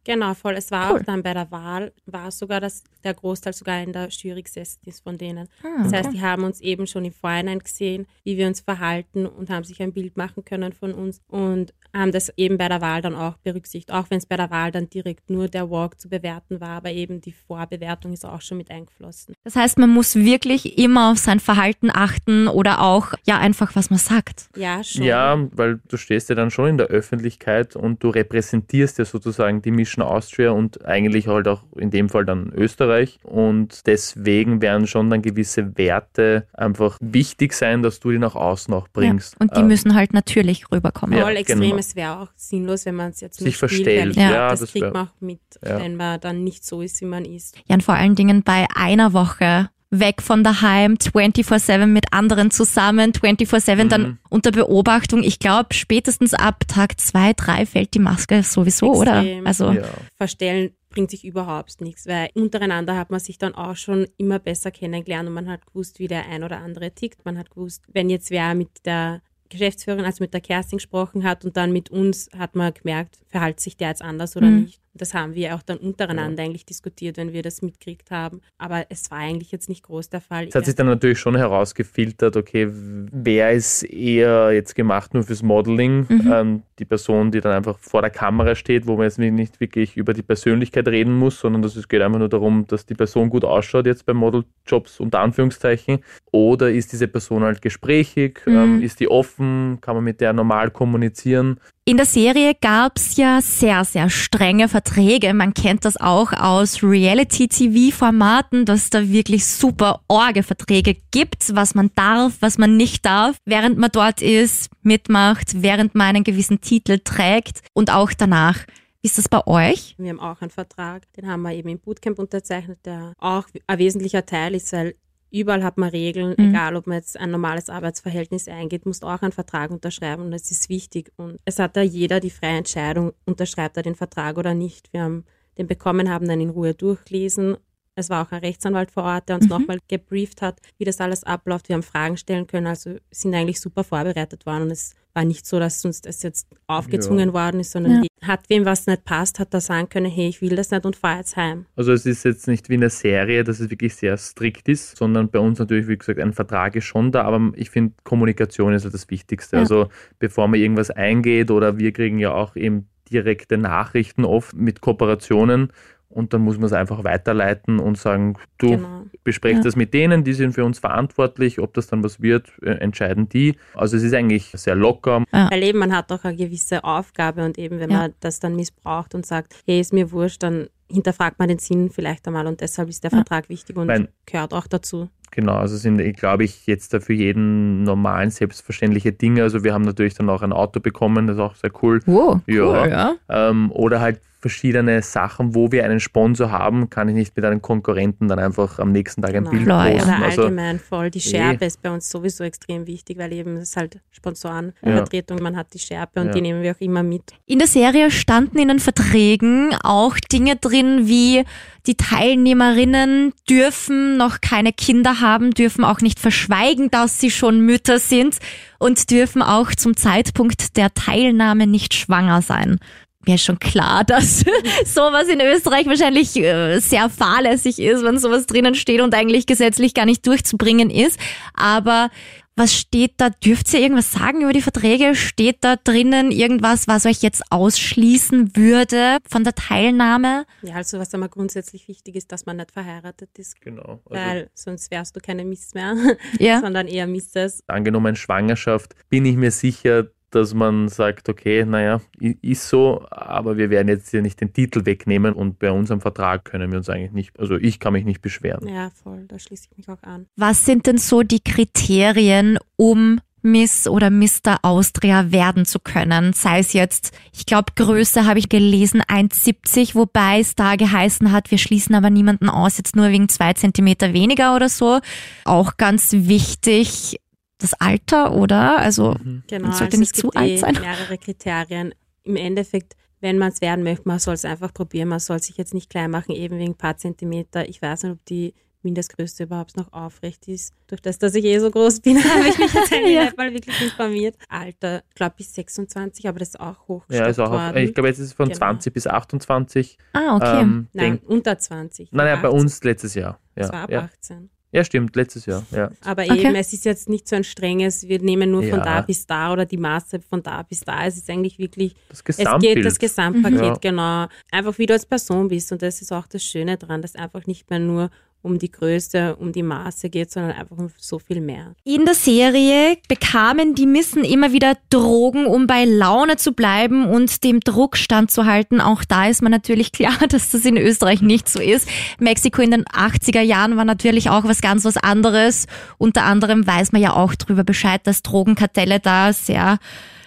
Genau, 0.06 0.34
voll. 0.36 0.54
Es 0.54 0.72
war 0.72 0.92
cool. 0.92 1.00
auch 1.00 1.04
dann 1.04 1.24
bei 1.24 1.34
der 1.34 1.50
Wahl, 1.52 1.92
war 2.06 2.28
es 2.28 2.38
sogar, 2.38 2.62
dass 2.62 2.84
der 3.04 3.14
Großteil 3.14 3.54
sogar 3.54 3.82
in 3.82 3.92
der 3.92 4.08
Jury 4.10 4.44
gesessen 4.44 4.80
ist 4.86 5.04
von 5.04 5.18
denen. 5.18 5.48
Ah, 5.64 5.84
das 5.84 5.94
heißt, 5.94 6.14
die 6.14 6.22
haben 6.22 6.44
uns 6.44 6.62
eben 6.62 6.88
schon 6.88 7.06
im 7.06 7.14
Vorhinein 7.14 7.60
gesehen, 7.60 8.08
wie 8.24 8.38
wir 8.38 8.48
uns 8.48 8.62
verhalten 8.62 9.26
und 9.26 9.50
haben 9.50 9.64
sich 9.64 9.82
ein 9.82 9.94
Bild 9.94 10.16
machen 10.16 10.46
können 10.46 10.74
von 10.74 10.94
uns 10.94 11.22
und 11.28 11.74
haben 11.94 12.12
das 12.12 12.32
eben 12.38 12.58
bei 12.58 12.68
der 12.68 12.82
Wahl 12.82 13.02
dann 13.02 13.16
auch 13.16 13.38
berücksichtigt, 13.38 13.92
auch 13.92 14.10
wenn 14.10 14.18
es 14.18 14.26
bei 14.26 14.38
der 14.38 14.52
Wahl 14.52 14.72
dann 14.72 14.90
direkt 14.90 15.30
nur 15.30 15.48
der 15.48 15.70
Walk 15.70 16.00
zu 16.00 16.10
bewerten 16.10 16.60
war, 16.60 16.78
aber 16.78 16.92
eben 16.92 17.22
die 17.22 17.32
Vorbewertung 17.32 18.14
ist 18.14 18.26
auch 18.26 18.42
schon 18.42 18.58
mit 18.58 18.70
eingeflossen. 18.70 19.34
Das 19.44 19.56
heißt, 19.56 19.80
man 19.80 19.90
muss 19.90 20.16
wirklich 20.16 20.78
immer 20.78 21.12
auf 21.12 21.18
sein 21.18 21.40
Verhalten 21.40 21.90
achten 21.92 22.48
oder 22.48 22.82
auch 22.82 23.14
ja 23.26 23.40
einfach, 23.40 23.76
was 23.76 23.90
man 23.90 24.00
sagt. 24.00 24.50
Ja, 24.56 24.84
schon. 24.84 25.04
Ja, 25.04 25.48
weil 25.54 25.80
du 25.88 25.98
stehst 25.98 26.30
ja 26.30 26.36
dann 26.36 26.52
schon 26.52 26.70
in 26.70 26.78
der 26.78 26.88
Öffentlichkeit 26.88 27.76
und 27.76 28.04
du 28.04 28.10
repräsentierst 28.10 29.00
ja 29.00 29.06
sozusagen 29.06 29.62
die 29.62 29.72
Mission 29.96 30.04
Austria 30.04 30.52
und 30.52 30.86
eigentlich 30.86 31.28
halt 31.28 31.48
auch 31.48 31.64
in 31.76 31.92
dem 31.92 32.10
Fall 32.10 32.26
dann 32.26 32.52
Österreich 32.54 33.20
und 33.24 33.86
deswegen 33.86 34.62
werden 34.62 34.88
schon 34.88 35.10
dann 35.10 35.22
gewisse 35.22 35.78
Werte 35.78 36.48
einfach 36.54 36.98
wichtig 37.02 37.54
sein, 37.54 37.82
dass 37.82 38.00
du 38.00 38.12
die 38.12 38.20
nach 38.20 38.36
außen 38.36 38.74
auch 38.74 38.88
bringst. 38.88 39.34
Ja, 39.34 39.38
und 39.42 39.56
die 39.56 39.62
ähm, 39.62 39.68
müssen 39.68 39.96
halt 39.96 40.14
natürlich 40.14 40.72
rüberkommen. 40.72 41.20
Voll 41.20 41.34
ja, 41.34 41.40
extrem 41.40 41.62
genau 41.62 41.78
es 41.78 41.96
wäre 41.96 42.20
auch 42.20 42.30
sinnlos, 42.36 42.86
wenn 42.86 42.96
man 42.96 43.12
es 43.12 43.22
jetzt 43.22 43.40
sich 43.40 43.58
verstellt. 43.58 44.16
Ja. 44.16 44.32
ja, 44.32 44.50
das, 44.50 44.62
das 44.62 44.72
kriegt 44.72 44.94
man 44.94 45.08
auch 45.08 45.22
mit, 45.22 45.40
ja. 45.64 45.80
wenn 45.80 45.96
man 45.96 46.20
dann 46.20 46.44
nicht 46.44 46.66
so 46.66 46.82
ist, 46.82 47.02
wie 47.02 47.06
man 47.06 47.26
ist. 47.26 47.56
Ja, 47.68 47.76
und 47.76 47.84
vor 47.84 47.96
allen 47.96 48.16
Dingen 48.16 48.44
bei 48.44 48.66
einer 48.76 49.14
Woche 49.14 49.70
weg 50.00 50.22
von 50.22 50.44
daheim, 50.44 50.96
24-7 50.96 51.86
mit 51.86 52.12
anderen 52.12 52.52
zusammen, 52.52 53.12
24-7 53.12 53.84
mhm. 53.84 53.90
dann 53.90 54.20
unter 54.30 54.52
Beobachtung. 54.52 55.24
Ich 55.24 55.40
glaube, 55.40 55.74
spätestens 55.74 56.34
ab 56.34 56.64
Tag 56.68 57.00
zwei, 57.00 57.34
drei 57.34 57.66
fällt 57.66 57.94
die 57.94 58.00
Maske 58.00 58.44
sowieso, 58.44 59.02
Extrem. 59.02 59.40
oder? 59.40 59.48
Also 59.48 59.72
ja. 59.72 59.84
Verstellen 60.18 60.72
bringt 60.90 61.12
sich 61.12 61.26
überhaupt 61.26 61.82
nichts, 61.82 62.08
weil 62.08 62.30
untereinander 62.34 62.96
hat 62.96 63.12
man 63.12 63.20
sich 63.20 63.38
dann 63.38 63.54
auch 63.54 63.76
schon 63.76 64.08
immer 64.18 64.40
besser 64.40 64.72
kennengelernt 64.72 65.28
und 65.28 65.36
man 65.36 65.50
hat 65.50 65.66
gewusst, 65.66 66.00
wie 66.00 66.08
der 66.08 66.28
ein 66.30 66.44
oder 66.44 66.60
andere 66.60 66.92
tickt. 66.92 67.26
Man 67.26 67.38
hat 67.38 67.52
gewusst, 67.52 67.84
wenn 67.92 68.10
jetzt 68.10 68.32
wer 68.32 68.56
mit 68.56 68.70
der 68.86 69.22
Geschäftsführerin, 69.50 70.06
also 70.06 70.24
mit 70.24 70.34
der 70.34 70.42
Kerstin 70.42 70.78
gesprochen 70.78 71.24
hat 71.24 71.46
und 71.46 71.58
dann 71.58 71.72
mit 71.72 71.90
uns 71.90 72.30
hat 72.36 72.56
man 72.56 72.74
gemerkt, 72.74 73.20
verhält 73.28 73.60
sich 73.60 73.78
der 73.78 73.90
jetzt 73.90 74.02
anders 74.02 74.36
oder 74.36 74.48
mhm. 74.48 74.64
nicht. 74.64 74.82
Das 74.98 75.14
haben 75.14 75.36
wir 75.36 75.56
auch 75.56 75.62
dann 75.62 75.78
untereinander 75.78 76.42
ja. 76.42 76.48
eigentlich 76.48 76.66
diskutiert, 76.66 77.18
wenn 77.18 77.34
wir 77.34 77.42
das 77.42 77.62
mitgekriegt 77.62 78.12
haben. 78.12 78.42
Aber 78.58 78.86
es 78.90 79.12
war 79.12 79.20
eigentlich 79.20 79.52
jetzt 79.52 79.68
nicht 79.68 79.84
groß 79.84 80.10
der 80.10 80.22
Fall. 80.22 80.48
Es 80.48 80.56
hat 80.56 80.66
sich 80.66 80.76
dann 80.76 80.88
natürlich 80.88 81.20
schon 81.20 81.36
herausgefiltert, 81.36 82.38
okay, 82.38 82.68
wer 82.72 83.52
ist 83.52 83.84
eher 83.84 84.52
jetzt 84.54 84.76
gemacht 84.76 85.14
nur 85.14 85.24
fürs 85.24 85.44
Modeling? 85.44 86.06
Mhm. 86.08 86.32
Ähm, 86.34 86.64
die 86.80 86.86
Person, 86.86 87.32
die 87.32 87.42
dann 87.42 87.52
einfach 87.52 87.78
vor 87.80 88.02
der 88.02 88.10
Kamera 88.10 88.56
steht, 88.56 88.88
wo 88.88 88.96
man 88.96 89.04
jetzt 89.04 89.20
nicht 89.20 89.60
wirklich 89.60 89.98
über 89.98 90.14
die 90.14 90.22
Persönlichkeit 90.22 90.88
reden 90.88 91.14
muss, 91.14 91.40
sondern 91.40 91.62
dass 91.62 91.76
es 91.76 91.88
geht 91.88 92.02
einfach 92.02 92.20
nur 92.20 92.30
darum, 92.30 92.66
dass 92.68 92.86
die 92.86 92.96
Person 92.96 93.30
gut 93.30 93.44
ausschaut 93.44 93.86
jetzt 93.86 94.06
bei 94.06 94.14
Modeljobs 94.14 95.00
unter 95.00 95.20
Anführungszeichen. 95.20 96.00
Oder 96.32 96.72
ist 96.72 96.92
diese 96.92 97.08
Person 97.08 97.44
halt 97.44 97.62
gesprächig? 97.62 98.42
Mhm. 98.46 98.56
Ähm, 98.56 98.82
ist 98.82 99.00
die 99.00 99.10
offen? 99.10 99.80
Kann 99.82 99.96
man 99.96 100.04
mit 100.04 100.22
der 100.22 100.34
normal 100.34 100.72
kommunizieren? 100.72 101.60
In 101.88 101.98
der 101.98 102.08
Serie 102.08 102.56
gab 102.60 102.98
es 102.98 103.16
ja 103.16 103.42
sehr, 103.42 103.86
sehr 103.86 104.10
strenge 104.10 104.68
Verträge. 104.68 105.32
Man 105.36 105.54
kennt 105.54 105.86
das 105.86 105.98
auch 105.98 106.34
aus 106.34 106.82
Reality-TV-Formaten, 106.82 108.66
dass 108.66 108.90
da 108.90 109.08
wirklich 109.08 109.46
super 109.46 110.02
Orge-Verträge 110.08 110.98
gibt, 111.12 111.56
was 111.56 111.76
man 111.76 111.92
darf, 111.94 112.38
was 112.40 112.58
man 112.58 112.76
nicht 112.76 113.06
darf, 113.06 113.38
während 113.46 113.78
man 113.78 113.92
dort 113.92 114.24
ist, 114.24 114.72
mitmacht, 114.82 115.62
während 115.62 115.94
man 115.94 116.16
einen 116.16 116.24
gewissen 116.24 116.60
Titel 116.60 116.98
trägt 117.04 117.62
und 117.74 117.92
auch 117.92 118.14
danach. 118.14 118.66
Wie 119.04 119.08
ist 119.08 119.20
das 119.20 119.30
bei 119.30 119.46
euch? 119.46 119.94
Wir 120.00 120.10
haben 120.10 120.20
auch 120.20 120.42
einen 120.42 120.50
Vertrag, 120.50 121.04
den 121.14 121.28
haben 121.28 121.44
wir 121.44 121.54
eben 121.54 121.70
im 121.70 121.78
Bootcamp 121.78 122.18
unterzeichnet, 122.18 122.80
der 122.84 123.14
auch 123.20 123.46
ein 123.68 123.78
wesentlicher 123.78 124.26
Teil 124.26 124.56
ist, 124.56 124.74
weil 124.74 124.96
Überall 125.36 125.64
hat 125.64 125.78
man 125.78 125.90
Regeln, 125.90 126.36
mhm. 126.38 126.50
egal 126.50 126.76
ob 126.76 126.88
man 126.88 126.98
jetzt 126.98 127.20
ein 127.20 127.32
normales 127.32 127.70
Arbeitsverhältnis 127.70 128.48
eingeht, 128.48 128.86
muss 128.86 129.04
auch 129.04 129.22
einen 129.22 129.32
Vertrag 129.32 129.70
unterschreiben 129.70 130.24
und 130.24 130.32
das 130.32 130.50
ist 130.50 130.70
wichtig. 130.70 131.12
Und 131.18 131.40
es 131.44 131.60
hat 131.60 131.76
da 131.76 131.82
jeder 131.82 132.20
die 132.20 132.30
freie 132.30 132.58
Entscheidung, 132.58 133.14
unterschreibt 133.26 133.76
er 133.76 133.84
den 133.84 133.96
Vertrag 133.96 134.38
oder 134.38 134.54
nicht. 134.54 134.94
Wir 134.94 135.04
haben 135.04 135.26
den 135.58 135.68
bekommen, 135.68 136.10
haben 136.10 136.28
dann 136.28 136.40
in 136.40 136.50
Ruhe 136.50 136.74
durchlesen 136.74 137.58
es 137.96 138.10
war 138.10 138.26
auch 138.26 138.32
ein 138.32 138.40
Rechtsanwalt 138.40 138.92
vor 138.92 139.04
Ort, 139.04 139.30
der 139.30 139.38
uns 139.38 139.46
mhm. 139.46 139.52
nochmal 139.52 139.80
gebrieft 139.88 140.42
hat, 140.42 140.60
wie 140.78 140.84
das 140.84 141.00
alles 141.00 141.24
abläuft. 141.24 141.70
Wir 141.70 141.76
haben 141.76 141.84
Fragen 141.84 142.18
stellen 142.18 142.46
können, 142.46 142.68
also 142.68 142.98
sind 143.10 143.34
eigentlich 143.34 143.62
super 143.62 143.84
vorbereitet 143.84 144.46
worden 144.46 144.64
und 144.64 144.72
es 144.72 144.96
war 145.16 145.26
nicht 145.26 145.46
so, 145.46 145.60
dass 145.60 145.84
uns 145.86 146.02
das 146.02 146.22
jetzt 146.24 146.48
aufgezwungen 146.68 147.30
ja. 147.30 147.34
worden 147.34 147.62
ist, 147.62 147.72
sondern 147.72 148.04
ja. 148.04 148.28
hat 148.28 148.50
wem 148.50 148.66
was 148.66 148.86
nicht 148.86 149.06
passt, 149.06 149.40
hat 149.40 149.54
da 149.54 149.62
sagen 149.62 149.90
können, 149.90 150.12
hey, 150.12 150.28
ich 150.28 150.42
will 150.42 150.56
das 150.56 150.72
nicht 150.72 150.86
und 150.86 150.96
fahr 150.96 151.18
jetzt 151.18 151.36
heim. 151.38 151.66
Also 151.76 151.94
es 151.94 152.06
ist 152.06 152.26
jetzt 152.26 152.48
nicht 152.48 152.70
wie 152.70 152.76
eine 152.76 152.90
Serie, 152.90 153.44
dass 153.44 153.60
es 153.60 153.70
wirklich 153.70 153.96
sehr 153.96 154.18
strikt 154.18 154.68
ist, 154.68 154.98
sondern 154.98 155.30
bei 155.30 155.40
uns 155.40 155.58
natürlich, 155.60 155.88
wie 155.88 155.98
gesagt, 155.98 156.20
ein 156.20 156.34
Vertrag 156.34 156.76
ist 156.76 156.86
schon 156.86 157.12
da, 157.12 157.24
aber 157.24 157.52
ich 157.56 157.70
finde, 157.70 157.94
Kommunikation 158.04 158.74
ist 158.74 158.84
halt 158.84 158.94
das 158.94 159.10
Wichtigste. 159.10 159.56
Ja. 159.56 159.62
Also 159.62 159.88
bevor 160.20 160.48
man 160.48 160.60
irgendwas 160.60 160.92
eingeht 160.92 161.50
oder 161.50 161.78
wir 161.78 161.92
kriegen 161.94 162.20
ja 162.20 162.34
auch 162.34 162.56
eben 162.56 162.90
direkte 163.12 163.58
Nachrichten 163.58 164.26
oft 164.26 164.54
mit 164.54 164.82
Kooperationen 164.82 165.72
und 166.16 166.34
dann 166.34 166.42
muss 166.42 166.58
man 166.58 166.68
es 166.68 166.74
einfach 166.74 167.04
weiterleiten 167.04 167.78
und 167.80 167.98
sagen, 167.98 168.38
du 168.58 168.70
genau. 168.70 169.04
besprechst 169.26 169.58
ja. 169.58 169.64
das 169.64 169.76
mit 169.76 169.94
denen, 169.94 170.24
die 170.24 170.32
sind 170.32 170.54
für 170.54 170.64
uns 170.64 170.80
verantwortlich, 170.80 171.60
ob 171.60 171.74
das 171.74 171.88
dann 171.88 172.04
was 172.04 172.22
wird, 172.22 172.54
äh, 172.62 172.72
entscheiden 172.72 173.28
die. 173.28 173.58
Also 173.74 173.98
es 173.98 174.04
ist 174.04 174.14
eigentlich 174.14 174.50
sehr 174.54 174.76
locker. 174.76 175.26
Ja. 175.34 175.52
Weil 175.52 175.64
eben 175.64 175.80
man 175.80 175.94
hat 175.94 176.10
auch 176.14 176.24
eine 176.24 176.38
gewisse 176.38 176.86
Aufgabe 176.86 177.44
und 177.44 177.58
eben 177.58 177.82
wenn 177.82 177.92
ja. 177.92 177.98
man 177.98 178.14
das 178.22 178.40
dann 178.40 178.56
missbraucht 178.56 179.14
und 179.14 179.26
sagt, 179.26 179.56
hey, 179.66 179.82
ist 179.82 179.92
mir 179.92 180.12
wurscht, 180.14 180.42
dann 180.42 180.68
hinterfragt 180.90 181.40
man 181.40 181.48
den 181.48 181.60
Sinn 181.60 181.90
vielleicht 181.90 182.28
einmal 182.28 182.48
und 182.48 182.62
deshalb 182.62 182.90
ist 182.90 183.04
der 183.04 183.12
Vertrag 183.12 183.50
wichtig 183.50 183.76
und 183.78 183.88
mein, 183.88 184.08
gehört 184.26 184.54
auch 184.54 184.68
dazu. 184.68 185.10
Genau, 185.32 185.56
also 185.56 185.76
sind, 185.76 185.98
glaube 186.16 186.46
ich, 186.46 186.66
jetzt 186.66 186.96
für 186.96 187.14
jeden 187.14 187.84
normalen 187.84 188.30
selbstverständliche 188.30 189.12
Dinge. 189.12 189.44
Also 189.44 189.64
wir 189.64 189.74
haben 189.74 189.84
natürlich 189.84 190.14
dann 190.14 190.30
auch 190.30 190.42
ein 190.42 190.54
Auto 190.54 190.80
bekommen, 190.80 191.28
das 191.28 191.36
ist 191.36 191.42
auch 191.42 191.56
sehr 191.56 191.72
cool. 191.82 192.00
Wow, 192.06 192.40
ja. 192.48 192.64
Cool, 192.64 192.90
ja. 192.90 193.16
Ähm, 193.30 193.72
oder 193.72 194.00
halt 194.00 194.22
verschiedene 194.46 195.02
Sachen, 195.02 195.56
wo 195.56 195.72
wir 195.72 195.84
einen 195.86 196.00
Sponsor 196.00 196.52
haben, 196.52 196.92
kann 196.92 197.10
ich 197.10 197.16
nicht 197.16 197.36
mit 197.36 197.44
einem 197.44 197.64
Konkurrenten 197.64 198.28
dann 198.28 198.38
einfach 198.38 198.78
am 198.78 198.92
nächsten 198.92 199.24
Tag 199.24 199.34
genau. 199.34 199.50
ein 199.50 199.58
Bild 199.58 199.68
posten. 199.68 200.10
Oder 200.14 200.24
also, 200.24 200.42
allgemein 200.44 200.80
voll. 200.80 201.10
Die 201.10 201.20
Schärpe 201.20 201.58
nee. 201.62 201.66
ist 201.66 201.82
bei 201.82 201.90
uns 201.90 202.08
sowieso 202.08 202.44
extrem 202.44 202.86
wichtig, 202.86 203.18
weil 203.18 203.34
eben 203.34 203.58
es 203.58 203.76
halt 203.76 204.00
Sponsorenvertretung, 204.12 205.40
ja. 205.40 205.44
man 205.44 205.58
hat 205.58 205.74
die 205.74 205.80
Schärpe 205.80 206.22
und 206.22 206.28
ja. 206.28 206.34
die 206.34 206.42
nehmen 206.42 206.62
wir 206.62 206.74
auch 206.74 206.80
immer 206.80 207.02
mit. 207.02 207.34
In 207.48 207.58
der 207.58 207.68
Serie 207.68 208.12
standen 208.12 208.60
in 208.60 208.68
den 208.68 208.78
Verträgen 208.78 209.76
auch 209.82 210.16
Dinge 210.20 210.58
drin 210.58 210.75
wie 211.08 211.44
die 211.88 211.96
Teilnehmerinnen 211.96 213.34
dürfen 213.50 214.18
noch 214.18 214.42
keine 214.42 214.74
Kinder 214.74 215.22
haben, 215.22 215.52
dürfen 215.52 215.84
auch 215.84 216.02
nicht 216.02 216.20
verschweigen, 216.20 216.90
dass 216.90 217.20
sie 217.20 217.30
schon 217.30 217.62
Mütter 217.62 218.00
sind 218.00 218.38
und 218.80 219.12
dürfen 219.12 219.42
auch 219.42 219.72
zum 219.76 219.96
Zeitpunkt 219.96 220.78
der 220.78 220.94
Teilnahme 220.94 221.68
nicht 221.68 221.94
schwanger 221.94 222.42
sein 222.42 222.80
mir 223.28 223.36
ist 223.36 223.46
schon 223.46 223.60
klar, 223.60 224.04
dass 224.08 224.44
sowas 224.86 225.28
in 225.28 225.42
Österreich 225.42 225.88
wahrscheinlich 225.88 226.36
äh, 226.36 226.80
sehr 226.80 227.10
fahrlässig 227.10 227.80
ist, 227.80 228.04
wenn 228.04 228.20
sowas 228.20 228.46
drinnen 228.46 228.76
steht 228.76 229.02
und 229.02 229.14
eigentlich 229.14 229.46
gesetzlich 229.46 229.94
gar 229.94 230.06
nicht 230.06 230.26
durchzubringen 230.28 230.90
ist. 230.90 231.20
Aber 231.54 232.10
was 232.56 232.74
steht 232.74 233.14
da? 233.18 233.30
Dürft 233.30 233.74
ihr 233.74 233.82
irgendwas 233.82 234.12
sagen 234.14 234.42
über 234.42 234.54
die 234.54 234.62
Verträge? 234.62 235.14
Steht 235.16 235.58
da 235.62 235.76
drinnen 235.76 236.32
irgendwas, 236.32 236.88
was 236.88 237.06
euch 237.06 237.22
jetzt 237.22 237.44
ausschließen 237.52 238.56
würde 238.56 239.18
von 239.28 239.44
der 239.44 239.56
Teilnahme? 239.56 240.46
Ja, 240.62 240.76
also 240.76 240.98
was 241.00 241.14
einmal 241.14 241.30
grundsätzlich 241.30 241.88
wichtig 241.88 242.16
ist, 242.16 242.32
dass 242.32 242.46
man 242.46 242.58
nicht 242.58 242.72
verheiratet 242.72 243.30
ist. 243.38 243.60
Genau. 243.62 244.02
Also 244.06 244.10
weil 244.10 244.50
sonst 244.54 244.90
wärst 244.92 245.16
du 245.16 245.20
keine 245.20 245.44
Miss 245.44 245.74
mehr, 245.74 245.96
ja. 246.40 246.60
sondern 246.62 246.88
eher 246.88 247.08
Misses. 247.08 247.62
Angenommen 247.68 248.16
Schwangerschaft, 248.16 248.96
bin 249.10 249.26
ich 249.26 249.36
mir 249.36 249.52
sicher, 249.52 250.08
dass 250.36 250.54
man 250.54 250.90
sagt, 250.90 251.30
okay, 251.30 251.66
naja, 251.66 252.02
ist 252.20 252.68
so, 252.68 253.06
aber 253.10 253.58
wir 253.58 253.70
werden 253.70 253.88
jetzt 253.88 254.12
hier 254.12 254.22
nicht 254.22 254.42
den 254.42 254.54
Titel 254.54 254.86
wegnehmen 254.86 255.34
und 255.34 255.60
bei 255.60 255.72
unserem 255.72 256.02
Vertrag 256.02 256.46
können 256.46 256.72
wir 256.72 256.80
uns 256.80 256.90
eigentlich 256.90 257.14
nicht, 257.14 257.40
also 257.40 257.56
ich 257.56 257.80
kann 257.80 257.94
mich 257.94 258.06
nicht 258.06 258.22
beschweren. 258.22 258.68
Ja, 258.68 258.90
voll, 258.90 259.26
da 259.28 259.40
schließe 259.40 259.70
ich 259.72 259.78
mich 259.78 259.90
auch 259.90 260.04
an. 260.04 260.28
Was 260.36 260.66
sind 260.66 260.88
denn 260.88 260.98
so 260.98 261.24
die 261.24 261.40
Kriterien, 261.40 262.60
um 262.76 263.20
Miss 263.46 263.88
oder 263.88 264.10
Mr. 264.10 264.58
Austria 264.64 265.32
werden 265.32 265.66
zu 265.66 265.80
können. 265.80 266.34
Sei 266.34 266.60
es 266.60 266.74
jetzt, 266.74 267.16
ich 267.32 267.46
glaube, 267.46 267.74
Größe 267.76 268.26
habe 268.26 268.40
ich 268.40 268.50
gelesen, 268.50 269.04
1,70, 269.04 269.94
wobei 269.94 270.40
es 270.40 270.56
da 270.56 270.76
geheißen 270.76 271.32
hat, 271.32 271.52
wir 271.52 271.60
schließen 271.60 271.94
aber 271.94 272.10
niemanden 272.10 272.50
aus, 272.50 272.80
jetzt 272.80 272.96
nur 272.96 273.10
wegen 273.10 273.30
zwei 273.30 273.54
Zentimeter 273.54 274.14
weniger 274.14 274.56
oder 274.56 274.68
so. 274.68 275.00
Auch 275.46 275.78
ganz 275.78 276.12
wichtig, 276.12 277.20
das 277.58 277.74
Alter, 277.76 278.34
oder? 278.34 278.80
Also 278.80 279.16
mhm. 279.24 279.44
genau, 279.48 279.68
man 279.68 279.78
sollte 279.78 279.94
also 279.94 280.00
nicht 280.00 280.16
zu 280.16 280.32
alt 280.32 280.50
eh 280.50 280.58
sein. 280.58 280.78
mehrere 280.80 281.18
Kriterien. 281.18 281.94
Im 282.24 282.36
Endeffekt, 282.36 282.96
wenn 283.22 283.38
man 283.38 283.52
es 283.52 283.62
werden 283.62 283.84
möchte, 283.84 284.08
man 284.08 284.20
soll 284.20 284.34
es 284.34 284.46
einfach 284.46 284.74
probieren. 284.74 285.10
Man 285.10 285.20
soll 285.20 285.42
sich 285.42 285.58
jetzt 285.58 285.74
nicht 285.74 285.90
klein 285.90 286.12
machen, 286.12 286.32
eben 286.32 286.58
wegen 286.58 286.72
ein 286.72 286.78
paar 286.78 286.98
Zentimeter. 286.98 287.68
Ich 287.70 287.82
weiß 287.82 288.04
nicht, 288.04 288.12
ob 288.14 288.26
die 288.26 288.54
Mindestgröße 288.86 289.44
überhaupt 289.44 289.76
noch 289.76 289.92
aufrecht 289.92 290.48
ist. 290.48 290.74
Durch 290.88 291.02
das, 291.02 291.18
dass 291.18 291.36
ich 291.36 291.44
eh 291.44 291.60
so 291.60 291.70
groß 291.70 292.00
bin, 292.00 292.18
habe 292.24 292.48
ich 292.48 292.58
mich 292.58 292.74
jetzt 292.74 292.92
ja. 293.08 293.32
mal 293.36 293.52
wirklich 293.54 293.82
informiert. 293.82 294.38
Alter, 294.48 295.04
ich 295.10 295.16
glaube 295.16 295.36
bis 295.38 295.54
26, 295.54 296.28
aber 296.28 296.40
das 296.40 296.50
ist 296.50 296.60
auch 296.60 296.88
hoch. 296.88 297.04
Ja, 297.10 297.26
ist 297.26 297.40
auch 297.40 297.52
auf, 297.52 297.76
ich 297.76 297.94
glaube, 297.94 298.08
jetzt 298.08 298.20
ist 298.20 298.28
es 298.28 298.34
von 298.34 298.48
genau. 298.48 298.60
20 298.60 298.94
bis 298.94 299.08
28. 299.08 299.98
Ah, 300.14 300.36
okay. 300.36 300.62
Ähm, 300.62 300.88
Nein, 300.94 301.06
denk, 301.06 301.30
unter 301.30 301.58
20. 301.58 302.12
Nein, 302.12 302.28
ja, 302.28 302.36
bei 302.38 302.50
uns 302.50 302.84
letztes 302.84 303.16
Jahr. 303.16 303.40
Ja. 303.56 303.62
Das 303.64 303.72
war 303.72 303.84
ab 303.84 303.92
ja. 303.92 304.02
18. 304.02 304.50
Ja, 304.76 304.84
stimmt, 304.84 305.16
letztes 305.16 305.46
Jahr. 305.46 305.66
Ja. 305.72 305.90
Aber 306.04 306.24
okay. 306.24 306.38
eben, 306.38 306.56
es 306.56 306.74
ist 306.74 306.84
jetzt 306.84 307.08
nicht 307.08 307.30
so 307.30 307.38
ein 307.38 307.46
strenges, 307.46 308.10
wir 308.10 308.20
nehmen 308.20 308.52
nur 308.52 308.62
von 308.64 308.80
ja. 308.80 308.84
da 308.84 309.02
bis 309.02 309.26
da 309.26 309.54
oder 309.54 309.66
die 309.66 309.78
Maße 309.78 310.20
von 310.20 310.44
da 310.44 310.64
bis 310.64 310.82
da. 310.82 311.06
Es 311.06 311.16
ist 311.16 311.30
eigentlich 311.30 311.58
wirklich, 311.58 311.96
das 312.10 312.22
Gesamtbild. 312.22 312.72
es 312.72 312.76
geht 312.76 312.86
das 312.86 313.00
Gesamtpaket, 313.00 313.76
mhm. 313.76 313.80
genau. 313.80 314.28
Einfach 314.52 314.78
wie 314.78 314.86
du 314.86 314.92
als 314.92 315.06
Person 315.06 315.48
bist. 315.48 315.72
Und 315.72 315.82
das 315.82 316.02
ist 316.02 316.12
auch 316.12 316.28
das 316.28 316.44
Schöne 316.44 316.76
daran, 316.76 317.02
dass 317.02 317.16
einfach 317.16 317.48
nicht 317.48 317.70
mehr 317.70 317.80
nur 317.80 318.10
um 318.46 318.60
die 318.60 318.72
Größe, 318.72 319.36
um 319.36 319.52
die 319.52 319.64
Maße 319.64 320.10
geht, 320.10 320.32
sondern 320.32 320.52
einfach 320.52 320.78
um 320.78 320.90
so 320.98 321.18
viel 321.18 321.42
mehr. 321.42 321.74
In 321.84 322.06
der 322.06 322.14
Serie 322.14 322.98
bekamen 323.08 323.74
die 323.74 323.88
Missen 323.88 324.24
immer 324.24 324.54
wieder 324.54 324.78
Drogen, 324.92 325.48
um 325.48 325.66
bei 325.66 325.84
Laune 325.84 326.38
zu 326.38 326.54
bleiben 326.54 327.08
und 327.08 327.44
dem 327.44 327.60
Druck 327.60 327.98
standzuhalten. 327.98 328.82
Auch 328.82 329.04
da 329.04 329.28
ist 329.28 329.42
man 329.42 329.52
natürlich 329.52 329.92
klar, 329.92 330.28
dass 330.30 330.52
das 330.52 330.64
in 330.64 330.78
Österreich 330.78 331.22
nicht 331.22 331.50
so 331.50 331.60
ist. 331.60 331.90
Mexiko 332.20 332.62
in 332.62 332.72
den 332.72 332.86
80er 332.86 333.42
Jahren 333.42 333.78
war 333.78 333.86
natürlich 333.86 334.30
auch 334.30 334.44
was 334.44 334.62
ganz 334.62 334.86
was 334.86 334.98
anderes. 334.98 335.66
Unter 335.98 336.24
anderem 336.24 336.68
weiß 336.68 336.92
man 336.92 337.02
ja 337.02 337.16
auch 337.16 337.34
darüber 337.34 337.64
Bescheid, 337.64 338.02
dass 338.06 338.22
Drogenkartelle 338.22 339.00
da 339.00 339.34
sehr 339.34 339.80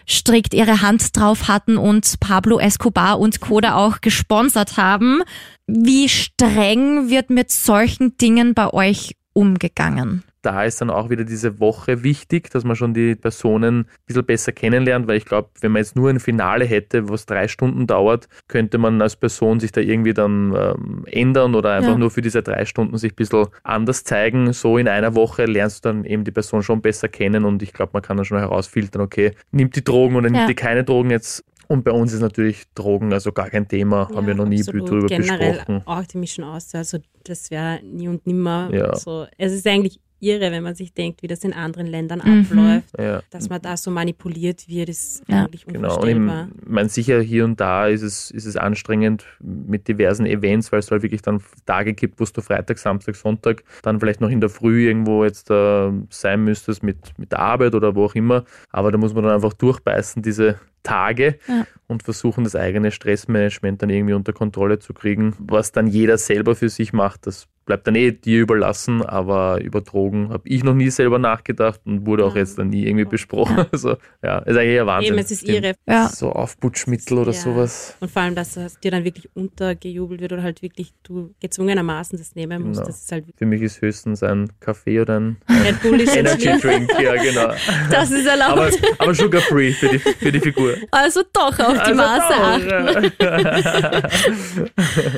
strikt 0.08 0.54
ihre 0.54 0.80
Hand 0.80 1.16
drauf 1.16 1.48
hatten 1.48 1.76
und 1.76 2.18
Pablo 2.20 2.58
Escobar 2.58 3.20
und 3.20 3.40
Koda 3.40 3.76
auch 3.76 4.00
gesponsert 4.00 4.76
haben. 4.76 5.22
Wie 5.66 6.08
streng 6.08 7.10
wird 7.10 7.30
mit 7.30 7.50
solchen 7.50 8.16
Dingen 8.16 8.54
bei 8.54 8.72
euch 8.72 9.16
umgegangen? 9.34 10.24
Da 10.42 10.64
ist 10.64 10.80
dann 10.80 10.90
auch 10.90 11.10
wieder 11.10 11.24
diese 11.24 11.58
Woche 11.60 12.02
wichtig, 12.02 12.50
dass 12.50 12.64
man 12.64 12.76
schon 12.76 12.94
die 12.94 13.14
Personen 13.16 13.80
ein 13.80 13.86
bisschen 14.06 14.24
besser 14.24 14.52
kennenlernt, 14.52 15.06
weil 15.08 15.16
ich 15.16 15.24
glaube, 15.24 15.50
wenn 15.60 15.72
man 15.72 15.80
jetzt 15.80 15.96
nur 15.96 16.10
ein 16.10 16.20
Finale 16.20 16.64
hätte, 16.64 17.08
was 17.08 17.26
drei 17.26 17.48
Stunden 17.48 17.86
dauert, 17.86 18.28
könnte 18.46 18.78
man 18.78 19.02
als 19.02 19.16
Person 19.16 19.60
sich 19.60 19.72
da 19.72 19.80
irgendwie 19.80 20.14
dann 20.14 20.54
ähm, 20.56 21.04
ändern 21.06 21.54
oder 21.54 21.72
einfach 21.72 21.92
ja. 21.92 21.98
nur 21.98 22.10
für 22.10 22.22
diese 22.22 22.42
drei 22.42 22.64
Stunden 22.64 22.96
sich 22.98 23.12
ein 23.12 23.16
bisschen 23.16 23.46
anders 23.64 24.04
zeigen. 24.04 24.52
So 24.52 24.78
in 24.78 24.88
einer 24.88 25.14
Woche 25.14 25.44
lernst 25.44 25.84
du 25.84 25.88
dann 25.88 26.04
eben 26.04 26.24
die 26.24 26.30
Person 26.30 26.62
schon 26.62 26.80
besser 26.80 27.08
kennen 27.08 27.44
und 27.44 27.62
ich 27.62 27.72
glaube, 27.72 27.90
man 27.94 28.02
kann 28.02 28.16
dann 28.16 28.26
schon 28.26 28.38
herausfiltern, 28.38 29.02
okay, 29.02 29.32
nimmt 29.50 29.74
die 29.76 29.84
Drogen 29.84 30.16
oder 30.16 30.26
nimmt 30.26 30.36
ja. 30.36 30.46
die 30.46 30.54
keine 30.54 30.84
Drogen 30.84 31.10
jetzt 31.10 31.44
Und 31.68 31.84
bei 31.84 31.90
uns 31.92 32.12
ist 32.14 32.20
natürlich 32.20 32.64
Drogen 32.74 33.12
also 33.12 33.30
gar 33.32 33.50
kein 33.50 33.68
Thema, 33.68 34.08
haben 34.14 34.26
wir 34.26 34.34
noch 34.34 34.46
nie 34.46 34.60
absolut. 34.60 34.88
drüber 34.88 35.06
Generell 35.06 35.52
besprochen. 35.52 35.82
auch 35.84 36.04
die 36.06 36.16
Mission 36.18 36.46
aus, 36.46 36.74
also 36.74 36.98
das 37.24 37.50
wäre 37.50 37.80
nie 37.82 38.08
und 38.08 38.26
nimmer 38.26 38.70
Ja. 38.72 38.96
so. 38.96 39.26
Es 39.36 39.52
ist 39.52 39.66
eigentlich 39.66 40.00
irre, 40.20 40.50
wenn 40.52 40.62
man 40.62 40.74
sich 40.74 40.92
denkt, 40.92 41.22
wie 41.22 41.26
das 41.26 41.44
in 41.44 41.52
anderen 41.52 41.86
Ländern 41.86 42.20
Mhm. 42.24 42.44
abläuft. 42.50 42.98
Ja. 42.98 43.22
Dass 43.30 43.48
man 43.48 43.60
da 43.62 43.76
so 43.76 43.90
manipuliert 43.90 44.68
wird, 44.68 44.88
ist 44.88 45.22
Ja. 45.28 45.44
eigentlich 45.44 45.64
Genau, 45.66 45.96
und 46.00 46.08
ich 46.08 46.14
unvorstellbar. 46.16 46.48
meine, 46.66 46.88
sicher 46.88 47.20
hier 47.20 47.44
und 47.44 47.60
da 47.60 47.86
ist 47.88 48.02
es, 48.02 48.30
ist 48.30 48.44
es 48.46 48.56
anstrengend 48.56 49.24
mit 49.40 49.88
diversen 49.88 50.26
Events, 50.26 50.72
weil 50.72 50.80
es 50.80 50.90
halt 50.90 51.02
wirklich 51.02 51.22
dann 51.22 51.40
Tage 51.66 51.94
gibt, 51.94 52.20
wo 52.20 52.24
du 52.24 52.40
Freitag, 52.40 52.78
Samstag, 52.78 53.16
Sonntag 53.16 53.62
dann 53.82 54.00
vielleicht 54.00 54.20
noch 54.20 54.30
in 54.30 54.40
der 54.40 54.50
Früh 54.50 54.86
irgendwo 54.88 55.24
jetzt 55.24 55.50
äh, 55.50 55.90
sein 56.10 56.44
müsstest 56.44 56.82
mit, 56.82 56.96
mit 57.18 57.32
der 57.32 57.38
Arbeit 57.40 57.74
oder 57.74 57.94
wo 57.94 58.04
auch 58.06 58.14
immer. 58.14 58.44
Aber 58.70 58.90
da 58.92 58.98
muss 58.98 59.14
man 59.14 59.24
dann 59.24 59.34
einfach 59.34 59.52
durchbeißen, 59.52 60.22
diese 60.22 60.58
Tage 60.82 61.38
Ja. 61.48 61.66
Und 61.88 62.02
versuchen, 62.04 62.44
das 62.44 62.54
eigene 62.54 62.90
Stressmanagement 62.92 63.82
dann 63.82 63.90
irgendwie 63.90 64.14
unter 64.14 64.32
Kontrolle 64.32 64.78
zu 64.78 64.92
kriegen. 64.94 65.34
Was 65.38 65.72
dann 65.72 65.86
jeder 65.88 66.18
selber 66.18 66.54
für 66.54 66.68
sich 66.68 66.92
macht, 66.92 67.26
das 67.26 67.46
bleibt 67.64 67.86
dann 67.86 67.96
eh 67.96 68.12
dir 68.12 68.40
überlassen, 68.40 69.02
aber 69.02 69.60
über 69.60 69.82
Drogen 69.82 70.30
habe 70.30 70.48
ich 70.48 70.64
noch 70.64 70.72
nie 70.72 70.88
selber 70.88 71.18
nachgedacht 71.18 71.80
und 71.84 72.06
wurde 72.06 72.24
auch 72.24 72.32
Ja. 72.34 72.40
jetzt 72.40 72.58
dann 72.58 72.70
nie 72.70 72.86
irgendwie 72.86 73.04
besprochen. 73.04 73.66
Also 73.72 73.96
ja, 74.22 74.38
ist 74.38 74.56
eigentlich 74.56 74.80
ein 74.80 74.86
Wahnsinn. 74.86 75.12
Eben, 75.12 75.22
es 75.22 75.30
ist 75.30 75.46
irre. 75.46 75.74
Ja. 75.86 76.08
So 76.08 76.32
Aufputschmittel 76.32 77.18
oder 77.18 77.32
Ja. 77.32 77.38
sowas. 77.38 77.94
Und 78.00 78.10
vor 78.10 78.22
allem, 78.22 78.34
dass 78.34 78.56
es 78.56 78.80
dir 78.80 78.90
dann 78.90 79.04
wirklich 79.04 79.28
untergejubelt 79.34 80.22
wird 80.22 80.32
oder 80.32 80.42
halt 80.42 80.62
wirklich 80.62 80.94
du 81.02 81.34
gezwungenermaßen 81.40 82.18
das 82.18 82.34
nehmen 82.34 82.62
musst. 82.62 82.76
Genau. 82.80 82.86
Das 82.86 83.00
ist 83.02 83.12
halt 83.12 83.24
Für 83.36 83.44
mich 83.44 83.60
ist 83.60 83.82
höchstens 83.82 84.22
ein 84.22 84.48
Kaffee 84.60 85.00
oder 85.00 85.20
ein 85.20 85.36
schon 85.82 86.00
Energy. 86.00 86.48
Drink, 86.62 86.90
ja 86.98 87.16
genau. 87.22 87.52
Das 87.90 88.10
ist 88.10 88.24
erlaubt. 88.26 88.52
Aber, 88.52 88.70
aber 88.98 89.14
sugar 89.14 89.42
free 89.42 89.72
für 89.72 89.88
die, 89.88 89.98
für 89.98 90.32
die 90.32 90.40
Figur. 90.40 90.74
also 90.90 91.20
doch 91.34 91.58
auf 91.78 91.84
die 91.84 91.90
Also 91.90 92.02
Maße 92.02 93.12
doch, 93.18 93.28
achten. 93.28 94.68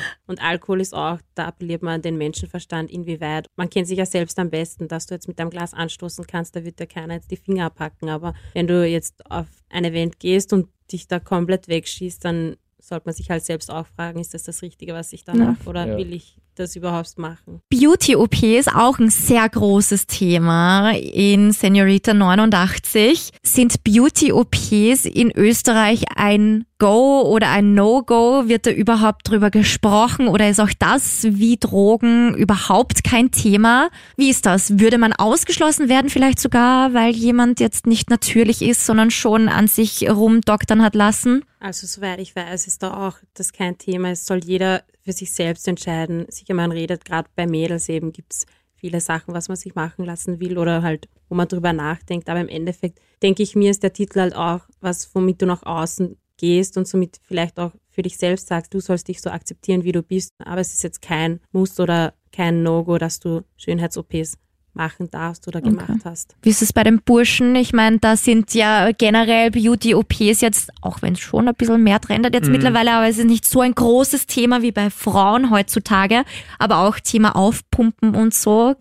Und 0.27 0.43
Alkohol 0.43 0.81
ist 0.81 0.95
auch, 0.95 1.19
da 1.35 1.47
appelliert 1.47 1.83
man 1.83 1.95
an 1.95 2.03
den 2.03 2.17
Menschenverstand, 2.19 2.91
inwieweit. 2.91 3.47
Man 3.57 3.71
kennt 3.71 3.87
sich 3.89 3.99
ja 3.99 4.07
selbst 4.07 4.39
am 4.39 4.51
besten, 4.51 4.89
dass 4.89 5.07
du 5.07 5.15
jetzt 5.15 5.29
mit 5.29 5.39
deinem 5.39 5.51
Glas 5.51 5.75
anstoßen 5.75 6.27
kannst, 6.27 6.55
da 6.57 6.65
wird 6.65 6.79
dir 6.81 6.87
keiner 6.87 7.15
jetzt 7.15 7.31
die 7.31 7.37
Finger 7.37 7.67
abhacken. 7.67 8.09
Aber 8.09 8.35
wenn 8.55 8.67
du 8.67 8.87
jetzt 8.87 9.29
auf 9.31 9.47
ein 9.71 9.85
Event 9.85 10.19
gehst 10.21 10.53
und 10.53 10.69
dich 10.93 11.09
da 11.09 11.19
komplett 11.21 11.69
wegschießt, 11.69 12.25
dann 12.25 12.57
sollte 12.79 13.07
man 13.07 13.15
sich 13.15 13.31
halt 13.31 13.45
selbst 13.45 13.71
auch 13.71 13.87
fragen, 13.87 14.21
ist 14.21 14.33
das 14.35 14.45
das 14.45 14.63
Richtige, 14.63 14.95
was 14.95 15.13
ich 15.13 15.25
da 15.25 15.35
mache 15.35 15.69
oder 15.69 15.87
Ja. 15.87 15.97
will 15.99 16.13
ich 16.15 16.37
das 16.61 16.77
überhaupt 16.77 17.19
machen? 17.19 17.61
Beauty-OP 17.71 18.43
ist 18.43 18.73
auch 18.73 18.99
ein 18.99 19.11
sehr 19.11 19.49
großes 19.49 20.07
Thema 20.07 20.93
in 20.93 21.53
Senorita 21.53 22.15
89. 22.15 23.31
Sind 23.43 23.83
Beauty-OPs 23.83 25.07
in 25.07 25.33
Österreich 25.35 26.05
ein 26.15 26.67
Go 26.79 27.23
oder 27.23 27.51
ein 27.51 27.75
No-Go? 27.75 28.45
Wird 28.47 28.67
da 28.67 28.71
überhaupt 28.71 29.29
drüber 29.29 29.51
gesprochen 29.51 30.29
oder 30.29 30.49
ist 30.49 30.61
auch 30.61 30.71
das 30.79 31.27
wie 31.29 31.57
Drogen 31.57 32.35
überhaupt 32.35 33.05
kein 33.05 33.31
Thema? 33.31 33.89
Wie 34.17 34.31
ist 34.31 34.47
das? 34.47 34.79
Würde 34.79 34.99
man 34.99 35.13
ausgeschlossen 35.13 35.89
werden 35.89 36.11
vielleicht 36.11 36.39
sogar, 36.39 36.95
weil 36.95 37.13
jemand 37.13 37.61
jetzt 37.61 37.87
nicht 37.87 38.11
natürlich 38.11 38.63
ist, 38.63 38.87
sondern 38.87 39.11
schon 39.11 39.49
an 39.49 39.67
sich 39.67 40.09
rumdoktern 40.09 40.83
hat 40.83 40.95
lassen? 40.95 41.43
Also 41.61 41.87
soweit 41.87 42.19
ich 42.21 42.35
weiß, 42.35 42.67
ist 42.67 42.83
da 42.83 43.07
auch 43.07 43.19
das 43.35 43.53
kein 43.53 43.77
Thema. 43.77 44.11
Es 44.11 44.25
soll 44.25 44.43
jeder 44.43 44.83
für 45.03 45.13
sich 45.13 45.33
selbst 45.33 45.69
entscheiden. 45.69 46.25
Sicher, 46.31 46.55
man 46.55 46.73
redet 46.73 47.05
gerade 47.05 47.29
bei 47.37 47.47
Mädels 47.47 47.89
eben, 47.91 48.13
gibt's 48.13 48.47
viele 48.75 49.01
Sachen, 49.03 49.35
was 49.35 49.49
man 49.49 49.59
sich 49.59 49.75
machen 49.75 50.07
lassen 50.07 50.41
will 50.41 50.57
oder 50.57 50.83
halt, 50.83 51.07
wo 51.29 51.35
man 51.35 51.47
drüber 51.47 51.75
nachdenkt. 51.75 52.31
Aber 52.31 52.41
im 52.41 52.49
Endeffekt 52.49 52.99
denke 53.23 53.43
ich 53.43 53.55
mir, 53.55 53.71
ist 53.71 53.83
der 53.83 53.93
Titel 53.93 54.21
halt 54.21 54.35
auch 54.35 54.63
was, 54.81 55.15
womit 55.15 55.43
du 55.43 55.47
nach 55.47 55.63
außen 55.63 56.17
gehst 56.39 56.79
und 56.79 56.89
somit 56.89 57.21
vielleicht 57.23 57.59
auch 57.59 57.73
für 57.91 58.01
dich 58.01 58.17
selbst 58.17 58.49
sagst, 58.49 58.73
du 58.73 58.81
sollst 58.81 59.09
dich 59.09 59.21
so 59.21 59.29
akzeptieren, 59.29 59.85
wie 59.85 59.93
du 59.93 60.03
bist. 60.03 60.33
Aber 60.39 60.63
es 60.63 60.73
ist 60.73 60.83
jetzt 60.83 61.03
kein 61.03 61.41
Muss 61.53 61.79
oder 61.79 62.15
kein 62.33 62.63
No-Go, 62.63 62.97
dass 62.97 63.21
du 63.21 63.45
Schönheits-OPs 63.59 64.39
machen 64.81 65.11
darfst 65.11 65.47
oder 65.47 65.61
gemacht 65.61 66.01
hast. 66.07 66.35
Wie 66.41 66.49
ist 66.49 66.63
es 66.63 66.73
bei 66.73 66.83
den 66.85 67.03
Burschen? 67.03 67.55
Ich 67.55 67.75
meine, 67.75 67.99
da 67.99 68.17
sind 68.17 68.55
ja 68.55 68.93
generell 68.97 69.51
Beauty-OPs 69.51 70.41
jetzt, 70.41 70.71
auch 70.81 71.03
wenn 71.03 71.13
es 71.13 71.21
schon 71.21 71.47
ein 71.49 71.55
bisschen 71.55 71.83
mehr 71.83 72.01
trendet 72.01 72.33
jetzt 72.33 72.49
mittlerweile, 72.49 72.93
aber 72.93 73.07
es 73.07 73.19
ist 73.19 73.27
nicht 73.27 73.45
so 73.45 73.61
ein 73.61 73.75
großes 73.75 74.27
Thema 74.27 74.63
wie 74.63 74.73
bei 74.73 74.89
Frauen 74.89 75.51
heutzutage. 75.51 76.23
Aber 76.59 76.79
auch 76.79 76.99
Thema 76.99 77.37
Aufpumpen 77.37 78.15
und 78.15 78.33
so. 78.33 78.75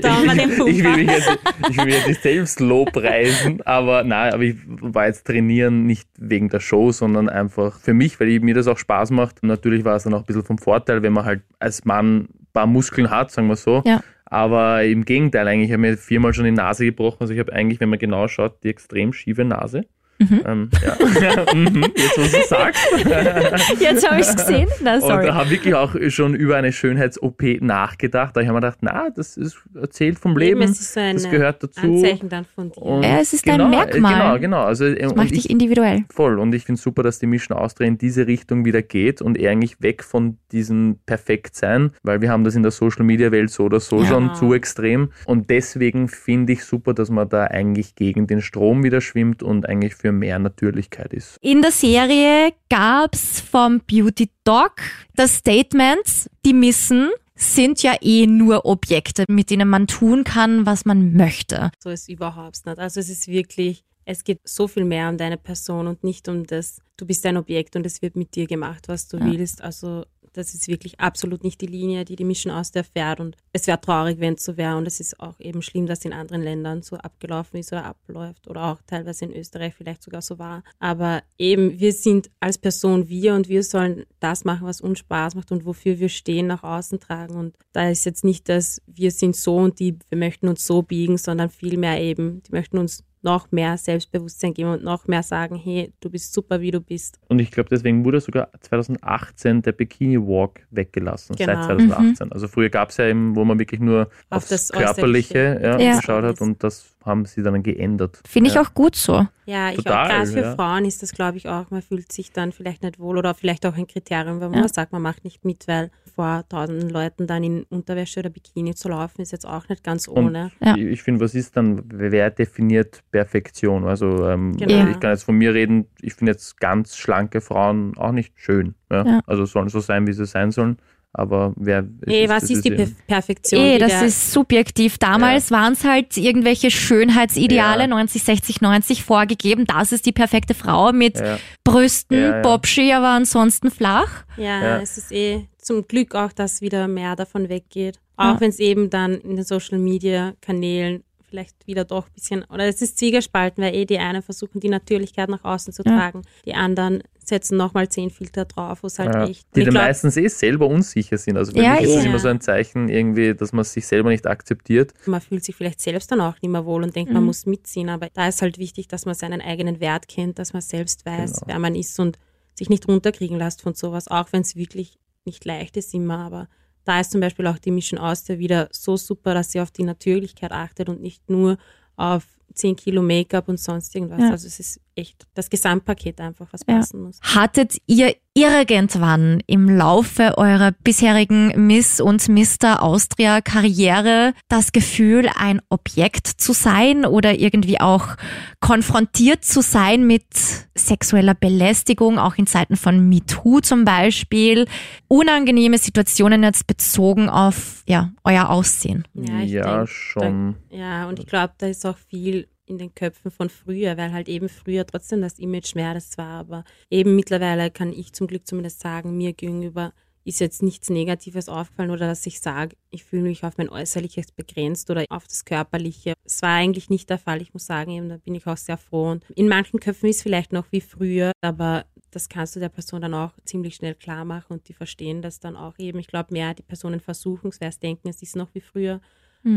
Da 0.00 0.14
haben 0.16 0.24
wir 0.24 0.34
den 0.34 0.56
Pumper. 0.56 0.66
ich 0.70 0.82
will 0.82 0.96
mich 0.96 1.10
jetzt, 1.10 1.38
ich 1.70 1.76
will 1.76 1.92
jetzt 1.92 2.08
nicht 2.08 2.22
selbst 2.22 2.60
lobpreisen, 2.60 3.60
aber 3.66 4.02
nein, 4.02 4.32
aber 4.32 4.42
ich 4.44 4.56
war 4.66 5.06
jetzt 5.06 5.26
trainieren 5.26 5.84
nicht 5.84 6.08
wegen 6.16 6.48
der 6.48 6.60
Show, 6.60 6.90
sondern 6.90 7.28
einfach 7.28 7.78
für 7.78 7.92
mich, 7.92 8.18
weil 8.18 8.40
mir 8.40 8.54
das 8.54 8.66
auch 8.66 8.78
Spaß 8.78 9.10
macht. 9.10 9.42
Und 9.42 9.48
natürlich 9.48 9.84
war 9.84 9.96
es 9.96 10.04
dann 10.04 10.14
auch 10.14 10.20
ein 10.20 10.24
bisschen 10.24 10.44
vom 10.44 10.56
Vorteil, 10.56 11.02
wenn 11.02 11.12
man 11.12 11.26
halt 11.26 11.42
als 11.58 11.84
Mann 11.84 12.20
ein 12.20 12.28
paar 12.54 12.66
Muskeln 12.66 13.10
hat, 13.10 13.30
sagen 13.30 13.48
wir 13.48 13.56
so. 13.56 13.82
Ja. 13.84 14.00
Aber 14.26 14.84
im 14.84 15.04
Gegenteil, 15.04 15.46
eigentlich 15.46 15.72
habe 15.72 15.86
ich 15.86 15.90
mir 15.92 15.96
viermal 15.96 16.34
schon 16.34 16.44
die 16.44 16.50
Nase 16.50 16.84
gebrochen. 16.84 17.18
Also 17.20 17.32
ich 17.32 17.40
habe 17.40 17.52
eigentlich, 17.52 17.80
wenn 17.80 17.88
man 17.88 17.98
genau 17.98 18.26
schaut, 18.28 18.62
die 18.64 18.68
extrem 18.68 19.12
schiefe 19.12 19.44
Nase. 19.44 19.86
Ähm, 20.20 20.70
ja. 20.84 20.96
Mhm, 21.54 21.84
Jetzt, 21.94 22.18
was 22.18 22.32
du 22.32 22.42
sagst. 22.48 22.86
Jetzt 23.80 24.08
habe 24.08 24.20
ich 24.20 24.26
es 24.26 24.36
gesehen. 24.36 24.68
Na, 24.82 24.94
Und 24.96 25.00
sorry. 25.02 25.26
da 25.26 25.34
habe 25.34 25.50
wirklich 25.50 25.74
auch 25.74 25.94
schon 26.08 26.34
über 26.34 26.56
eine 26.56 26.72
Schönheits-OP 26.72 27.42
nachgedacht. 27.60 28.34
Da 28.36 28.40
habe 28.40 28.44
ich 28.44 28.48
mir 28.48 28.54
gedacht, 28.54 28.78
na, 28.80 29.10
das 29.10 29.36
ist 29.36 29.56
erzählt 29.74 30.18
vom 30.18 30.36
Leben. 30.36 30.60
Eben, 30.62 30.70
es 30.70 30.80
ist 30.80 30.94
so 30.94 31.00
ein 31.00 31.14
das 31.16 31.28
gehört 31.30 31.62
dazu. 31.62 31.80
Anzeichen 31.80 32.28
dann 32.28 32.44
von 32.44 32.70
dir. 32.72 32.82
Und 32.82 33.02
Ja, 33.02 33.18
es 33.20 33.32
ist 33.32 33.46
ein 33.46 33.58
genau, 33.58 33.68
Merkmal. 33.68 34.14
Genau, 34.14 34.38
genau. 34.38 34.62
Also, 34.64 34.92
Das 34.92 35.14
macht 35.14 35.30
dich 35.30 35.50
individuell. 35.50 36.04
Voll. 36.10 36.38
Und 36.38 36.54
ich 36.54 36.64
finde 36.64 36.80
super, 36.80 37.02
dass 37.02 37.18
die 37.18 37.26
Mission 37.26 37.56
Austria 37.56 37.86
in 37.86 37.98
diese 37.98 38.26
Richtung 38.26 38.64
wieder 38.64 38.82
geht 38.82 39.20
und 39.22 39.38
eher 39.38 39.50
eigentlich 39.50 39.80
weg 39.80 40.02
von 40.02 40.38
diesem 40.52 40.98
Perfektsein, 41.06 41.90
weil 42.02 42.20
wir 42.20 42.30
haben 42.30 42.44
das 42.44 42.54
in 42.54 42.62
der 42.62 42.72
Social 42.72 43.04
Media 43.04 43.30
Welt 43.32 43.50
so 43.50 43.64
oder 43.64 43.80
so 43.80 44.00
Ja. 44.00 44.06
schon 44.06 44.34
zu 44.34 44.54
extrem. 44.54 45.10
Und 45.26 45.50
deswegen 45.50 46.08
finde 46.08 46.52
ich 46.54 46.64
super, 46.64 46.94
dass 46.94 47.10
man 47.10 47.28
da 47.28 47.44
eigentlich 47.44 47.94
gegen 47.94 48.26
den 48.26 48.40
Strom 48.40 48.82
wieder 48.84 49.00
schwimmt 49.00 49.42
und 49.42 49.68
eigentlich 49.68 49.94
für 49.94 50.05
mehr 50.12 50.38
Natürlichkeit 50.38 51.12
ist. 51.12 51.38
In 51.40 51.62
der 51.62 51.70
Serie 51.72 52.52
gab's 52.68 53.40
vom 53.40 53.80
Beauty 53.80 54.30
Doc 54.44 54.72
das 55.14 55.36
Statement, 55.36 56.28
die 56.44 56.52
Missen 56.54 57.10
sind 57.34 57.82
ja 57.82 57.94
eh 58.00 58.26
nur 58.26 58.64
Objekte, 58.64 59.24
mit 59.28 59.50
denen 59.50 59.68
man 59.68 59.86
tun 59.86 60.24
kann, 60.24 60.64
was 60.66 60.84
man 60.86 61.12
möchte. 61.12 61.70
So 61.82 61.90
ist 61.90 62.08
überhaupt 62.08 62.64
nicht. 62.64 62.78
Also 62.78 63.00
es 63.00 63.10
ist 63.10 63.28
wirklich, 63.28 63.84
es 64.06 64.24
geht 64.24 64.40
so 64.44 64.66
viel 64.68 64.84
mehr 64.84 65.08
um 65.10 65.18
deine 65.18 65.36
Person 65.36 65.86
und 65.86 66.02
nicht 66.02 66.28
um 66.28 66.44
das, 66.46 66.78
du 66.96 67.04
bist 67.06 67.26
ein 67.26 67.36
Objekt 67.36 67.76
und 67.76 67.84
es 67.84 68.00
wird 68.00 68.16
mit 68.16 68.34
dir 68.36 68.46
gemacht, 68.46 68.88
was 68.88 69.08
du 69.08 69.18
Ja. 69.18 69.26
willst. 69.26 69.60
Also 69.62 70.06
das 70.36 70.54
ist 70.54 70.68
wirklich 70.68 71.00
absolut 71.00 71.42
nicht 71.42 71.60
die 71.60 71.66
Linie, 71.66 72.04
die 72.04 72.16
die 72.16 72.24
Mission 72.24 72.52
aus 72.52 72.70
der 72.70 72.84
fährt 72.84 73.20
und 73.20 73.36
es 73.52 73.66
wäre 73.66 73.80
traurig, 73.80 74.20
wenn 74.20 74.34
es 74.34 74.44
so 74.44 74.56
wäre 74.56 74.76
und 74.76 74.86
es 74.86 75.00
ist 75.00 75.18
auch 75.20 75.38
eben 75.40 75.62
schlimm, 75.62 75.86
dass 75.86 76.04
in 76.04 76.12
anderen 76.12 76.42
Ländern 76.42 76.82
so 76.82 76.96
abgelaufen 76.96 77.58
ist 77.58 77.72
oder 77.72 77.84
abläuft 77.84 78.48
oder 78.48 78.64
auch 78.64 78.80
teilweise 78.86 79.24
in 79.24 79.34
Österreich 79.34 79.74
vielleicht 79.74 80.02
sogar 80.02 80.22
so 80.22 80.38
war. 80.38 80.62
Aber 80.78 81.22
eben, 81.38 81.78
wir 81.78 81.92
sind 81.92 82.30
als 82.40 82.58
Person 82.58 83.08
wir 83.08 83.34
und 83.34 83.48
wir 83.48 83.62
sollen 83.62 84.04
das 84.20 84.44
machen, 84.44 84.66
was 84.66 84.80
uns 84.80 84.98
Spaß 84.98 85.34
macht 85.34 85.52
und 85.52 85.64
wofür 85.64 85.98
wir 85.98 86.08
stehen, 86.08 86.46
nach 86.46 86.62
außen 86.62 87.00
tragen. 87.00 87.34
Und 87.34 87.56
da 87.72 87.88
ist 87.88 88.04
jetzt 88.04 88.24
nicht 88.24 88.48
das, 88.48 88.82
wir 88.86 89.10
sind 89.10 89.36
so 89.36 89.56
und 89.56 89.78
die, 89.80 89.98
wir 90.08 90.18
möchten 90.18 90.48
uns 90.48 90.66
so 90.66 90.82
biegen, 90.82 91.18
sondern 91.18 91.50
vielmehr 91.50 92.00
eben, 92.00 92.42
die 92.42 92.52
möchten 92.52 92.78
uns 92.78 93.04
noch 93.26 93.52
mehr 93.52 93.76
Selbstbewusstsein 93.76 94.54
geben 94.54 94.70
und 94.70 94.82
noch 94.84 95.06
mehr 95.06 95.22
sagen, 95.22 95.56
hey, 95.56 95.92
du 96.00 96.08
bist 96.08 96.32
super, 96.32 96.60
wie 96.60 96.70
du 96.70 96.80
bist. 96.80 97.18
Und 97.28 97.40
ich 97.40 97.50
glaube, 97.50 97.68
deswegen 97.68 98.04
wurde 98.04 98.20
sogar 98.20 98.48
2018 98.60 99.60
der 99.62 99.72
Bikini 99.72 100.16
Walk 100.18 100.60
weggelassen, 100.70 101.36
Genau. 101.36 101.52
seit 101.54 101.64
2018. 101.64 102.32
Also 102.32 102.48
früher 102.48 102.70
gab 102.70 102.90
es 102.90 102.96
ja 102.96 103.06
eben, 103.06 103.36
wo 103.36 103.44
man 103.44 103.58
wirklich 103.58 103.80
nur 103.80 104.02
Auf 104.30 104.38
aufs 104.38 104.48
das 104.48 104.70
Körperliche 104.70 105.60
ja, 105.62 105.78
Ja. 105.78 105.96
geschaut 105.96 106.24
hat 106.24 106.40
und 106.40 106.62
das 106.62 106.95
haben 107.06 107.24
sie 107.24 107.42
dann 107.42 107.62
geändert. 107.62 108.20
Finde 108.28 108.48
ich 108.50 108.56
ja. 108.56 108.62
auch 108.62 108.74
gut 108.74 108.96
so. 108.96 109.26
Ja, 109.46 109.70
ich 109.70 109.76
Total, 109.76 110.04
auch, 110.06 110.10
gerade 110.10 110.26
für 110.26 110.40
ja. 110.40 110.54
Frauen 110.56 110.84
ist 110.84 111.02
das, 111.02 111.12
glaube 111.12 111.36
ich, 111.38 111.48
auch, 111.48 111.70
man 111.70 111.80
fühlt 111.80 112.10
sich 112.10 112.32
dann 112.32 112.50
vielleicht 112.52 112.82
nicht 112.82 112.98
wohl 112.98 113.16
oder 113.16 113.32
vielleicht 113.32 113.64
auch 113.64 113.74
ein 113.76 113.86
Kriterium, 113.86 114.40
wenn 114.40 114.50
man 114.50 114.62
Ja. 114.62 114.68
sagt, 114.68 114.90
man 114.92 115.00
macht 115.02 115.22
nicht 115.24 115.44
mit, 115.44 115.68
weil 115.68 115.90
vor 116.16 116.44
tausenden 116.48 116.88
Leuten 116.90 117.26
dann 117.28 117.44
in 117.44 117.62
Unterwäsche 117.70 118.20
oder 118.20 118.30
Bikini 118.30 118.74
zu 118.74 118.88
laufen, 118.88 119.20
ist 119.22 119.30
jetzt 119.32 119.46
auch 119.46 119.68
nicht 119.68 119.84
ganz 119.84 120.08
Und 120.08 120.26
ohne. 120.26 120.50
Ja. 120.60 120.74
ich- 120.76 120.84
ich 120.86 121.02
finde, 121.02 121.20
was 121.20 121.34
ist 121.34 121.56
dann, 121.56 121.82
wer 121.86 122.30
definiert 122.30 123.02
Perfektion? 123.12 123.84
Also 123.86 124.26
ähm, 124.28 124.56
Genau. 124.56 124.88
ich 124.90 124.98
kann 125.00 125.10
jetzt 125.10 125.22
von 125.24 125.36
mir 125.36 125.54
reden, 125.54 125.86
ich 126.02 126.14
finde 126.14 126.32
jetzt 126.32 126.58
ganz 126.58 126.96
schlanke 126.96 127.40
Frauen 127.40 127.96
auch 127.96 128.12
nicht 128.12 128.32
schön. 128.36 128.74
Ja? 128.90 129.04
Ja. 129.06 129.20
Also 129.26 129.44
sollen 129.44 129.68
so 129.68 129.78
sein, 129.80 130.06
wie 130.08 130.12
sie 130.12 130.26
sein 130.26 130.50
sollen. 130.50 130.78
Aber 131.18 131.54
wer 131.56 131.82
Nee, 132.04 132.28
was 132.28 132.42
das 132.42 132.50
ist 132.50 132.64
die 132.66 132.68
eben- 132.72 132.76
Per- 132.76 133.04
Perfektion? 133.06 133.60
Eh, 133.62 133.78
das 133.78 134.02
ist 134.02 134.32
subjektiv. 134.32 134.98
Damals 134.98 135.50
waren 135.50 135.72
es 135.72 135.82
halt 135.82 136.14
irgendwelche 136.18 136.70
Schönheitsideale, 136.70 137.82
Ja. 137.82 137.86
90, 137.86 138.22
60, 138.22 138.60
90 138.60 139.02
vorgegeben. 139.02 139.64
Das 139.64 139.92
ist 139.92 140.04
die 140.04 140.12
perfekte 140.12 140.52
Frau 140.52 140.92
mit 140.92 141.18
Ja. 141.18 141.38
Brüsten, 141.64 142.18
Ja, 142.18 142.36
ja. 142.36 142.42
Bobschi, 142.42 142.92
aber 142.92 143.08
ansonsten 143.08 143.70
flach. 143.70 144.24
Ja, 144.36 144.62
Ja. 144.62 144.80
es 144.82 144.98
ist 144.98 145.10
eh 145.10 145.46
zum 145.58 145.86
Glück 145.88 146.14
auch, 146.14 146.32
dass 146.32 146.60
wieder 146.60 146.86
mehr 146.86 147.16
davon 147.16 147.48
weggeht. 147.48 147.98
Auch 148.18 148.34
Ja. 148.34 148.40
wenn 148.40 148.50
es 148.50 148.58
eben 148.58 148.90
dann 148.90 149.14
in 149.14 149.36
den 149.36 149.44
Social 149.44 149.78
Media 149.78 150.34
Kanälen 150.42 151.02
vielleicht 151.36 151.66
wieder 151.66 151.84
doch 151.84 152.06
ein 152.06 152.12
bisschen, 152.14 152.44
oder 152.44 152.64
es 152.66 152.80
ist 152.80 152.98
zwiegespalten, 152.98 153.62
weil 153.62 153.74
eh 153.74 153.84
die 153.84 153.98
einen 153.98 154.22
versuchen, 154.22 154.58
die 154.60 154.68
Natürlichkeit 154.70 155.28
nach 155.28 155.44
außen 155.44 155.72
zu 155.72 155.82
Ja. 155.84 155.96
tragen, 155.96 156.22
die 156.46 156.54
anderen 156.54 157.02
setzen 157.22 157.56
nochmal 157.58 157.88
zehn 157.88 158.08
Filter 158.10 158.44
drauf, 158.46 158.82
wo 158.82 158.86
es 158.86 158.98
halt 158.98 159.12
Ja, 159.12 159.26
echt. 159.26 159.46
die 159.54 159.64
dann 159.64 159.74
glaub, 159.74 159.84
meistens 159.84 160.16
eh 160.16 160.28
selber 160.28 160.66
unsicher 160.68 161.18
sind. 161.18 161.36
Also 161.36 161.52
für 161.52 161.58
Ja, 161.62 161.72
mich 161.72 161.82
ist 161.82 161.96
das 161.96 162.04
eh. 162.04 162.06
immer 162.06 162.18
so 162.20 162.28
ein 162.28 162.40
Zeichen 162.40 162.88
irgendwie, 162.88 163.34
dass 163.34 163.52
man 163.52 163.64
sich 163.64 163.86
selber 163.86 164.10
nicht 164.10 164.26
akzeptiert. 164.26 164.94
man 165.06 165.20
fühlt 165.20 165.44
sich 165.44 165.54
vielleicht 165.56 165.80
selbst 165.80 166.10
dann 166.12 166.20
auch 166.20 166.40
nicht 166.40 166.50
mehr 166.50 166.64
wohl 166.64 166.82
und 166.84 166.94
denkt, 166.96 167.12
man 167.12 167.24
muss 167.24 167.44
mitziehen. 167.44 167.88
Aber 167.90 168.08
da 168.14 168.28
ist 168.28 168.40
halt 168.42 168.58
wichtig, 168.58 168.86
dass 168.88 169.04
man 169.06 169.14
seinen 169.16 169.40
eigenen 169.40 169.80
Wert 169.80 170.06
kennt, 170.08 170.38
dass 170.38 170.52
man 170.52 170.62
selbst 170.62 171.04
weiß, 171.04 171.32
Genau. 171.32 171.46
wer 171.46 171.58
man 171.58 171.74
ist 171.74 171.98
und 172.00 172.18
sich 172.54 172.70
nicht 172.70 172.86
runterkriegen 172.88 173.36
lässt 173.36 173.60
von 173.60 173.74
sowas, 173.74 174.06
auch 174.08 174.28
wenn 174.32 174.42
es 174.42 174.54
wirklich 174.56 174.98
nicht 175.24 175.44
leicht 175.44 175.76
ist 175.76 175.92
immer. 175.94 176.18
Aber 176.18 176.48
da 176.86 177.00
ist 177.00 177.10
zum 177.10 177.20
Beispiel 177.20 177.46
auch 177.48 177.58
die 177.58 177.72
Mission 177.72 178.00
Austria 178.00 178.38
wieder 178.38 178.68
so 178.70 178.96
super, 178.96 179.34
dass 179.34 179.52
sie 179.52 179.60
auf 179.60 179.72
die 179.72 179.82
Natürlichkeit 179.82 180.52
achtet 180.52 180.88
und 180.88 181.02
nicht 181.02 181.28
nur 181.28 181.58
auf 181.96 182.24
10 182.54 182.76
Kilo 182.76 183.02
Make-up 183.02 183.48
und 183.48 183.58
sonst 183.58 183.94
irgendwas. 183.94 184.20
Ja. 184.20 184.30
Also 184.30 184.46
es 184.46 184.60
ist 184.60 184.80
echt 184.96 185.26
das 185.34 185.50
Gesamtpaket 185.50 186.20
einfach, 186.20 186.46
was 186.50 186.62
Ja. 186.66 186.76
passen 186.76 187.02
muss. 187.02 187.20
Hattet 187.22 187.76
ihr 187.86 188.14
irgendwann 188.34 189.42
im 189.46 189.68
Laufe 189.68 190.36
eurer 190.36 190.72
bisherigen 190.72 191.66
Miss 191.66 192.00
und 192.00 192.28
Mr. 192.28 192.82
Austria 192.82 193.40
Karriere 193.40 194.34
das 194.48 194.72
Gefühl, 194.72 195.30
ein 195.38 195.60
Objekt 195.70 196.26
zu 196.26 196.52
sein 196.52 197.06
oder 197.06 197.38
irgendwie 197.38 197.80
auch 197.80 198.16
konfrontiert 198.60 199.44
zu 199.44 199.62
sein 199.62 200.06
mit 200.06 200.26
sexueller 200.74 201.34
Belästigung, 201.34 202.18
auch 202.18 202.36
in 202.36 202.46
Zeiten 202.46 202.76
von 202.76 203.08
MeToo 203.08 203.60
zum 203.60 203.84
Beispiel? 203.84 204.66
Unangenehme 205.08 205.78
Situationen 205.78 206.42
jetzt 206.42 206.66
bezogen 206.66 207.28
auf 207.30 207.84
ja, 207.86 208.12
euer 208.24 208.50
Aussehen. 208.50 209.06
Ja, 209.14 209.40
ja 209.40 209.76
denk, 209.76 209.88
schon. 209.88 210.56
Ja, 210.70 211.08
und 211.08 211.18
ich 211.18 211.26
glaube, 211.26 211.54
da 211.58 211.66
ist 211.68 211.86
auch 211.86 211.96
viel 211.96 212.48
in 212.66 212.78
den 212.78 212.94
Köpfen 212.94 213.30
von 213.30 213.48
früher, 213.48 213.96
weil 213.96 214.12
halt 214.12 214.28
eben 214.28 214.48
früher 214.48 214.86
trotzdem 214.86 215.20
das 215.20 215.38
Image 215.38 215.74
mehr 215.74 215.94
das 215.94 216.18
war. 216.18 216.40
Aber 216.40 216.64
eben 216.90 217.16
mittlerweile 217.16 217.70
kann 217.70 217.92
ich 217.92 218.12
zum 218.12 218.26
Glück 218.26 218.46
zumindest 218.46 218.80
sagen, 218.80 219.16
mir 219.16 219.32
gegenüber 219.32 219.92
ist 220.24 220.40
jetzt 220.40 220.60
nichts 220.60 220.90
Negatives 220.90 221.48
aufgefallen 221.48 221.90
oder 221.90 222.08
dass 222.08 222.26
ich 222.26 222.40
sage, 222.40 222.76
ich 222.90 223.04
fühle 223.04 223.22
mich 223.22 223.44
auf 223.44 223.58
mein 223.58 223.68
Äußerliches 223.68 224.32
begrenzt 224.32 224.90
oder 224.90 225.04
auf 225.08 225.28
das 225.28 225.44
Körperliche. 225.44 226.14
Es 226.24 226.42
war 226.42 226.56
eigentlich 226.56 226.90
nicht 226.90 227.08
der 227.08 227.18
Fall. 227.18 227.40
Ich 227.40 227.54
muss 227.54 227.66
sagen, 227.66 227.92
eben, 227.92 228.08
da 228.08 228.16
bin 228.16 228.34
ich 228.34 228.44
auch 228.48 228.56
sehr 228.56 228.76
froh. 228.76 229.12
Und 229.12 229.24
in 229.36 229.46
manchen 229.46 229.78
Köpfen 229.78 230.08
ist 230.08 230.16
es 230.16 230.22
vielleicht 230.22 230.52
noch 230.52 230.66
wie 230.72 230.80
früher, 230.80 231.30
aber 231.42 231.86
das 232.10 232.28
kannst 232.28 232.56
du 232.56 232.60
der 232.60 232.70
Person 232.70 233.02
dann 233.02 233.14
auch 233.14 233.34
ziemlich 233.44 233.76
schnell 233.76 233.94
klar 233.94 234.24
machen 234.24 234.54
und 234.54 234.68
die 234.68 234.72
verstehen 234.72 235.22
das 235.22 235.38
dann 235.38 235.54
auch 235.54 235.78
eben. 235.78 236.00
Ich 236.00 236.08
glaube, 236.08 236.32
mehr 236.32 236.54
die 236.54 236.62
Personen 236.62 236.98
versuchen 236.98 237.50
es, 237.50 237.60
wer 237.60 237.68
es 237.68 237.78
denken, 237.78 238.08
es 238.08 238.20
ist 238.20 238.34
noch 238.34 238.52
wie 238.52 238.60
früher. 238.60 239.00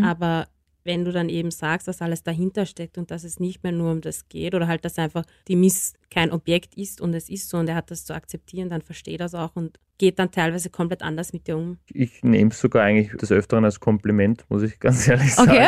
Aber 0.03 0.47
wenn 0.83 1.05
du 1.05 1.11
dann 1.11 1.29
eben 1.29 1.51
sagst, 1.51 1.87
dass 1.87 2.01
alles 2.01 2.23
dahinter 2.23 2.65
steckt 2.65 2.97
und 2.97 3.11
dass 3.11 3.23
es 3.23 3.39
nicht 3.39 3.63
mehr 3.63 3.71
nur 3.71 3.91
um 3.91 4.01
das 4.01 4.27
geht 4.29 4.55
oder 4.55 4.67
halt, 4.67 4.85
dass 4.85 4.97
einfach 4.97 5.25
die 5.47 5.55
Miss 5.55 5.93
kein 6.09 6.31
Objekt 6.31 6.75
ist 6.75 7.01
und 7.01 7.13
es 7.13 7.29
ist 7.29 7.49
so 7.49 7.57
und 7.57 7.67
er 7.67 7.75
hat 7.75 7.91
das 7.91 8.05
zu 8.05 8.13
akzeptieren, 8.13 8.69
dann 8.69 8.81
versteht 8.81 9.19
das 9.19 9.35
auch 9.35 9.55
und 9.55 9.79
geht 9.99 10.17
dann 10.17 10.31
teilweise 10.31 10.69
komplett 10.71 11.03
anders 11.03 11.31
mit 11.33 11.45
dir 11.45 11.57
um. 11.57 11.77
Ich 11.93 12.23
nehme 12.23 12.49
es 12.49 12.59
sogar 12.59 12.83
eigentlich 12.85 13.15
des 13.17 13.31
Öfteren 13.31 13.65
als 13.65 13.79
Kompliment, 13.79 14.45
muss 14.49 14.63
ich 14.63 14.79
ganz 14.79 15.07
ehrlich 15.07 15.35
sagen. 15.35 15.51
Okay. 15.51 15.67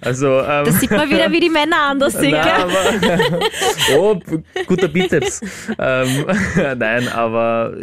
Also, 0.00 0.40
ähm, 0.40 0.64
Das 0.64 0.80
sieht 0.80 0.90
man 0.90 1.10
wieder, 1.10 1.30
wie 1.30 1.40
die 1.40 1.50
Männer 1.50 1.76
anders 1.90 2.14
sind. 2.14 2.30
Nein, 2.30 2.48
aber, 2.62 3.40
oh, 3.98 4.18
guter 4.66 4.88
Bizeps. 4.88 5.40
ähm, 5.78 6.26
nein, 6.78 7.08
aber 7.08 7.76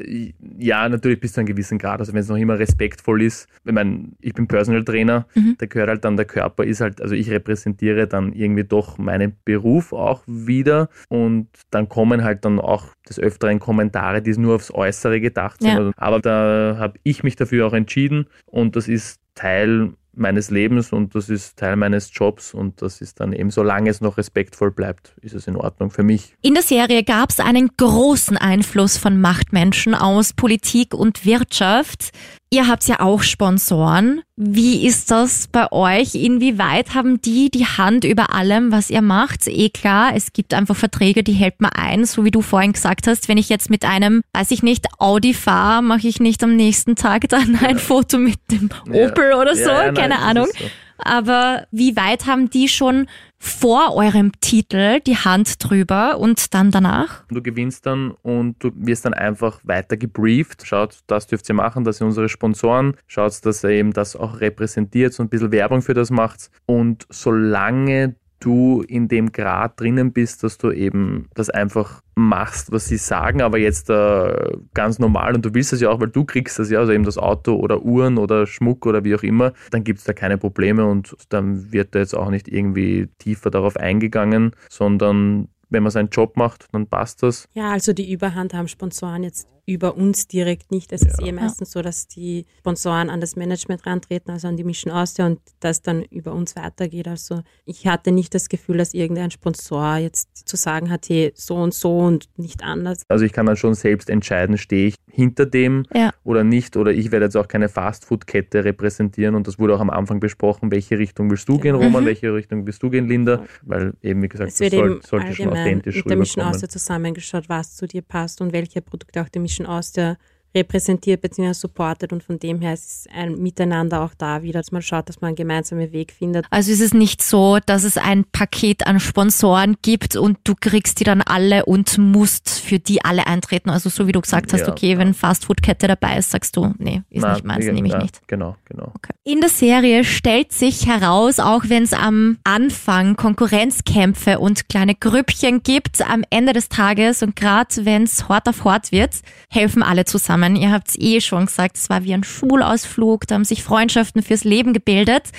ja, 0.57 0.87
natürlich 0.89 1.19
bis 1.19 1.33
zu 1.33 1.41
einem 1.41 1.47
gewissen 1.47 1.77
Grad. 1.77 1.99
Also 1.99 2.13
wenn 2.13 2.21
es 2.21 2.27
noch 2.29 2.37
immer 2.37 2.57
respektvoll 2.57 3.21
ist. 3.21 3.47
Ich 3.65 3.71
meine, 3.71 4.09
ich 4.21 4.33
bin 4.33 4.47
Personal 4.47 4.83
Trainer, 4.83 5.27
Mhm. 5.35 5.55
da 5.59 5.65
gehört 5.65 5.89
halt 5.89 6.05
dann 6.05 6.15
der 6.17 6.25
Körper, 6.25 6.63
ist 6.63 6.81
halt, 6.81 7.01
also 7.01 7.13
ich 7.13 7.29
repräsentiere 7.29 8.07
dann 8.07 8.33
irgendwie 8.33 8.63
doch 8.63 8.97
meinen 8.97 9.35
Beruf 9.45 9.93
auch 9.93 10.23
wieder 10.25 10.89
und 11.09 11.47
dann 11.71 11.89
kommen 11.89 12.23
halt 12.23 12.45
dann 12.45 12.59
auch 12.59 12.87
des 13.09 13.19
Öfteren 13.19 13.59
Kommentare, 13.59 14.21
die 14.21 14.31
nur 14.37 14.55
aufs 14.55 14.71
Äußere 14.73 15.19
gedacht 15.19 15.61
sind. 15.61 15.71
Ja. 15.71 15.77
Also, 15.77 15.91
aber 15.97 16.19
da 16.19 16.77
habe 16.77 16.99
ich 17.03 17.23
mich 17.23 17.35
dafür 17.35 17.67
auch 17.67 17.73
entschieden 17.73 18.27
und 18.45 18.75
das 18.75 18.87
ist 18.87 19.19
Teil 19.35 19.93
meines 20.13 20.51
Lebens 20.51 20.91
und 20.91 21.15
das 21.15 21.29
ist 21.29 21.57
Teil 21.57 21.75
meines 21.75 22.11
Jobs 22.13 22.53
und 22.53 22.81
das 22.81 23.01
ist 23.01 23.19
dann 23.19 23.33
eben, 23.33 23.51
solange 23.51 23.89
es 23.89 24.01
noch 24.01 24.17
respektvoll 24.17 24.71
bleibt, 24.71 25.15
ist 25.21 25.33
es 25.33 25.47
in 25.47 25.55
Ordnung 25.55 25.91
für 25.91 26.03
mich. 26.03 26.35
In 26.41 26.53
der 26.53 26.63
Serie 26.63 27.03
gab 27.03 27.29
es 27.29 27.39
einen 27.39 27.69
großen 27.77 28.37
Einfluss 28.37 28.97
von 28.97 29.19
Machtmenschen 29.19 29.95
aus 29.95 30.33
Politik 30.33 30.93
und 30.93 31.25
Wirtschaft. 31.25 32.11
Ihr 32.51 32.67
habt 32.67 32.87
ja 32.87 32.99
auch 32.99 33.21
Sponsoren. 33.21 34.21
Wie 34.35 34.87
ist 34.87 35.11
das 35.11 35.47
bei 35.51 35.71
euch? 35.71 36.15
Inwieweit 36.15 36.95
haben 36.95 37.21
die 37.21 37.51
die 37.51 37.67
Hand 37.67 38.05
über 38.05 38.33
allem, 38.33 38.71
was 38.71 38.89
ihr 38.89 39.03
macht? 39.03 39.47
Eh 39.47 39.69
klar, 39.69 40.13
es 40.15 40.33
gibt 40.33 40.55
einfach 40.55 40.75
Verträge, 40.75 41.23
die 41.23 41.33
hält 41.33 41.61
man 41.61 41.71
ein, 41.73 42.05
so 42.05 42.25
wie 42.25 42.31
du 42.31 42.41
vorhin 42.41 42.73
gesagt 42.73 43.05
hast. 43.05 43.27
Wenn 43.27 43.37
ich 43.37 43.49
jetzt 43.49 43.69
mit 43.69 43.85
einem, 43.85 44.23
weiß 44.33 44.49
ich 44.49 44.63
nicht, 44.63 44.87
Audi 44.97 45.35
fahre, 45.35 45.83
mache 45.83 46.07
ich 46.07 46.19
nicht 46.19 46.43
am 46.43 46.55
nächsten 46.55 46.95
Tag 46.95 47.29
dann 47.29 47.55
ein 47.57 47.77
Foto 47.77 48.17
mit 48.17 48.39
dem 48.49 48.69
Ja. 48.91 49.05
Opel 49.07 49.33
oder 49.33 49.55
so, 49.55 49.61
Ja, 49.69 49.85
ja, 49.85 49.91
nein, 49.91 49.93
keine 49.93 50.15
das 50.15 50.23
Ahnung. 50.23 50.47
so. 50.57 50.65
Aber 50.97 51.67
wie 51.71 51.95
weit 51.95 52.25
haben 52.25 52.49
die 52.49 52.67
schon 52.67 53.07
vor 53.39 53.95
eurem 53.95 54.31
Titel 54.41 54.99
die 54.99 55.15
Hand 55.15 55.63
drüber 55.63 56.19
und 56.19 56.53
dann 56.53 56.71
danach? 56.71 57.23
Du 57.29 57.41
gewinnst 57.41 57.85
dann 57.85 58.11
und 58.21 58.61
du 58.63 58.71
wirst 58.75 59.05
dann 59.05 59.13
einfach 59.13 59.61
weiter 59.63 59.97
gebrieft. 59.97 60.65
Schaut, 60.65 60.99
das 61.07 61.27
dürft 61.27 61.47
ihr 61.49 61.55
machen, 61.55 61.83
das 61.85 61.97
sind 61.97 62.07
unsere 62.07 62.29
Sponsoren. 62.29 62.95
Schaut, 63.07 63.45
dass 63.45 63.63
ihr 63.63 63.71
eben 63.71 63.93
das 63.93 64.15
auch 64.15 64.41
repräsentiert 64.41 65.17
und 65.19 65.27
ein 65.27 65.29
bisschen 65.29 65.51
Werbung 65.51 65.81
für 65.81 65.93
das 65.93 66.11
macht. 66.11 66.51
Und 66.65 67.07
solange 67.09 68.15
du 68.39 68.81
in 68.87 69.07
dem 69.07 69.31
Grad 69.31 69.79
drinnen 69.79 70.13
bist, 70.13 70.43
dass 70.43 70.57
du 70.57 70.71
eben 70.71 71.29
das 71.33 71.49
einfach 71.49 72.01
machst, 72.15 72.71
was 72.71 72.87
sie 72.87 72.97
sagen, 72.97 73.41
aber 73.41 73.57
jetzt 73.57 73.89
äh, 73.89 74.57
ganz 74.73 74.99
normal 74.99 75.35
und 75.35 75.45
du 75.45 75.53
willst 75.53 75.71
das 75.71 75.81
ja 75.81 75.89
auch, 75.89 75.99
weil 75.99 76.09
du 76.09 76.25
kriegst 76.25 76.59
das 76.59 76.69
ja, 76.69 76.79
also 76.79 76.91
eben 76.91 77.05
das 77.05 77.17
Auto 77.17 77.55
oder 77.55 77.81
Uhren 77.81 78.17
oder 78.17 78.45
Schmuck 78.45 78.85
oder 78.85 79.03
wie 79.03 79.15
auch 79.15 79.23
immer, 79.23 79.53
dann 79.71 79.83
gibt 79.83 79.99
es 79.99 80.05
da 80.05 80.13
keine 80.13 80.37
Probleme 80.37 80.85
und 80.85 81.15
dann 81.29 81.71
wird 81.71 81.95
da 81.95 81.99
jetzt 81.99 82.15
auch 82.15 82.29
nicht 82.29 82.47
irgendwie 82.47 83.07
tiefer 83.19 83.51
darauf 83.51 83.77
eingegangen, 83.77 84.51
sondern 84.69 85.47
wenn 85.69 85.83
man 85.83 85.91
seinen 85.91 86.09
Job 86.09 86.35
macht, 86.35 86.65
dann 86.71 86.87
passt 86.87 87.23
das. 87.23 87.47
Ja, 87.53 87.71
also 87.71 87.93
die 87.93 88.11
Überhand 88.11 88.53
haben 88.53 88.67
Sponsoren 88.67 89.23
jetzt 89.23 89.47
über 89.69 89.95
uns 89.95 90.27
direkt 90.27 90.71
nicht. 90.71 90.91
Es 90.91 91.03
ist 91.03 91.21
Ja. 91.21 91.27
eh 91.27 91.31
meistens 91.31 91.71
so, 91.71 91.81
dass 91.81 92.07
die 92.07 92.45
Sponsoren 92.59 93.09
an 93.09 93.21
das 93.21 93.35
Management 93.35 93.85
rantreten, 93.85 94.31
also 94.31 94.47
an 94.47 94.57
die 94.57 94.63
Mission 94.63 94.91
Austria 94.91 95.27
und 95.27 95.39
das 95.59 95.81
dann 95.81 96.03
über 96.03 96.33
uns 96.33 96.55
weitergeht. 96.55 97.07
Also 97.07 97.41
ich 97.65 97.85
hatte 97.87 98.11
nicht 98.11 98.33
das 98.33 98.49
Gefühl, 98.49 98.77
dass 98.77 98.93
irgendein 98.93 99.29
Sponsor 99.31 99.97
jetzt 99.97 100.47
zu 100.47 100.55
sagen 100.57 100.89
hat, 100.89 101.07
hey, 101.09 101.31
so 101.35 101.55
und 101.55 101.73
so 101.73 101.99
und 101.99 102.29
nicht 102.37 102.63
anders. 102.63 103.03
Also 103.09 103.25
ich 103.25 103.31
kann 103.33 103.45
dann 103.45 103.57
schon 103.57 103.75
selbst 103.75 104.09
entscheiden, 104.09 104.57
stehe 104.57 104.87
ich 104.87 104.95
hinter 105.11 105.45
dem 105.45 105.85
Ja. 105.93 106.11
oder 106.23 106.43
nicht. 106.43 106.75
Oder 106.75 106.91
ich 106.91 107.11
werde 107.11 107.25
jetzt 107.25 107.37
auch 107.37 107.47
keine 107.47 107.69
Fastfood-Kette 107.69 108.63
repräsentieren. 108.63 109.35
Und 109.35 109.47
das 109.47 109.59
wurde 109.59 109.75
auch 109.75 109.79
am 109.81 109.89
Anfang 109.89 110.19
besprochen, 110.19 110.71
welche 110.71 110.97
Richtung 110.97 111.29
willst 111.29 111.47
du 111.47 111.57
gehen, 111.59 111.73
Genau. 111.73 111.83
Roman, 111.85 112.03
Mhm. 112.03 112.07
welche 112.07 112.33
Richtung 112.33 112.65
willst 112.65 112.81
du 112.81 112.89
gehen, 112.89 113.07
Linda? 113.07 113.43
Weil 113.61 113.93
eben, 114.01 114.21
wie 114.23 114.29
gesagt, 114.29 114.49
Es 114.49 114.57
das 114.57 114.71
soll, 114.71 115.01
sollte 115.07 115.35
schon 115.35 115.49
authentisch 115.49 115.95
mit 115.97 116.09
der 116.09 116.17
Mission. 116.17 116.45
Austria 116.45 116.69
zusammengeschaut, 116.69 117.49
was 117.49 117.75
zu 117.75 117.87
dir 117.87 118.01
passt 118.01 118.41
und 118.41 118.53
welche 118.53 118.81
Produkte 118.81 119.21
auch 119.21 119.29
die 119.29 119.39
Mission 119.39 119.58
Austria 119.65 120.17
repräsentiert 120.55 121.21
bzw. 121.21 121.53
supportet 121.53 122.11
und 122.11 122.23
von 122.23 122.39
dem 122.39 122.61
her 122.61 122.73
ist 122.73 123.07
ein 123.13 123.37
Miteinander 123.41 124.01
auch 124.01 124.13
da 124.17 124.41
wieder, 124.41 124.59
dass 124.59 124.71
man 124.71 124.81
schaut, 124.81 125.07
dass 125.09 125.21
man 125.21 125.29
einen 125.29 125.35
gemeinsamen 125.35 125.91
Weg 125.91 126.11
findet. 126.11 126.45
Also 126.49 126.71
ist 126.71 126.81
es 126.81 126.93
nicht 126.93 127.21
so, 127.21 127.59
dass 127.65 127.83
es 127.83 127.97
ein 127.97 128.25
Paket 128.25 128.87
an 128.87 128.99
Sponsoren 128.99 129.77
gibt 129.81 130.15
und 130.15 130.39
du 130.43 130.55
kriegst 130.59 130.99
die 130.99 131.03
dann 131.03 131.21
alle 131.21 131.65
und 131.65 131.97
musst 131.97 132.49
für 132.49 132.79
die 132.79 133.03
alle 133.03 133.27
eintreten. 133.27 133.69
Also 133.69 133.89
so 133.89 134.07
wie 134.07 134.11
du 134.11 134.21
gesagt 134.21 134.51
hast, 134.53 134.61
Ja, 134.61 134.69
okay, 134.69 134.93
ja. 134.93 134.97
wenn 134.97 135.13
Fastfood-Kette 135.13 135.87
dabei 135.87 136.17
ist, 136.17 136.31
sagst 136.31 136.57
du, 136.57 136.73
nee, 136.77 137.03
ist 137.09 137.21
Na, 137.21 137.33
nicht 137.33 137.45
meins, 137.45 137.65
nehme 137.65 137.87
ich 137.87 137.93
na, 137.93 138.01
nicht. 138.01 138.27
Genau, 138.27 138.55
genau. 138.65 138.91
Okay. 138.95 139.13
In 139.23 139.41
der 139.41 139.49
Serie 139.49 140.03
stellt 140.03 140.51
sich 140.51 140.87
heraus, 140.87 141.39
auch 141.39 141.63
wenn 141.67 141.83
es 141.83 141.93
am 141.93 142.39
Anfang 142.43 143.15
Konkurrenzkämpfe 143.15 144.39
und 144.39 144.67
kleine 144.69 144.95
Grüppchen 144.95 145.61
gibt, 145.61 146.01
am 146.01 146.23
Ende 146.29 146.53
des 146.53 146.69
Tages 146.69 147.21
und 147.21 147.35
gerade 147.35 147.85
wenn 147.85 148.03
es 148.03 148.27
hart 148.27 148.47
auf 148.47 148.65
hart 148.65 148.91
wird, 148.91 149.15
helfen 149.49 149.83
alle 149.83 150.05
zusammen. 150.05 150.38
Ihr 150.55 150.71
habt 150.71 150.89
es 150.89 150.95
eh 150.99 151.21
schon 151.21 151.45
gesagt, 151.45 151.77
es 151.77 151.89
war 151.89 152.03
wie 152.03 152.13
ein 152.13 152.23
Schulausflug, 152.23 153.27
da 153.27 153.35
haben 153.35 153.45
sich 153.45 153.63
Freundschaften 153.63 154.21
fürs 154.23 154.43
Leben 154.43 154.73
gebildet. 154.73 155.29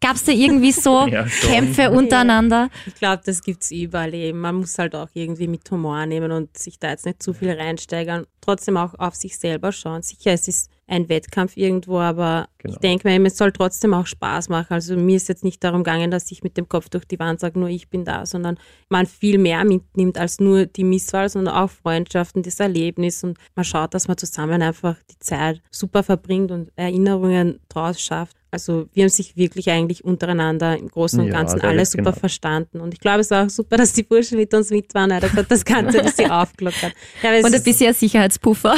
Gab 0.00 0.14
es 0.14 0.24
da 0.24 0.32
irgendwie 0.32 0.72
so 0.72 1.06
Ja. 1.10 1.24
Kämpfe 1.24 1.90
untereinander? 1.90 2.68
Ich 2.86 2.94
glaube, 2.94 3.22
das 3.24 3.42
gibt's 3.42 3.70
überall 3.70 4.14
eben. 4.14 4.40
Man 4.40 4.56
muss 4.56 4.78
halt 4.78 4.94
auch 4.94 5.08
irgendwie 5.12 5.48
mit 5.48 5.68
Humor 5.70 6.06
nehmen 6.06 6.30
und 6.30 6.56
sich 6.56 6.78
da 6.78 6.90
jetzt 6.90 7.04
nicht 7.04 7.22
zu 7.22 7.32
viel 7.34 7.50
reinsteigern. 7.50 8.26
Trotzdem 8.40 8.76
auch 8.76 8.94
auf 8.98 9.14
sich 9.16 9.36
selber 9.36 9.72
schauen. 9.72 10.02
Sicher, 10.02 10.32
es 10.32 10.46
ist 10.46 10.70
ein 10.88 11.08
Wettkampf 11.08 11.56
irgendwo, 11.56 11.98
aber 11.98 12.48
Genau. 12.58 12.74
ich 12.74 12.80
denke 12.80 13.06
mir, 13.08 13.24
es 13.28 13.36
soll 13.36 13.52
trotzdem 13.52 13.94
auch 13.94 14.06
Spaß 14.06 14.48
machen. 14.48 14.72
Also 14.74 14.96
mir 14.96 15.16
ist 15.16 15.28
jetzt 15.28 15.44
nicht 15.44 15.62
darum 15.62 15.84
gegangen, 15.84 16.10
dass 16.10 16.30
ich 16.32 16.42
mit 16.42 16.56
dem 16.56 16.68
Kopf 16.68 16.88
durch 16.88 17.04
die 17.04 17.18
Wand 17.20 17.38
sage, 17.38 17.58
nur 17.58 17.68
ich 17.68 17.88
bin 17.88 18.04
da, 18.04 18.26
sondern 18.26 18.58
man 18.88 19.06
viel 19.06 19.38
mehr 19.38 19.64
mitnimmt 19.64 20.18
als 20.18 20.40
nur 20.40 20.66
die 20.66 20.82
Misswahl, 20.82 21.28
sondern 21.28 21.54
auch 21.54 21.70
Freundschaften, 21.70 22.42
das 22.42 22.58
Erlebnis 22.58 23.22
und 23.22 23.38
man 23.54 23.64
schaut, 23.64 23.94
dass 23.94 24.08
man 24.08 24.16
zusammen 24.16 24.60
einfach 24.62 24.96
die 25.10 25.18
Zeit 25.20 25.62
super 25.70 26.02
verbringt 26.02 26.50
und 26.50 26.72
Erinnerungen 26.74 27.60
draus 27.68 28.00
schafft. 28.00 28.36
Also 28.50 28.88
wir 28.94 29.02
haben 29.04 29.10
sich 29.10 29.36
wirklich 29.36 29.68
eigentlich 29.70 30.04
untereinander 30.04 30.78
im 30.78 30.88
Großen 30.88 31.20
und 31.20 31.26
Ja, 31.26 31.32
Ganzen 31.34 31.60
sehr 31.60 31.68
alle 31.68 31.78
nett, 31.78 31.88
super 31.88 32.04
genau. 32.04 32.16
verstanden. 32.18 32.80
Und 32.80 32.94
ich 32.94 33.00
glaube, 33.00 33.20
es 33.20 33.30
war 33.30 33.44
auch 33.46 33.50
super, 33.50 33.76
dass 33.76 33.92
die 33.92 34.02
Burschen 34.02 34.38
mit 34.38 34.54
uns 34.54 34.70
mit 34.70 34.94
waren. 34.94 35.10
weil 35.10 35.20
Das 35.20 35.32
hat 35.34 35.50
das 35.50 35.64
Ganze 35.64 35.98
ein 36.00 36.06
bisschen 36.06 36.30
aufgelockert. 36.30 36.92
Ja, 37.22 37.30
Und 37.38 37.44
ein 37.46 37.52
ist- 37.54 37.64
bisschen 37.64 37.92
Sicherheitspuffer. 37.92 38.74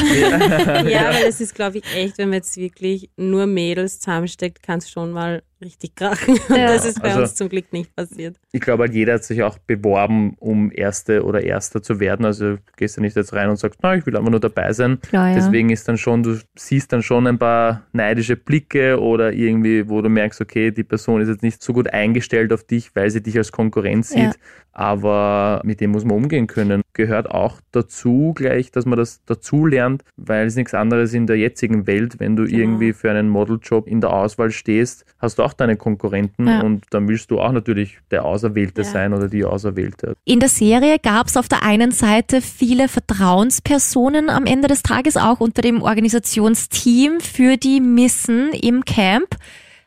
ja, 0.88 1.12
weil 1.14 1.24
es 1.28 1.40
ist, 1.40 1.54
glaube 1.54 1.78
ich, 1.78 1.84
echt, 1.94 2.18
wenn 2.18 2.30
man 2.30 2.38
jetzt 2.38 2.56
wirklich 2.56 3.10
nur 3.16 3.46
Mädels 3.46 4.00
zusammensteckt, 4.00 4.62
kann 4.62 4.78
es 4.78 4.90
schon 4.90 5.12
mal 5.12 5.42
richtig 5.60 5.94
krachen. 5.96 6.38
Und 6.48 6.56
Ja. 6.56 6.66
das 6.66 6.84
ist 6.86 7.00
bei 7.02 7.08
Also- 7.08 7.20
uns 7.22 7.34
zum 7.34 7.48
Glück 7.48 7.72
nicht 7.72 7.94
passiert. 7.94 8.36
Ich 8.52 8.60
glaube 8.60 8.84
halt, 8.84 8.94
jeder 8.94 9.14
hat 9.14 9.24
sich 9.24 9.42
auch 9.42 9.58
beworben, 9.58 10.34
um 10.38 10.70
Erste 10.72 11.24
oder 11.24 11.42
Erster 11.42 11.82
zu 11.82 12.00
werden. 12.00 12.24
Also 12.24 12.56
du 12.56 12.58
gehst 12.76 12.96
ja 12.96 13.02
nicht 13.02 13.16
jetzt 13.16 13.32
rein 13.32 13.48
und 13.50 13.56
sagst, 13.56 13.78
na, 13.82 13.94
ich 13.94 14.06
will 14.06 14.16
einfach 14.16 14.30
nur 14.30 14.40
dabei 14.40 14.72
sein. 14.72 14.98
Klar, 15.02 15.28
ja. 15.28 15.34
Deswegen 15.34 15.70
ist 15.70 15.86
dann 15.88 15.98
schon, 15.98 16.22
du 16.22 16.36
siehst 16.56 16.92
dann 16.92 17.02
schon 17.02 17.26
ein 17.26 17.38
paar 17.38 17.82
neidische 17.92 18.36
Blicke 18.36 19.00
oder 19.00 19.32
irgendwie, 19.32 19.88
wo 19.88 20.00
du 20.02 20.08
merkst, 20.08 20.40
okay, 20.40 20.70
die 20.70 20.84
Person 20.84 21.20
ist 21.20 21.28
jetzt 21.28 21.42
nicht 21.42 21.62
so 21.62 21.72
gut 21.72 21.92
eingestellt 21.92 22.52
auf 22.52 22.64
dich, 22.64 22.94
weil 22.94 23.10
sie 23.10 23.22
dich 23.22 23.36
als 23.36 23.52
Konkurrenz 23.52 24.10
sieht. 24.10 24.18
Ja. 24.18 24.32
Aber 24.72 25.60
mit 25.64 25.80
dem 25.80 25.90
muss 25.90 26.04
man 26.04 26.16
umgehen 26.16 26.46
können. 26.46 26.82
Gehört 26.92 27.30
auch 27.30 27.60
dazu 27.72 28.32
gleich, 28.34 28.70
dass 28.70 28.86
man 28.86 28.98
das 28.98 29.20
dazu 29.26 29.66
lernt, 29.66 30.04
weil 30.16 30.46
es 30.46 30.56
nichts 30.56 30.74
anderes 30.74 31.12
in 31.12 31.26
der 31.26 31.36
jetzigen 31.36 31.86
Welt, 31.86 32.18
wenn 32.18 32.36
du 32.36 32.44
irgendwie 32.44 32.92
für 32.92 33.10
einen 33.10 33.28
Modeljob 33.28 33.86
in 33.86 34.00
der 34.00 34.10
Auswahl 34.12 34.50
stehst, 34.50 35.04
hast 35.18 35.38
du 35.38 35.42
auch 35.42 35.49
deine 35.52 35.76
Konkurrenten 35.76 36.46
Ja. 36.46 36.60
und 36.62 36.84
dann 36.90 37.08
willst 37.08 37.30
du 37.30 37.40
auch 37.40 37.52
natürlich 37.52 37.98
der 38.10 38.24
Auserwählte 38.24 38.82
Ja. 38.82 38.86
sein 38.88 39.12
oder 39.14 39.28
die 39.28 39.44
Auserwählte. 39.44 40.14
In 40.24 40.40
der 40.40 40.48
Serie 40.48 40.98
gab 40.98 41.26
es 41.26 41.36
auf 41.36 41.48
der 41.48 41.62
einen 41.62 41.90
Seite 41.92 42.40
viele 42.40 42.88
Vertrauenspersonen 42.88 44.30
am 44.30 44.46
Ende 44.46 44.68
des 44.68 44.82
Tages 44.82 45.16
auch 45.16 45.40
unter 45.40 45.62
dem 45.62 45.82
Organisationsteam 45.82 47.20
für 47.20 47.56
die 47.56 47.80
Missen 47.80 48.50
im 48.52 48.84
Camp. 48.84 49.36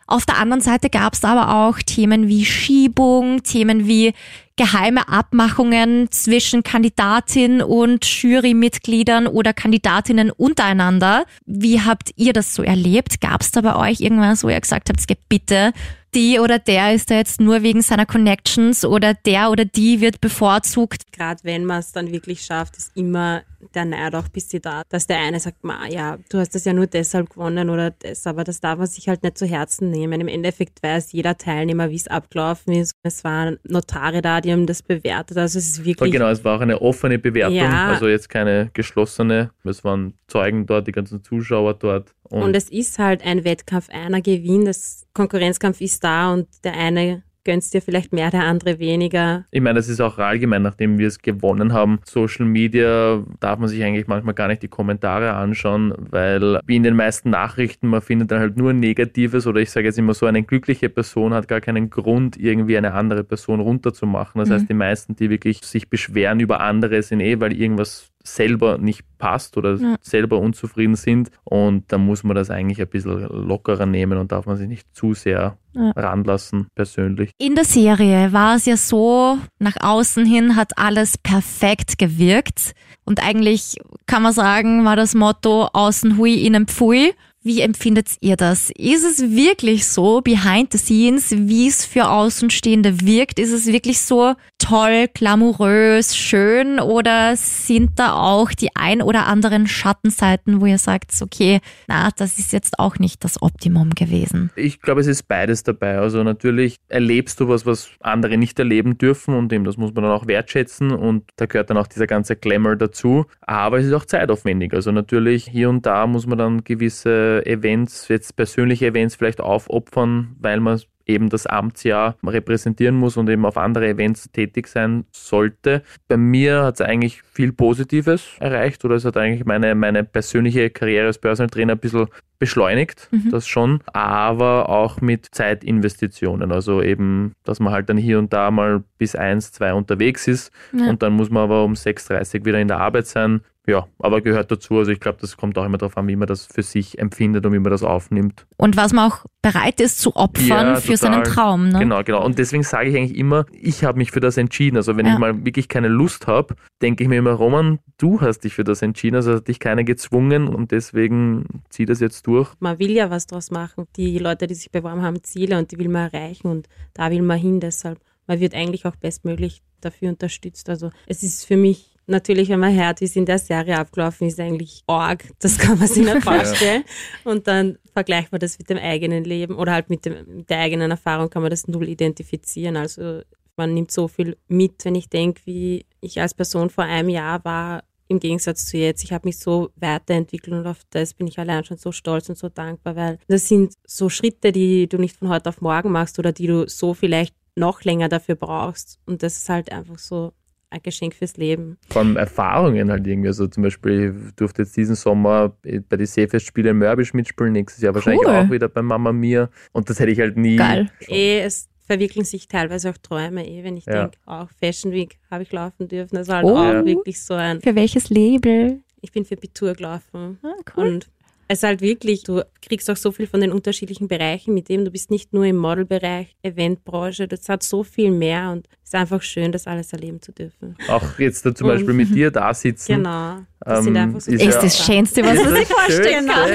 Auf 0.05 0.25
der 0.25 0.37
anderen 0.37 0.61
Seite 0.61 0.89
gab 0.89 1.13
es 1.13 1.23
aber 1.23 1.65
auch 1.67 1.79
Themen 1.79 2.27
wie 2.27 2.43
Schiebung, 2.45 3.41
Themen 3.43 3.87
wie 3.87 4.13
geheime 4.55 5.07
Abmachungen 5.07 6.11
zwischen 6.11 6.63
Kandidatin 6.63 7.61
und 7.61 8.05
Jurymitgliedern 8.05 9.27
oder 9.27 9.53
Kandidatinnen 9.53 10.29
untereinander. 10.31 11.25
Wie 11.45 11.81
habt 11.81 12.11
ihr 12.15 12.33
das 12.33 12.53
so 12.53 12.63
erlebt? 12.63 13.19
Gab 13.19 13.41
es 13.41 13.51
da 13.51 13.61
bei 13.61 13.75
euch 13.75 14.01
irgendwas, 14.01 14.43
wo 14.43 14.49
ihr 14.49 14.61
gesagt 14.61 14.89
habt, 14.89 15.07
"Geh 15.07 15.17
bitte, 15.27 15.73
die 16.15 16.39
oder 16.39 16.59
der 16.59 16.93
ist 16.93 17.09
da 17.11 17.15
jetzt 17.15 17.39
nur 17.41 17.63
wegen 17.63 17.81
seiner 17.81 18.05
Connections 18.05 18.85
oder 18.85 19.13
der 19.13 19.49
oder 19.51 19.65
die 19.65 20.01
wird 20.01 20.21
bevorzugt? 20.21 21.11
Gerade 21.11 21.39
wenn 21.43 21.65
man 21.65 21.79
es 21.79 21.91
dann 21.91 22.11
wirklich 22.11 22.41
schafft, 22.41 22.77
ist 22.77 22.91
immer 22.95 23.41
der 23.75 23.85
Neid 23.85 24.13
auch 24.15 24.25
ein 24.25 24.31
bisschen 24.31 24.61
da, 24.61 24.81
dass 24.89 25.07
der 25.07 25.19
eine 25.19 25.39
sagt, 25.39 25.63
Ma, 25.63 25.87
ja, 25.87 26.17
du 26.29 26.37
hast 26.37 26.53
das 26.53 26.65
ja 26.65 26.73
nur 26.73 26.85
deshalb 26.87 27.29
gewonnen 27.29 27.69
oder 27.69 27.91
das, 27.91 28.27
aber 28.27 28.43
das 28.43 28.59
darf 28.59 28.77
man 28.77 28.87
sich 28.87 29.07
halt 29.07 29.23
nicht 29.23 29.37
zu 29.37 29.45
Herzen 29.45 29.89
nehmen. 29.89 30.19
Im 30.19 30.27
Endeffekt 30.27 30.83
weiß 30.83 31.13
jeder 31.13 31.37
Teilnehmer, 31.37 31.89
wie 31.89 31.95
es 31.95 32.07
abgelaufen 32.09 32.73
ist. 32.73 32.91
Es 33.03 33.23
waren 33.23 33.57
Notare 33.63 34.21
da, 34.21 34.41
die 34.41 34.51
haben 34.51 34.67
das 34.67 34.81
bewertet. 34.81 35.37
Also 35.37 35.59
es 35.59 35.67
ist 35.69 35.85
wirklich 35.85 36.11
genau, 36.11 36.27
es 36.29 36.43
war 36.43 36.57
auch 36.57 36.61
eine 36.61 36.81
offene 36.81 37.19
Bewertung, 37.19 37.55
Ja. 37.55 37.87
also 37.87 38.07
jetzt 38.09 38.27
keine 38.29 38.69
geschlossene. 38.73 39.51
Es 39.63 39.83
waren 39.85 40.13
Zeugen 40.27 40.65
dort, 40.65 40.87
die 40.87 40.91
ganzen 40.91 41.23
Zuschauer 41.23 41.75
dort. 41.75 42.13
Und, 42.23 42.41
Und 42.43 42.55
es 42.55 42.69
ist 42.69 42.99
halt 42.99 43.23
ein 43.25 43.43
Wettkampf, 43.45 43.89
einer 43.89 44.21
gewinnt, 44.21 44.67
das 44.67 45.02
Konkurrenzkampf 45.13 45.81
ist 45.81 46.03
da 46.03 46.33
und 46.33 46.47
der 46.63 46.73
eine 46.73 47.23
gönnst 47.45 47.73
dir 47.73 47.81
vielleicht 47.81 48.13
mehr, 48.13 48.31
der 48.31 48.45
andere 48.45 48.79
weniger. 48.79 49.43
ich 49.51 49.59
meine, 49.59 49.75
das 49.75 49.89
ist 49.89 49.99
auch 49.99 50.17
allgemein, 50.17 50.61
nachdem 50.61 50.97
wir 50.97 51.07
es 51.07 51.19
gewonnen 51.19 51.73
haben. 51.73 51.99
Social 52.05 52.45
Media 52.45 53.21
darf 53.41 53.59
man 53.59 53.67
sich 53.67 53.83
eigentlich 53.83 54.07
manchmal 54.07 54.33
gar 54.33 54.47
nicht 54.47 54.61
die 54.63 54.69
Kommentare 54.69 55.33
anschauen, 55.33 55.93
weil 56.09 56.61
wie 56.65 56.77
in 56.77 56.83
den 56.83 56.95
meisten 56.95 57.31
Nachrichten, 57.31 57.89
man 57.89 57.99
findet 58.01 58.31
dann 58.31 58.39
halt 58.39 58.55
nur 58.55 58.71
Negatives 58.71 59.45
oder 59.45 59.59
ich 59.59 59.71
sage 59.71 59.87
jetzt 59.87 59.99
immer 59.99 60.13
so, 60.13 60.25
eine 60.25 60.41
glückliche 60.43 60.87
Person 60.87 61.33
hat 61.33 61.49
gar 61.49 61.59
keinen 61.59 61.89
Grund, 61.89 62.37
irgendwie 62.37 62.77
eine 62.77 62.93
andere 62.93 63.25
Person 63.25 63.59
runterzumachen. 63.59 64.39
Das 64.39 64.47
Mhm. 64.47 64.53
heißt, 64.53 64.69
die 64.69 64.73
meisten, 64.73 65.15
die 65.17 65.29
wirklich 65.29 65.59
sich 65.65 65.89
beschweren 65.89 66.39
über 66.39 66.61
andere, 66.61 67.03
sind 67.03 67.19
eh, 67.19 67.41
weil 67.41 67.51
irgendwas 67.51 68.09
selber 68.25 68.77
nicht 68.77 69.03
passt 69.17 69.57
oder 69.57 69.75
Ja. 69.75 69.95
selber 70.01 70.39
unzufrieden 70.39 70.95
sind. 70.95 71.29
Und 71.43 71.91
da 71.91 71.97
muss 71.97 72.23
man 72.23 72.35
das 72.35 72.49
eigentlich 72.49 72.79
ein 72.81 72.87
bisschen 72.87 73.21
lockerer 73.29 73.85
nehmen 73.85 74.17
und 74.17 74.31
darf 74.31 74.45
man 74.45 74.57
sich 74.57 74.67
nicht 74.67 74.87
zu 74.95 75.13
sehr 75.13 75.57
Ja. 75.73 75.91
ranlassen, 75.91 76.67
persönlich. 76.75 77.31
In 77.37 77.55
der 77.55 77.65
Serie 77.65 78.31
war 78.31 78.55
es 78.55 78.65
ja 78.65 78.77
so, 78.77 79.37
nach 79.59 79.75
außen 79.81 80.25
hin 80.25 80.55
hat 80.55 80.77
alles 80.77 81.17
perfekt 81.17 81.97
gewirkt. 81.97 82.73
Und 83.05 83.21
eigentlich 83.25 83.77
kann 84.05 84.23
man 84.23 84.33
sagen, 84.33 84.85
war 84.85 84.95
das 84.95 85.13
Motto 85.15 85.67
außen 85.73 86.17
hui, 86.17 86.35
innen 86.45 86.67
pfui. 86.67 87.13
Wie 87.45 87.59
empfindet 87.59 88.07
ihr 88.21 88.37
das? 88.37 88.69
Ist 88.69 89.03
es 89.03 89.35
wirklich 89.35 89.85
so, 89.85 90.21
behind 90.21 90.71
the 90.71 90.77
scenes, 90.77 91.31
wie 91.31 91.67
es 91.67 91.85
für 91.85 92.07
Außenstehende 92.07 93.01
wirkt? 93.01 93.37
Ist 93.37 93.51
es 93.51 93.65
wirklich 93.65 93.99
so 93.99 94.35
toll, 94.59 95.07
glamourös, 95.13 96.15
schön 96.15 96.79
oder 96.79 97.35
sind 97.35 97.99
da 97.99 98.13
auch 98.13 98.51
die 98.51 98.69
ein 98.75 99.01
oder 99.01 99.27
anderen 99.27 99.67
Schattenseiten, 99.67 100.61
wo 100.61 100.65
ihr 100.67 100.77
sagt, 100.77 101.11
okay, 101.21 101.59
na, 101.89 102.11
das 102.15 102.39
ist 102.39 102.53
jetzt 102.53 102.79
auch 102.79 102.97
nicht 102.97 103.25
das 103.25 103.41
Optimum 103.41 103.89
gewesen? 103.89 104.49
Ich 104.55 104.79
glaube, 104.79 105.01
es 105.01 105.07
ist 105.07 105.27
beides 105.27 105.63
dabei. 105.63 105.97
Also 105.97 106.23
natürlich 106.23 106.77
erlebst 106.87 107.41
du 107.41 107.49
was, 107.49 107.65
was 107.65 107.89
andere 107.99 108.37
nicht 108.37 108.57
erleben 108.57 108.97
dürfen 108.97 109.35
und 109.35 109.51
dem 109.51 109.65
das 109.65 109.75
muss 109.75 109.93
man 109.93 110.05
dann 110.05 110.13
auch 110.13 110.27
wertschätzen 110.27 110.91
und 110.91 111.25
da 111.35 111.45
gehört 111.45 111.69
dann 111.69 111.77
auch 111.77 111.87
dieser 111.87 112.07
ganze 112.07 112.37
Glamour 112.37 112.77
dazu. 112.77 113.25
Aber 113.41 113.79
es 113.79 113.85
ist 113.85 113.93
auch 113.93 114.05
zeitaufwendig. 114.05 114.73
Also 114.73 114.93
natürlich 114.93 115.45
hier 115.51 115.69
und 115.69 115.85
da 115.85 116.07
muss 116.07 116.25
man 116.25 116.37
dann 116.37 116.63
gewisse 116.63 117.32
Events, 117.41 118.07
jetzt 118.07 118.35
persönliche 118.35 118.87
Events 118.87 119.15
vielleicht 119.15 119.41
aufopfern, 119.41 120.35
weil 120.39 120.59
man 120.59 120.79
eben 121.05 121.29
das 121.29 121.45
Amtsjahr 121.45 122.15
repräsentieren 122.25 122.95
muss 122.95 123.17
und 123.17 123.29
eben 123.29 123.45
auf 123.45 123.57
andere 123.57 123.87
Events 123.89 124.31
tätig 124.31 124.67
sein 124.67 125.05
sollte. 125.11 125.83
Bei 126.07 126.17
mir 126.17 126.63
hat 126.63 126.75
es 126.75 126.81
eigentlich 126.81 127.21
viel 127.23 127.51
Positives 127.51 128.25
erreicht 128.39 128.83
oder 128.85 128.95
es 128.95 129.05
hat 129.05 129.17
eigentlich 129.17 129.45
meine, 129.45 129.75
meine 129.75 130.03
persönliche 130.03 130.69
Karriere 130.69 131.07
als 131.07 131.17
Personal 131.17 131.49
Trainer 131.49 131.73
ein 131.73 131.79
bisschen 131.79 132.07
beschleunigt, 132.39 133.07
Mhm. 133.11 133.29
das 133.31 133.47
schon, 133.47 133.79
aber 133.93 134.69
auch 134.69 134.99
mit 135.01 135.27
Zeitinvestitionen. 135.31 136.51
Also 136.51 136.81
eben, 136.81 137.33
dass 137.43 137.59
man 137.59 137.73
halt 137.73 137.89
dann 137.89 137.97
hier 137.97 138.19
und 138.19 138.33
da 138.33 138.51
mal 138.51 138.83
bis 138.97 139.15
eins, 139.15 139.51
zwei 139.51 139.73
unterwegs 139.73 140.27
ist 140.27 140.51
Ja. 140.73 140.89
und 140.89 141.01
dann 141.01 141.13
muss 141.13 141.29
man 141.29 141.43
aber 141.43 141.63
um 141.63 141.73
6.30 141.75 142.45
wieder 142.45 142.59
in 142.59 142.67
der 142.67 142.79
Arbeit 142.79 143.07
sein. 143.07 143.41
Ja, 143.65 143.87
aber 143.99 144.19
gehört 144.19 144.51
dazu. 144.51 144.77
Also 144.79 144.91
ich 144.91 144.99
glaube, 144.99 145.19
das 145.21 145.37
kommt 145.37 145.57
auch 145.57 145.63
immer 145.63 145.77
darauf 145.77 145.95
an, 145.95 146.05
wie 146.09 146.17
man 146.17 146.27
das 146.27 146.45
für 146.45 146.63
sich 146.63 146.99
empfindet 146.99 147.45
und 147.45 147.53
wie 147.53 147.59
man 147.59 147.71
das 147.71 147.81
aufnimmt. 147.81 148.45
Und 148.57 148.75
was 148.75 148.91
man 148.91 149.09
auch 149.09 149.23
bereit 149.41 149.79
ist 149.79 149.99
zu 150.01 150.17
opfern 150.17 150.67
Ja, 150.67 150.75
für 150.75 150.92
total. 150.97 151.13
seinen 151.13 151.23
Traum. 151.33 151.69
Ne? 151.69 151.79
Genau, 151.79 152.03
genau. 152.03 152.25
Und 152.25 152.37
deswegen 152.39 152.63
sage 152.63 152.89
ich 152.89 152.95
eigentlich 152.95 153.17
immer, 153.17 153.45
ich 153.51 153.83
habe 153.83 153.97
mich 153.97 154.11
für 154.11 154.19
das 154.19 154.37
entschieden. 154.37 154.77
Also 154.77 154.97
wenn 154.97 155.05
Ja. 155.05 155.13
ich 155.13 155.19
mal 155.19 155.45
wirklich 155.45 155.67
keine 155.67 155.87
Lust 155.87 156.27
habe, 156.27 156.55
denke 156.81 157.03
ich 157.03 157.09
mir 157.09 157.17
immer, 157.17 157.31
Roman, 157.33 157.79
du 157.97 158.21
hast 158.21 158.39
dich 158.39 158.53
für 158.53 158.63
das 158.63 158.81
entschieden. 158.81 159.15
Also 159.15 159.35
hat 159.35 159.47
dich 159.47 159.59
keiner 159.59 159.83
gezwungen 159.83 160.47
und 160.47 160.71
deswegen 160.71 161.45
zieh 161.69 161.85
das 161.85 161.99
jetzt 161.99 162.27
durch. 162.27 162.49
Man 162.59 162.79
will 162.79 162.91
ja 162.91 163.09
was 163.09 163.27
draus 163.27 163.51
machen. 163.51 163.85
Die 163.97 164.17
Leute, 164.19 164.47
die 164.47 164.55
sich 164.55 164.71
beworben 164.71 165.01
haben, 165.01 165.23
Ziele 165.23 165.57
und 165.57 165.71
die 165.71 165.77
will 165.79 165.89
man 165.89 166.11
erreichen 166.11 166.47
und 166.47 166.67
da 166.93 167.11
will 167.11 167.21
man 167.21 167.37
hin. 167.39 167.59
Deshalb, 167.59 167.99
man 168.27 168.39
wird 168.39 168.53
eigentlich 168.55 168.85
auch 168.85 168.95
bestmöglich 168.95 169.61
dafür 169.81 170.09
unterstützt. 170.09 170.69
Also 170.69 170.91
es 171.07 171.23
ist 171.23 171.45
für 171.45 171.57
mich 171.57 171.92
natürlich, 172.07 172.49
wenn 172.49 172.59
man 172.59 172.75
hört, 172.75 173.01
wie 173.01 173.05
es 173.05 173.15
in 173.15 173.25
der 173.25 173.39
Serie 173.39 173.77
abgelaufen 173.77 174.27
ist, 174.27 174.39
eigentlich 174.39 174.83
arg. 174.87 175.25
Das 175.39 175.57
kann 175.57 175.79
man 175.79 175.87
sich 175.87 176.03
nicht 176.05 176.23
vorstellen. 176.23 176.83
Und 177.23 177.47
dann 177.47 177.77
vergleicht 177.93 178.31
man 178.31 178.39
das 178.39 178.57
mit 178.57 178.69
dem 178.69 178.77
eigenen 178.77 179.23
Leben 179.23 179.55
oder 179.55 179.73
halt 179.73 179.89
mit, 179.89 180.05
dem, 180.05 180.37
mit 180.37 180.49
der 180.49 180.59
eigenen 180.59 180.91
Erfahrung 180.91 181.29
kann 181.29 181.41
man 181.41 181.51
das 181.51 181.67
null 181.67 181.87
identifizieren. 181.87 182.77
Also 182.77 183.21
man 183.55 183.73
nimmt 183.73 183.91
so 183.91 184.07
viel 184.07 184.37
mit, 184.47 184.83
wenn 184.85 184.95
ich 184.95 185.09
denke, 185.09 185.41
wie 185.45 185.85
ich 186.01 186.19
als 186.19 186.33
Person 186.33 186.69
vor 186.69 186.83
einem 186.83 187.09
Jahr 187.09 187.43
war, 187.45 187.83
im 188.07 188.19
Gegensatz 188.19 188.65
zu 188.65 188.77
jetzt. 188.77 189.03
Ich 189.03 189.13
habe 189.13 189.27
mich 189.27 189.39
so 189.39 189.71
weiterentwickelt 189.75 190.53
und 190.53 190.67
auf 190.67 190.81
das 190.89 191.13
bin 191.13 191.27
ich 191.27 191.39
allein 191.39 191.63
schon 191.63 191.77
so 191.77 191.91
stolz 191.91 192.29
und 192.29 192.37
so 192.37 192.49
dankbar, 192.49 192.95
weil 192.95 193.19
das 193.27 193.47
sind 193.47 193.73
so 193.85 194.09
Schritte, 194.09 194.51
die 194.51 194.87
du 194.87 194.97
nicht 194.97 195.17
von 195.17 195.29
heute 195.29 195.49
auf 195.49 195.61
morgen 195.61 195.91
machst 195.91 196.19
oder 196.19 196.31
die 196.31 196.47
du 196.47 196.67
so 196.67 196.93
vielleicht 196.93 197.35
noch 197.55 197.83
länger 197.83 198.09
dafür 198.09 198.35
brauchst. 198.35 198.99
Und 199.05 199.23
das 199.23 199.37
ist 199.37 199.49
halt 199.49 199.71
einfach 199.71 199.99
so 199.99 200.33
ein 200.73 200.81
Geschenk 200.83 201.13
fürs 201.13 201.37
Leben. 201.37 201.77
Vor 201.89 202.01
allem 202.01 202.17
Erfahrungen 202.17 202.89
halt 202.91 203.05
irgendwie. 203.07 203.27
Also 203.29 203.47
zum 203.47 203.63
Beispiel, 203.63 204.15
ich 204.27 204.35
durfte 204.35 204.63
jetzt 204.63 204.75
diesen 204.75 204.95
Sommer 204.95 205.55
bei 205.89 205.95
den 205.97 206.05
Seefestspielen 206.05 206.71
in 206.71 206.77
Mörbisch 206.79 207.13
mitspielen, 207.13 207.53
nächstes 207.53 207.81
Jahr 207.83 207.93
wahrscheinlich 207.93 208.25
Cool. 208.25 208.33
auch 208.35 208.49
wieder 208.51 208.67
bei 208.69 208.81
Mama 208.81 209.11
Mia. 209.13 209.49
Und 209.71 209.89
das 209.89 209.99
hätte 209.99 210.11
ich 210.11 210.19
halt 210.19 210.35
nie. 210.37 210.55
Geil. 210.57 210.89
Eh, 211.07 211.39
es 211.41 211.67
verwirklichen 211.85 212.25
sich 212.25 212.47
teilweise 212.47 212.89
auch 212.89 212.97
Träume, 212.97 213.45
eh, 213.47 213.63
wenn 213.63 213.77
ich 213.77 213.85
Ja. 213.85 214.03
denke, 214.03 214.17
auch 214.25 214.49
Fashion 214.59 214.91
Week 214.91 215.19
habe 215.29 215.43
ich 215.43 215.51
laufen 215.51 215.87
dürfen. 215.87 216.15
Das 216.15 216.27
war 216.27 216.37
halt 216.37 216.45
Oh. 216.45 216.57
auch 216.57 216.85
wirklich 216.85 217.21
so 217.21 217.33
ein 217.33 217.61
Für 217.61 217.75
welches 217.75 218.09
Label? 218.09 218.79
Ich 219.01 219.11
bin 219.11 219.25
für 219.25 219.35
Bitur 219.35 219.73
gelaufen. 219.73 220.39
Ah, 220.43 220.53
cool. 220.77 220.85
Und 220.87 221.09
es 221.49 221.59
ist 221.59 221.63
halt 221.63 221.81
wirklich, 221.81 222.23
du 222.23 222.41
kriegst 222.61 222.89
auch 222.89 222.95
so 222.95 223.11
viel 223.11 223.27
von 223.27 223.41
den 223.41 223.51
unterschiedlichen 223.51 224.07
Bereichen 224.07 224.53
mit 224.53 224.69
dem. 224.69 224.85
Du 224.85 224.91
bist 224.91 225.11
nicht 225.11 225.33
nur 225.33 225.43
im 225.45 225.57
Modelbereich, 225.57 226.33
Eventbranche, 226.41 227.27
das 227.27 227.49
hat 227.49 227.63
so 227.63 227.83
viel 227.83 228.11
mehr 228.11 228.49
und 228.51 228.67
ist 228.93 228.99
einfach 228.99 229.21
schön, 229.21 229.51
das 229.51 229.65
alles 229.67 229.91
erleben 229.91 230.21
zu 230.21 230.31
dürfen. 230.31 230.75
Auch 230.87 231.17
jetzt 231.19 231.45
da 231.45 231.53
zum 231.53 231.67
Beispiel 231.67 231.93
mit 231.93 232.13
dir 232.13 232.31
da 232.31 232.53
sitzen. 232.53 232.97
Genau. 232.97 233.37
Das 233.65 233.85
sind 233.85 233.95
Ähm, 233.95 234.11
so 234.11 234.17
ist 234.17 234.27
Ist 234.27 234.41
ja- 234.55 234.61
das 234.61 234.85
Schönste, 234.85 235.23
was 235.23 235.41
man 235.41 235.55
sich 235.55 235.67
vorstellen 235.69 236.27
kann. 236.27 236.49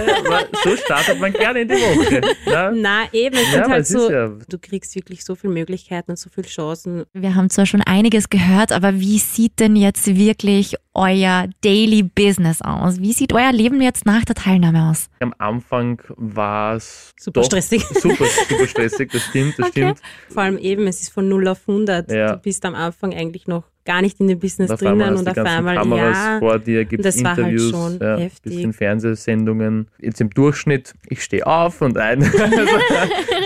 So 0.63 0.77
startet 0.77 1.19
man 1.19 1.33
gerne 1.33 1.63
in 1.63 1.69
die 1.69 1.75
Woche. 1.75 2.21
Ja? 2.45 2.71
Na, 2.71 3.05
eben, 3.15 3.35
es 3.37 3.55
Ja, 3.55 3.67
halt 3.69 3.87
so, 3.87 4.11
ja- 4.11 4.29
du 4.47 4.59
kriegst 4.59 4.95
wirklich 4.95 5.25
so 5.25 5.35
viele 5.35 5.55
Möglichkeiten 5.55 6.11
und 6.11 6.19
so 6.19 6.29
viele 6.29 6.47
Chancen. 6.47 7.05
Wir 7.15 7.35
haben 7.35 7.49
zwar 7.49 7.65
schon 7.65 7.81
einiges 7.81 8.29
gehört, 8.29 8.73
aber 8.73 9.01
wie 9.01 9.19
sieht 9.19 9.59
denn 9.59 9.75
jetzt 9.75 10.07
wirklich 10.17 10.75
euer 10.93 11.47
Daily 11.63 12.03
Business 12.03 12.61
aus? 12.61 13.01
Wie 13.01 13.15
sieht 13.15 13.33
euer 13.33 13.53
Leben 13.53 13.81
jetzt 13.81 14.05
nach 14.05 14.27
der 14.27 14.35
Teilnahme 14.35 14.91
aus? 14.91 15.09
Am 15.21 15.33
Anfang 15.39 16.03
war 16.17 16.77
es 16.77 17.13
Super 17.19 17.43
stressig. 17.45 17.83
Super, 17.87 18.27
super 18.49 18.67
stressig, 18.67 19.11
das 19.13 19.23
stimmt, 19.23 19.59
das 19.59 19.69
Okay. 19.69 19.81
stimmt. 19.95 20.01
Vor 20.29 20.43
allem 20.43 20.59
eben, 20.59 20.87
es 20.87 21.01
ist 21.01 21.11
von 21.11 21.27
0 21.27 21.49
auf 21.49 21.61
100. 21.67 22.11
Ja. 22.13 22.28
Du 22.35 22.43
bist 22.43 22.65
am 22.65 22.75
Anfang 22.75 23.13
eigentlich 23.15 23.47
noch 23.47 23.65
gar 23.85 24.03
nicht 24.03 24.21
in 24.21 24.29
dem 24.29 24.39
Business 24.39 24.71
Und 24.71 24.83
drinnen 24.83 25.17
und 25.17 25.27
auf 25.29 25.39
einmal, 25.39 25.77
Kameras 25.77 26.17
ja, 26.17 26.39
vor 26.41 26.59
dir, 26.59 26.85
gibt 26.85 27.05
das 27.05 27.23
war 27.25 27.37
halt 27.37 27.39
Interviews, 27.49 27.71
schon 27.71 27.99
ja, 28.01 28.17
heftig. 28.19 28.55
bisschen 28.55 28.73
Fernsehsendungen. 28.75 29.89
Jetzt 29.99 30.21
im 30.21 30.29
Durchschnitt, 30.31 30.93
ich 31.09 31.23
stehe 31.25 31.47
auf 31.47 31.81
und 31.81 31.97
ein. 31.97 32.23
also, 32.23 32.37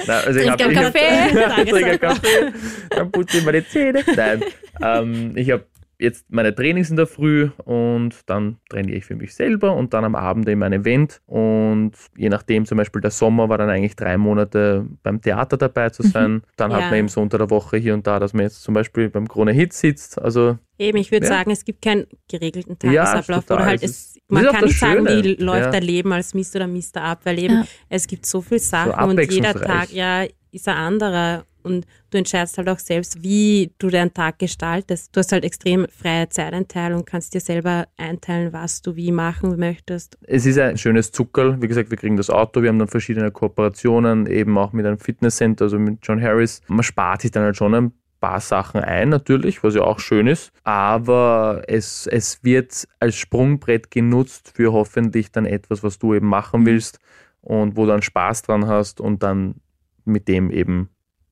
Nein, 0.07 0.23
also 0.27 0.41
ich 0.41 0.47
Trink 0.47 0.51
hab- 0.51 0.61
einen 0.61 0.71
ich 0.73 0.79
hab- 0.79 0.93
Kaffee. 0.95 1.85
Einen 1.85 2.01
Kaffee, 2.01 2.53
dann 2.91 3.11
putze 3.13 3.39
ich 3.39 3.45
meine 3.45 3.67
Zähne. 3.67 4.03
Nein, 4.17 4.43
ähm, 4.83 5.33
ich 5.37 5.51
habe 5.51 5.65
jetzt 6.03 6.27
meine 6.31 6.55
Trainings 6.55 6.91
in 6.91 6.97
der 6.97 7.07
Früh 7.07 7.49
und 7.65 8.21
dann 8.27 8.59
trainiere 8.69 8.99
ich 8.99 9.05
für 9.05 9.15
mich 9.15 9.35
selber 9.35 9.75
und 9.77 9.95
dann 9.95 10.05
am 10.05 10.15
Abend 10.15 10.49
eben 10.49 10.63
ein 10.63 10.73
Event 10.73 11.23
und 11.27 11.93
je 12.17 12.29
nachdem, 12.29 12.67
zum 12.67 12.77
Beispiel 12.79 13.01
der 13.01 13.11
Sommer 13.13 13.49
war 13.49 13.59
dann 13.59 13.71
eigentlich 13.71 13.97
drei 13.97 14.19
Monate 14.19 14.87
beim 15.03 15.21
Theater 15.23 15.57
dabei 15.57 15.91
zu 15.91 16.03
sein. 16.03 16.43
Dann 16.57 16.73
hat 16.73 16.81
Ja. 16.81 16.87
man 16.91 16.99
eben 16.99 17.09
so 17.09 17.21
unter 17.21 17.39
der 17.39 17.51
Woche 17.51 17.77
hier 17.77 17.95
und 17.95 18.07
da, 18.07 18.19
dass 18.19 18.33
man 18.35 18.43
jetzt 18.43 18.63
zum 18.63 18.75
Beispiel 18.75 19.09
beim 19.09 19.29
Krone 19.29 19.53
Hit 19.53 19.73
sitzt. 19.73 20.21
Also 20.21 20.59
Eben, 20.79 20.99
ich 20.99 21.13
würde 21.13 21.27
Ja. 21.27 21.33
sagen, 21.33 21.51
es 21.53 21.65
gibt 21.65 21.81
keinen 21.83 22.07
geregelten 22.29 22.77
Ja, 22.91 23.05
Tagesablauf. 23.05 23.45
total. 23.45 23.57
oder 23.59 23.67
halt, 23.67 23.83
Es 23.85 23.91
es, 23.91 23.97
ist- 24.17 24.19
man 24.29 24.45
kann 24.47 24.65
nicht 24.65 24.79
sagen, 24.81 25.07
Schöne. 25.07 25.23
wie 25.25 25.35
läuft 25.43 25.67
Ja. 25.67 25.71
dein 25.71 25.83
Leben 25.85 26.13
als 26.13 26.35
Mister 26.35 26.59
oder 26.59 26.67
Mister 26.67 27.03
ab, 27.05 27.21
weil 27.25 27.39
eben 27.39 27.55
Ja. 27.55 27.65
es 27.89 28.07
gibt 28.09 28.27
so 28.27 28.41
viele 28.41 28.59
Sachen 28.61 29.11
und 29.11 29.31
jeder. 29.31 29.55
Tag 29.55 29.93
ja, 29.93 30.25
ist 30.51 30.67
ein 30.69 30.75
anderer. 30.77 31.45
Und 31.63 31.87
du 32.11 32.19
entscheidest 32.19 32.59
halt 32.59 32.69
auch 32.69 32.79
selbst, 32.79 33.23
wie 33.23 33.73
du 33.79 33.89
deinen 33.89 34.13
Tag 34.13 34.39
gestaltest. 34.39 35.15
Du 35.15 35.21
hast 35.21 35.33
halt 35.33 35.45
extrem 35.45 35.87
freie 35.89 36.29
Zeiteinteilung 36.29 37.01
und 37.01 37.07
kannst 37.07 37.35
dir 37.35 37.41
selber 37.41 37.87
einteilen, 37.97 38.53
was 38.53 38.83
du 38.83 38.97
wie 38.97 39.13
machen 39.13 39.59
möchtest. 39.59 40.19
Es 40.27 40.47
ist 40.47 40.59
ein 40.59 40.79
schönes 40.79 41.13
Zuckerl. 41.13 41.61
Wie 41.61 41.69
gesagt, 41.69 41.91
wir 41.91 41.99
kriegen 41.99 42.17
das 42.17 42.31
Auto, 42.31 42.63
wir 42.63 42.69
haben 42.69 42.79
dann 42.79 42.89
verschiedene 42.89 43.31
Kooperationen, 43.31 44.27
eben 44.27 44.57
auch 44.59 44.73
mit 44.73 44.87
einem 44.87 44.99
Fitnesscenter, 44.99 45.65
also 45.65 45.79
mit 45.79 45.99
John 46.03 46.21
Harris. 46.21 46.61
Man 46.69 46.83
spart 46.83 47.23
sich 47.23 47.31
dann 47.31 47.45
halt 47.45 47.57
schon 47.57 47.75
ein 47.75 47.93
paar 48.23 48.41
Sachen 48.41 48.81
ein, 48.81 49.11
natürlich, 49.11 49.63
was 49.63 49.75
ja 49.75 49.83
auch 49.83 49.99
schön 49.99 50.27
ist. 50.27 50.53
Aber 50.63 51.63
es, 51.67 52.07
es 52.07 52.43
wird 52.43 52.89
als 53.01 53.17
Sprungbrett 53.17 53.91
genutzt 53.91 54.53
für 54.55 54.73
hoffentlich 54.73 55.33
dann 55.33 55.45
etwas, 55.45 55.83
was 55.83 55.99
du 55.99 56.15
eben 56.15 56.29
machen 56.29 56.65
willst 56.65 57.01
und 57.43 57.77
wo 57.77 57.83
du 57.83 57.89
dann 57.89 58.01
Spaß 58.01 58.43
dran 58.43 58.67
hast 58.67 59.01
und 59.01 59.23
dann 59.23 59.57
mit 60.05 60.29
dem 60.29 60.51
eben 60.51 60.89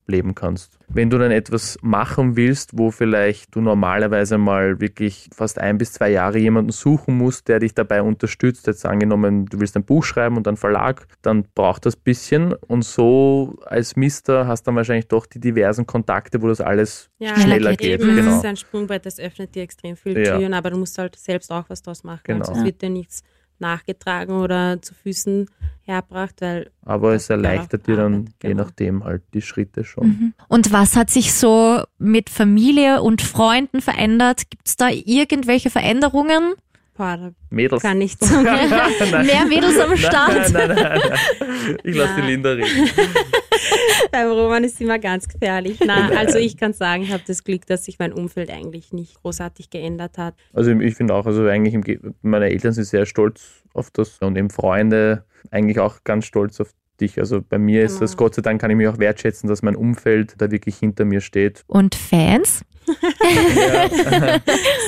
leben 0.07 0.35
kannst. 0.35 0.77
Wenn 0.87 1.09
du 1.09 1.17
dann 1.17 1.31
etwas 1.31 1.77
machen 1.81 2.35
willst, 2.35 2.77
wo 2.77 2.91
vielleicht 2.91 3.55
du 3.55 3.61
normalerweise 3.61 4.37
mal 4.37 4.79
wirklich 4.81 5.29
fast 5.33 5.57
ein 5.59 5.77
bis 5.77 5.93
zwei 5.93 6.09
Jahre 6.11 6.37
jemanden 6.37 6.71
suchen 6.71 7.17
musst, 7.17 7.47
der 7.47 7.59
dich 7.59 7.73
dabei 7.73 8.01
unterstützt, 8.01 8.67
jetzt 8.67 8.85
angenommen, 8.85 9.45
du 9.45 9.59
willst 9.59 9.75
ein 9.77 9.83
Buch 9.83 10.03
schreiben 10.03 10.37
und 10.37 10.47
einen 10.47 10.57
Verlag, 10.57 11.07
dann 11.21 11.45
braucht 11.55 11.85
das 11.85 11.95
bisschen 11.95 12.53
und 12.53 12.83
so 12.83 13.55
als 13.65 13.95
Mister 13.95 14.47
hast 14.47 14.63
dann 14.63 14.75
wahrscheinlich 14.75 15.07
doch 15.07 15.25
die 15.25 15.39
diversen 15.39 15.85
Kontakte, 15.85 16.41
wo 16.41 16.47
das 16.47 16.61
alles 16.61 17.09
Ja, 17.19 17.37
schneller 17.39 17.75
geht. 17.75 17.99
geht. 17.99 18.01
Genau. 18.01 18.37
ist 18.37 18.45
ein 18.45 18.57
Sprungbrett, 18.57 19.05
das 19.05 19.19
öffnet 19.19 19.55
dir 19.55 19.63
extrem 19.63 19.95
viele 19.95 20.25
Ja. 20.25 20.37
Türen, 20.37 20.53
aber 20.53 20.71
du 20.71 20.77
musst 20.77 20.97
halt 20.97 21.15
selbst 21.15 21.51
auch 21.51 21.69
was 21.69 21.81
draus 21.81 22.03
machen. 22.03 22.21
Genau. 22.25 22.39
Also 22.41 22.53
es 22.59 22.65
wird 22.65 22.81
dir 22.81 22.89
nichts 22.89 23.23
nachgetragen 23.61 24.35
oder 24.35 24.81
zu 24.81 24.93
Füßen 24.93 25.47
herbracht, 25.83 26.41
weil 26.41 26.71
Aber 26.83 27.13
es 27.13 27.29
erleichtert 27.29 27.87
dir 27.87 27.95
dann 27.95 28.13
Arbeit, 28.13 28.33
je 28.43 28.49
genau. 28.49 28.63
nachdem 28.63 29.03
halt 29.03 29.23
die 29.33 29.41
Schritte 29.41 29.83
schon. 29.83 30.07
Mhm. 30.07 30.33
Und 30.47 30.71
was 30.71 30.95
hat 30.95 31.09
sich 31.09 31.33
so 31.33 31.83
mit 31.97 32.29
Familie 32.29 33.01
und 33.01 33.21
Freunden 33.21 33.81
verändert? 33.81 34.49
Gibt 34.49 34.67
es 34.67 34.75
da 34.75 34.89
irgendwelche 34.89 35.69
Veränderungen? 35.69 36.53
Boah, 36.95 37.31
Mädels. 37.49 37.81
kann 37.81 37.99
ich 38.01 38.15
sagen. 38.19 38.43
Nein. 39.11 39.25
Mehr 39.25 39.45
Mädels 39.45 39.79
am 39.79 39.95
Start? 39.97 40.51
Nein, 40.51 40.51
nein, 40.53 40.67
nein, 40.75 40.99
nein. 41.09 41.77
Ich 41.83 41.95
lasse 41.95 42.15
die. 42.17 42.21
Linda 42.21 42.51
reden. 42.51 42.89
Beim 44.11 44.27
Roman 44.31 44.63
ist 44.63 44.81
immer 44.81 44.99
ganz 44.99 45.27
gefährlich. 45.27 45.79
Na, 45.85 46.09
also 46.09 46.37
ich 46.37 46.57
kann 46.57 46.73
sagen, 46.73 47.03
ich 47.03 47.11
habe 47.11 47.23
das 47.25 47.43
Glück, 47.43 47.65
dass 47.67 47.85
sich 47.85 47.99
mein 47.99 48.11
Umfeld 48.13 48.49
eigentlich 48.49 48.91
nicht 48.91 49.21
großartig 49.21 49.69
geändert 49.69 50.17
hat. 50.17 50.35
Also 50.53 50.71
ich 50.71 50.95
finde 50.95 51.13
auch, 51.13 51.25
also 51.25 51.45
eigentlich 51.47 51.73
im 51.73 52.15
meine 52.21 52.49
Eltern 52.49 52.73
sind 52.73 52.85
sehr 52.85 53.05
stolz 53.05 53.63
auf 53.73 53.89
das 53.91 54.17
und 54.19 54.37
eben 54.37 54.49
Freunde 54.49 55.25
eigentlich 55.51 55.79
auch 55.79 56.03
ganz 56.03 56.25
stolz 56.25 56.59
auf 56.59 56.71
dich. 56.99 57.19
Also 57.19 57.41
bei 57.41 57.57
mir 57.57 57.83
ist 57.85 57.93
Genau. 57.93 57.99
das, 58.01 58.17
Gott 58.17 58.35
sei 58.35 58.41
Dank 58.41 58.59
kann 58.61 58.69
ich 58.71 58.77
mich 58.77 58.87
auch 58.87 58.99
wertschätzen, 58.99 59.47
dass 59.47 59.61
mein 59.61 59.75
Umfeld 59.75 60.35
da 60.37 60.51
wirklich 60.51 60.77
hinter 60.77 61.05
mir 61.05 61.21
steht. 61.21 61.63
Und 61.67 61.95
Fans? 61.95 62.63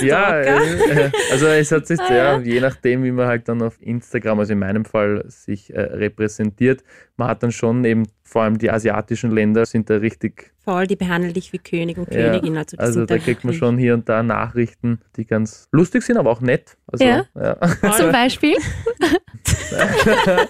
Ja, 0.02 0.40
äh, 0.42 1.12
also 1.32 1.48
es 1.48 1.72
hat 1.72 1.88
sich 1.88 2.00
sehr, 2.00 2.42
je 2.44 2.60
nachdem, 2.60 3.04
wie 3.04 3.12
man 3.12 3.28
halt 3.28 3.48
dann 3.48 3.62
auf 3.62 3.82
Instagram, 3.82 4.40
also 4.40 4.54
in 4.54 4.60
meinem 4.60 4.86
Fall, 4.86 5.24
sich 5.28 5.74
äh, 5.74 5.80
repräsentiert, 5.82 6.84
man 7.18 7.28
hat 7.30 7.44
dann 7.44 7.52
schon 7.52 7.86
eben, 7.86 8.04
vor 8.24 8.44
allem 8.44 8.58
die 8.58 8.72
asiatischen 8.72 9.32
Länder 9.32 9.66
sind 9.66 9.90
da 9.90 9.98
richtig 9.98 10.52
Voll, 10.64 10.88
die 10.88 10.96
behandeln 10.96 11.34
dich 11.34 11.52
wie 11.52 11.60
König 11.60 11.98
und 11.98 12.10
Ja, 12.14 12.32
Königin. 12.32 12.58
Also, 12.58 12.78
Also 12.78 13.00
sind 13.02 13.12
da 13.12 13.18
kriegt 13.18 13.44
man 13.44 13.54
schon 13.54 13.78
hier 13.78 13.94
und 13.94 14.08
da 14.08 14.24
Nachrichten, 14.24 15.02
die 15.18 15.26
ganz 15.26 15.68
lustig 15.72 16.04
sind, 16.04 16.18
aber 16.18 16.32
auch 16.32 16.40
nett. 16.42 16.78
Also, 16.88 17.04
Ja. 17.04 17.26
ja. 17.36 17.58
Zum 17.98 18.12
Beispiel? 18.14 18.56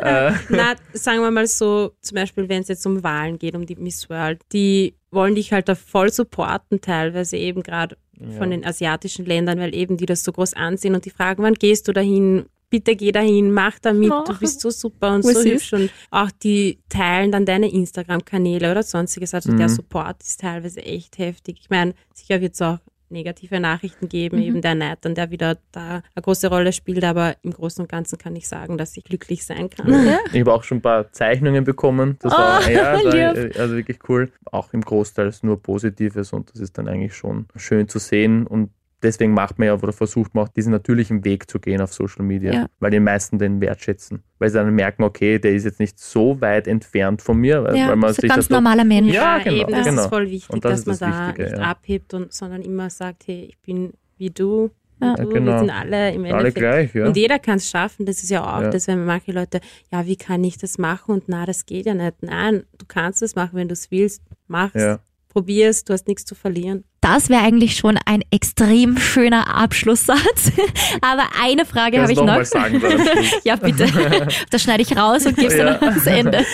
Äh, 0.00 0.32
Na, 0.48 0.74
sagen 0.92 1.20
wir 1.20 1.30
mal 1.30 1.46
so, 1.46 1.92
zum 2.00 2.14
Beispiel, 2.16 2.48
wenn 2.48 2.62
es 2.62 2.68
jetzt 2.68 2.86
um 2.86 3.02
Wahlen 3.02 3.38
geht, 3.38 3.54
um 3.54 3.66
die 3.66 3.76
Miss 3.76 4.08
World, 4.08 4.40
die 4.52 4.94
wollen 5.10 5.34
dich 5.34 5.52
halt 5.52 5.68
da 5.68 5.74
voll 5.74 6.10
supporten, 6.10 6.80
teilweise 6.80 7.36
eben 7.36 7.62
gerade 7.62 7.96
von 8.38 8.50
den 8.50 8.64
asiatischen 8.64 9.26
Ländern, 9.26 9.58
weil 9.58 9.74
eben 9.74 9.96
die 9.96 10.06
das 10.06 10.22
so 10.24 10.32
groß 10.32 10.54
ansehen 10.54 10.94
und 10.94 11.04
die 11.04 11.10
fragen, 11.10 11.42
wann 11.42 11.54
gehst 11.54 11.88
du 11.88 11.92
dahin? 11.92 12.46
Bitte 12.70 12.96
geh 12.96 13.12
dahin, 13.12 13.52
mach 13.52 13.78
da 13.80 13.92
mit, 13.92 14.10
Oh. 14.10 14.24
du 14.26 14.38
bist 14.38 14.60
so 14.62 14.70
super 14.70 15.14
und 15.14 15.22
Voll 15.24 15.34
so 15.34 15.40
süß. 15.42 15.52
hübsch. 15.52 15.72
Und 15.74 15.90
auch 16.10 16.30
die 16.42 16.78
teilen 16.88 17.30
dann 17.30 17.44
deine 17.44 17.70
Instagram-Kanäle 17.70 18.70
oder 18.70 18.82
sonstiges. 18.82 19.34
Also 19.34 19.54
der 19.54 19.68
Mhm. 19.68 19.74
Support 19.74 20.22
ist 20.22 20.40
teilweise 20.40 20.80
echt 20.82 21.18
heftig. 21.18 21.58
Ich 21.60 21.68
meine, 21.68 21.92
sicher 22.14 22.40
wird 22.40 22.54
es 22.54 22.62
auch 22.62 22.78
negative 23.12 23.60
Nachrichten 23.60 24.08
geben, 24.08 24.38
Mhm. 24.38 24.42
eben 24.42 24.60
der 24.62 24.74
Neid 24.74 24.98
dann, 25.02 25.14
der 25.14 25.30
wieder 25.30 25.58
da 25.72 26.02
eine 26.14 26.22
große 26.22 26.48
Rolle 26.48 26.72
spielt, 26.72 27.04
aber 27.04 27.36
im 27.42 27.52
Großen 27.52 27.82
und 27.82 27.88
Ganzen 27.90 28.18
kann 28.18 28.34
ich 28.36 28.48
sagen, 28.48 28.78
dass 28.78 28.96
ich 28.96 29.04
glücklich 29.04 29.44
sein 29.46 29.70
kann. 29.70 29.92
Ich 30.32 30.40
habe 30.40 30.52
auch 30.52 30.64
schon 30.64 30.78
ein 30.78 30.82
paar 30.82 31.12
Zeichnungen 31.12 31.64
bekommen. 31.64 32.16
Das 32.20 32.32
Ah, 32.32 32.60
war, 32.60 32.70
ja, 32.70 32.92
war 33.04 33.14
äh, 33.36 33.52
also 33.58 33.76
wirklich 33.76 33.98
cool. 34.08 34.30
Auch 34.50 34.72
im 34.72 34.80
Großteil 34.80 35.28
ist 35.28 35.44
nur 35.44 35.62
Positives 35.62 36.32
und 36.32 36.50
das 36.52 36.60
ist 36.60 36.78
dann 36.78 36.88
eigentlich 36.88 37.14
schon 37.14 37.46
schön 37.56 37.88
zu 37.88 37.98
sehen. 37.98 38.46
Und 38.46 38.70
deswegen 39.02 39.32
macht 39.34 39.58
man 39.58 39.66
ja 39.68 39.74
oder 39.74 39.92
versucht 39.92 40.34
man 40.34 40.44
auch 40.44 40.48
diesen 40.48 40.72
natürlichen 40.72 41.24
Weg 41.24 41.50
zu 41.50 41.58
gehen 41.58 41.80
auf 41.80 41.92
Social 41.92 42.24
Media, 42.24 42.52
Ja. 42.52 42.66
weil 42.80 42.90
die 42.90 43.00
meisten 43.00 43.38
den 43.38 43.60
wertschätzen. 43.60 44.22
Weil 44.38 44.50
sie 44.50 44.58
dann 44.58 44.74
merken, 44.74 45.02
okay, 45.02 45.38
der 45.38 45.52
ist 45.52 45.64
jetzt 45.64 45.80
nicht 45.80 45.98
so 45.98 46.40
weit 46.40 46.66
entfernt 46.66 47.22
von 47.22 47.36
mir, 47.38 47.62
weil, 47.64 47.76
Ja, 47.76 47.88
weil 47.88 47.96
man 47.96 48.12
so 48.12 48.20
sich 48.20 48.30
ganz 48.30 48.48
normaler 48.50 48.84
Mensch. 48.84 49.12
Ja, 49.12 49.38
genau, 49.38 49.56
eben, 49.56 49.72
das 49.72 49.86
genau. 49.86 50.02
ist 50.02 50.08
voll 50.08 50.30
wichtig, 50.30 50.50
Und 50.50 50.64
das 50.64 50.84
dass 50.84 50.94
ist 50.96 51.00
man 51.00 51.10
das 51.10 51.18
da 51.18 51.26
Wichtige, 51.28 51.42
nicht 51.50 51.58
ja. 51.58 51.64
abhebt 51.70 52.14
und 52.14 52.32
sondern 52.32 52.62
immer 52.62 52.90
sagt, 52.90 53.26
hey, 53.26 53.46
ich 53.50 53.58
bin 53.60 53.92
wie 54.18 54.30
du, 54.30 54.70
Ja. 55.00 55.14
du, 55.16 55.28
genau. 55.28 55.52
wir 55.52 55.58
sind 55.60 55.70
alle 55.70 56.12
im 56.14 56.20
alle 56.24 56.28
Endeffekt. 56.34 56.56
gleich, 56.58 56.94
ja. 56.94 57.06
Und 57.06 57.16
jeder 57.16 57.38
kann 57.40 57.56
es 57.56 57.68
schaffen, 57.68 58.06
das 58.06 58.22
ist 58.22 58.30
ja 58.30 58.42
auch 58.42 58.62
Ja. 58.62 58.70
das, 58.70 58.86
wenn 58.86 59.04
manche 59.04 59.32
Leute, 59.32 59.60
ja, 59.90 60.06
wie 60.06 60.14
kann 60.16 60.44
ich 60.44 60.58
das 60.58 60.78
machen? 60.78 61.12
Und 61.14 61.24
na, 61.26 61.44
das 61.44 61.66
geht 61.66 61.86
ja 61.86 61.94
nicht. 61.94 62.22
Nein, 62.22 62.62
du 62.78 62.84
kannst 62.86 63.20
es 63.22 63.34
machen, 63.34 63.50
wenn 63.54 63.66
du 63.68 63.72
es 63.72 63.90
willst, 63.90 64.22
mach's, 64.46 64.74
Ja. 64.80 65.00
Probier's, 65.32 65.84
du 65.84 65.92
hast 65.92 66.06
nichts 66.08 66.24
zu 66.24 66.34
verlieren. 66.34 66.84
Das 67.00 67.28
wäre 67.28 67.42
eigentlich 67.42 67.76
schon 67.76 67.98
ein 68.06 68.22
extrem 68.30 68.96
schöner 68.98 69.56
Abschlusssatz. 69.56 70.52
Aber 71.00 71.24
eine 71.42 71.64
Frage 71.64 72.00
habe 72.00 72.12
ich 72.12 72.18
noch 72.18 72.26
noch. 72.26 72.34
mal 72.36 72.44
sagen. 72.44 72.80
Ja, 73.44 73.56
bitte. 73.56 73.86
Das 74.50 74.62
schneide 74.62 74.82
ich 74.82 74.96
raus 74.96 75.26
und 75.26 75.36
gebe 75.36 75.48
es 75.48 75.56
Ja. 75.56 75.74
dann 75.74 75.88
ans 75.88 76.06
Ende. 76.06 76.44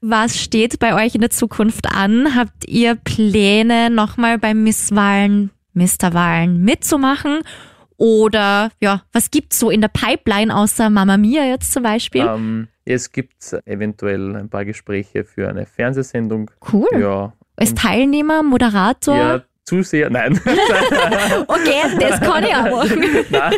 Was 0.00 0.40
steht 0.40 0.78
bei 0.78 0.94
euch 1.04 1.14
in 1.14 1.20
der 1.20 1.30
Zukunft 1.30 1.86
an? 1.94 2.34
Habt 2.34 2.66
ihr 2.66 2.94
Pläne, 2.96 3.90
nochmal 3.90 4.38
beim 4.38 4.64
Misswahlen, 4.64 5.50
Mr. 5.74 6.12
Wahlen 6.14 6.62
mitzumachen? 6.62 7.40
Oder 7.96 8.70
ja, 8.80 9.02
was 9.12 9.30
gibt's 9.30 9.58
so 9.58 9.68
in 9.70 9.82
der 9.82 9.88
Pipeline 9.88 10.54
außer 10.56 10.88
Mama 10.88 11.18
Mia 11.18 11.44
jetzt 11.44 11.72
zum 11.72 11.82
Beispiel? 11.82 12.22
Ähm, 12.26 12.68
es 12.86 13.12
gibt 13.12 13.54
eventuell 13.66 14.34
ein 14.36 14.48
paar 14.48 14.64
Gespräche 14.64 15.24
für 15.24 15.48
eine 15.48 15.66
Fernsehsendung. 15.66 16.50
Cool. 16.72 16.88
Ja. 16.98 17.34
Als 17.60 17.74
Teilnehmer, 17.74 18.42
Moderator? 18.42 19.16
Ja, 19.16 19.44
Zuseher, 19.64 20.08
nein. 20.08 20.40
Okay, 21.46 21.82
das 22.00 22.20
kann 22.20 22.42
ich 22.42 22.54
auch 22.54 22.70
machen. 22.70 23.00
nein, 23.30 23.52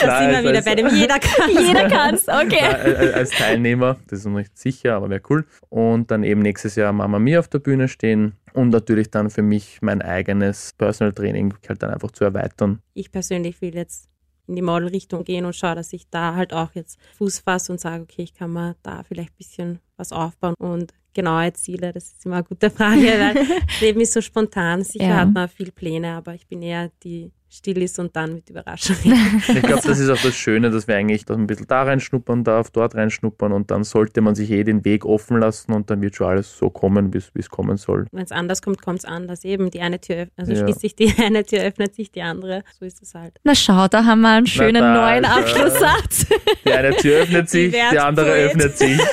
Da 0.00 0.18
sind 0.18 0.44
wir 0.44 0.50
wieder 0.50 0.62
bei 0.62 0.74
dem 0.76 0.88
jeder 0.88 1.18
kann. 1.18 1.50
Jeder 1.50 1.88
kann's, 1.88 2.28
okay. 2.28 2.60
Nein, 2.62 3.14
als 3.14 3.30
Teilnehmer, 3.30 3.96
das 4.06 4.20
ist 4.20 4.26
noch 4.26 4.38
nicht 4.38 4.56
sicher, 4.56 4.94
aber 4.94 5.10
wäre 5.10 5.20
cool. 5.28 5.44
Und 5.68 6.10
dann 6.12 6.22
eben 6.22 6.40
nächstes 6.40 6.76
Jahr 6.76 6.92
Mama 6.92 7.18
Mia 7.18 7.40
auf 7.40 7.48
der 7.48 7.58
Bühne 7.58 7.88
stehen 7.88 8.34
und 8.52 8.70
natürlich 8.70 9.10
dann 9.10 9.28
für 9.28 9.42
mich 9.42 9.78
mein 9.82 10.02
eigenes 10.02 10.72
Personal 10.78 11.12
Training 11.12 11.52
halt 11.68 11.82
dann 11.82 11.90
einfach 11.90 12.12
zu 12.12 12.24
erweitern. 12.24 12.80
Ich 12.94 13.10
persönlich 13.10 13.60
will 13.60 13.74
jetzt 13.74 14.08
in 14.46 14.54
die 14.56 14.62
Modelrichtung 14.62 15.24
gehen 15.24 15.44
und 15.44 15.56
schaue, 15.56 15.74
dass 15.74 15.92
ich 15.92 16.08
da 16.10 16.34
halt 16.34 16.52
auch 16.52 16.70
jetzt 16.74 16.98
Fuß 17.18 17.40
fasse 17.40 17.72
und 17.72 17.80
sage, 17.80 18.04
okay, 18.04 18.22
ich 18.22 18.34
kann 18.34 18.52
mir 18.52 18.76
da 18.82 19.02
vielleicht 19.02 19.30
ein 19.30 19.38
bisschen 19.38 19.78
was 19.96 20.12
aufbauen 20.12 20.54
und 20.58 20.94
genaue 21.14 21.52
Ziele, 21.52 21.92
das 21.92 22.04
ist 22.12 22.26
immer 22.26 22.36
eine 22.36 22.44
gute 22.44 22.70
Frage, 22.70 23.00
weil 23.02 23.34
das 23.34 23.80
Leben 23.80 24.00
ist 24.00 24.12
so 24.12 24.20
spontan. 24.20 24.82
Sicher 24.84 25.04
Ja. 25.08 25.16
hat 25.18 25.32
man 25.32 25.48
viel 25.48 25.70
Pläne, 25.72 26.12
aber 26.14 26.34
ich 26.34 26.46
bin 26.46 26.62
eher 26.62 26.90
die 27.02 27.30
still 27.52 27.82
ist 27.82 27.98
und 27.98 28.14
dann 28.16 28.34
mit 28.36 28.48
Überraschungen. 28.50 29.42
Ich 29.48 29.62
glaube, 29.62 29.82
das 29.86 29.98
ist 29.98 30.08
auch 30.08 30.20
das 30.22 30.34
Schöne, 30.34 30.70
dass 30.70 30.86
wir 30.88 30.96
eigentlich 30.96 31.24
dass 31.24 31.36
man 31.36 31.44
ein 31.44 31.46
bisschen 31.46 31.66
da 31.66 31.82
reinschnuppern 31.82 32.44
darf, 32.44 32.70
dort 32.70 32.94
reinschnuppern 32.94 33.52
und 33.52 33.70
dann 33.70 33.84
sollte 33.84 34.20
man 34.20 34.34
sich 34.34 34.50
eh 34.50 34.64
den 34.64 34.84
Weg 34.84 35.04
offen 35.04 35.38
lassen 35.38 35.72
und 35.72 35.90
dann 35.90 36.00
wird 36.00 36.16
schon 36.16 36.26
alles 36.28 36.56
so 36.56 36.70
kommen, 36.70 37.12
wie 37.12 37.18
es- 37.18 37.48
kommen 37.50 37.76
soll. 37.76 38.06
Wenn 38.12 38.24
es 38.24 38.32
anders 38.32 38.62
kommt, 38.62 38.80
kommt 38.82 39.00
es 39.00 39.04
anders. 39.04 39.44
Eben 39.44 39.70
die 39.70 39.80
eine 39.80 40.00
Tür, 40.00 40.28
also 40.36 40.52
Ja. 40.52 40.58
schließt 40.64 40.80
sich 40.80 40.96
die 40.96 41.12
eine 41.22 41.44
Tür, 41.44 41.60
öffnet 41.60 41.94
sich 41.94 42.10
die 42.10 42.22
andere. 42.22 42.64
So 42.78 42.84
ist 42.86 43.02
es 43.02 43.14
halt. 43.14 43.34
Na 43.44 43.54
schau, 43.54 43.86
da 43.88 44.04
haben 44.04 44.20
wir 44.22 44.30
einen 44.30 44.46
schönen 44.46 44.80
da, 44.82 44.94
neuen 44.94 45.24
also. 45.24 45.40
Abschlusssatz. 45.40 46.26
Die 46.64 46.72
eine 46.72 46.96
Tür 46.96 47.18
öffnet 47.22 47.50
sich, 47.50 47.72
die 47.72 47.76
Wertpoet. 47.78 48.00
andere 48.00 48.30
öffnet 48.32 48.78
sich. 48.78 48.98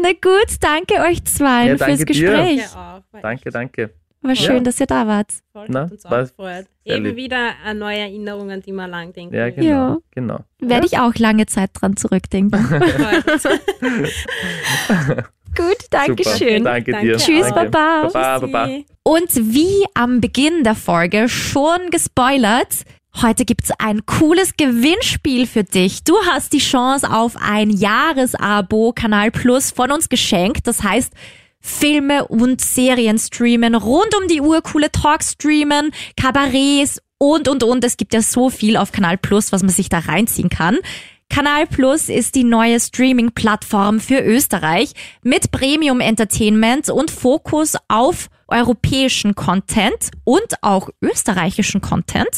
Na 0.00 0.10
gut, 0.12 0.56
danke 0.60 0.94
euch 1.08 1.24
zwei 1.24 1.68
Ja, 1.68 1.76
fürs 1.76 1.98
dir. 1.98 2.04
Gespräch. 2.06 2.62
Weil 3.10 3.22
Danke, 3.22 3.50
danke. 3.50 3.90
War 4.20 4.34
schön, 4.34 4.56
Ja. 4.56 4.60
dass 4.62 4.80
ihr 4.80 4.86
da 4.86 5.06
wart. 5.06 5.30
Voll 5.52 5.66
Na, 5.68 5.82
hat 5.82 5.92
uns 5.92 6.04
auch 6.04 6.10
gefreut. 6.10 6.66
Eben 6.84 7.04
lieb. 7.04 7.16
wieder 7.16 7.50
äh, 7.64 7.72
neue 7.74 7.98
Erinnerungen, 7.98 8.60
die 8.62 8.72
man 8.72 8.90
lang 8.90 9.12
denken 9.12 9.34
Ja, 9.34 9.48
genau. 9.50 9.64
Ja. 9.64 9.96
genau. 10.10 10.40
Werde 10.58 10.86
ich 10.86 10.98
auch 10.98 11.14
lange 11.16 11.46
Zeit 11.46 11.70
dran 11.74 11.96
zurückdenken. 11.96 12.58
Gut, 15.56 15.76
danke 15.90 16.22
Super. 16.24 16.36
schön. 16.36 16.64
Danke 16.64 16.92
dir. 17.00 17.16
Tschüss, 17.16 17.48
Danke. 17.48 17.70
Baba. 17.70 18.08
Baba, 18.12 18.46
Baba. 18.46 18.68
Und 19.02 19.34
wie 19.34 19.84
am 19.94 20.20
Beginn 20.20 20.62
der 20.62 20.74
Folge 20.74 21.28
schon 21.28 21.90
gespoilert, 21.90 22.84
heute 23.22 23.44
gibt's 23.44 23.70
ein 23.78 24.04
cooles 24.06 24.56
Gewinnspiel 24.56 25.46
für 25.46 25.64
dich. 25.64 26.04
Du 26.04 26.14
hast 26.30 26.52
die 26.52 26.58
Chance 26.58 27.10
auf 27.10 27.36
ein 27.40 27.70
Jahresabo 27.70 28.92
Kanal 28.94 29.30
Plus 29.30 29.70
von 29.70 29.90
uns 29.90 30.08
geschenkt. 30.08 30.66
Das 30.66 30.82
heißt, 30.82 31.12
Filme 31.60 32.26
und 32.28 32.60
Serien 32.60 33.18
streamen, 33.18 33.74
rund 33.74 34.14
um 34.20 34.28
die 34.28 34.40
Uhr 34.40 34.62
coole 34.62 34.90
Talks 34.90 35.32
streamen, 35.32 35.90
Kabarets 36.16 37.00
und, 37.18 37.48
und, 37.48 37.62
und. 37.64 37.84
Es 37.84 37.96
gibt 37.96 38.14
ja 38.14 38.22
so 38.22 38.50
viel 38.50 38.76
auf 38.76 38.92
Kanal 38.92 39.18
Plus, 39.18 39.52
was 39.52 39.62
man 39.62 39.70
sich 39.70 39.88
da 39.88 39.98
reinziehen 39.98 40.48
kann. 40.48 40.78
Kanal 41.30 41.66
Plus 41.66 42.08
ist 42.08 42.34
die 42.34 42.44
neue 42.44 42.80
Streaming-Plattform 42.80 44.00
für 44.00 44.20
Österreich 44.20 44.92
mit 45.22 45.50
Premium 45.50 46.00
Entertainment 46.00 46.88
und 46.88 47.10
Fokus 47.10 47.74
auf 47.88 48.28
europäischen 48.48 49.34
Content 49.34 50.10
und 50.24 50.62
auch 50.62 50.88
österreichischen 51.00 51.80
Content. 51.80 52.28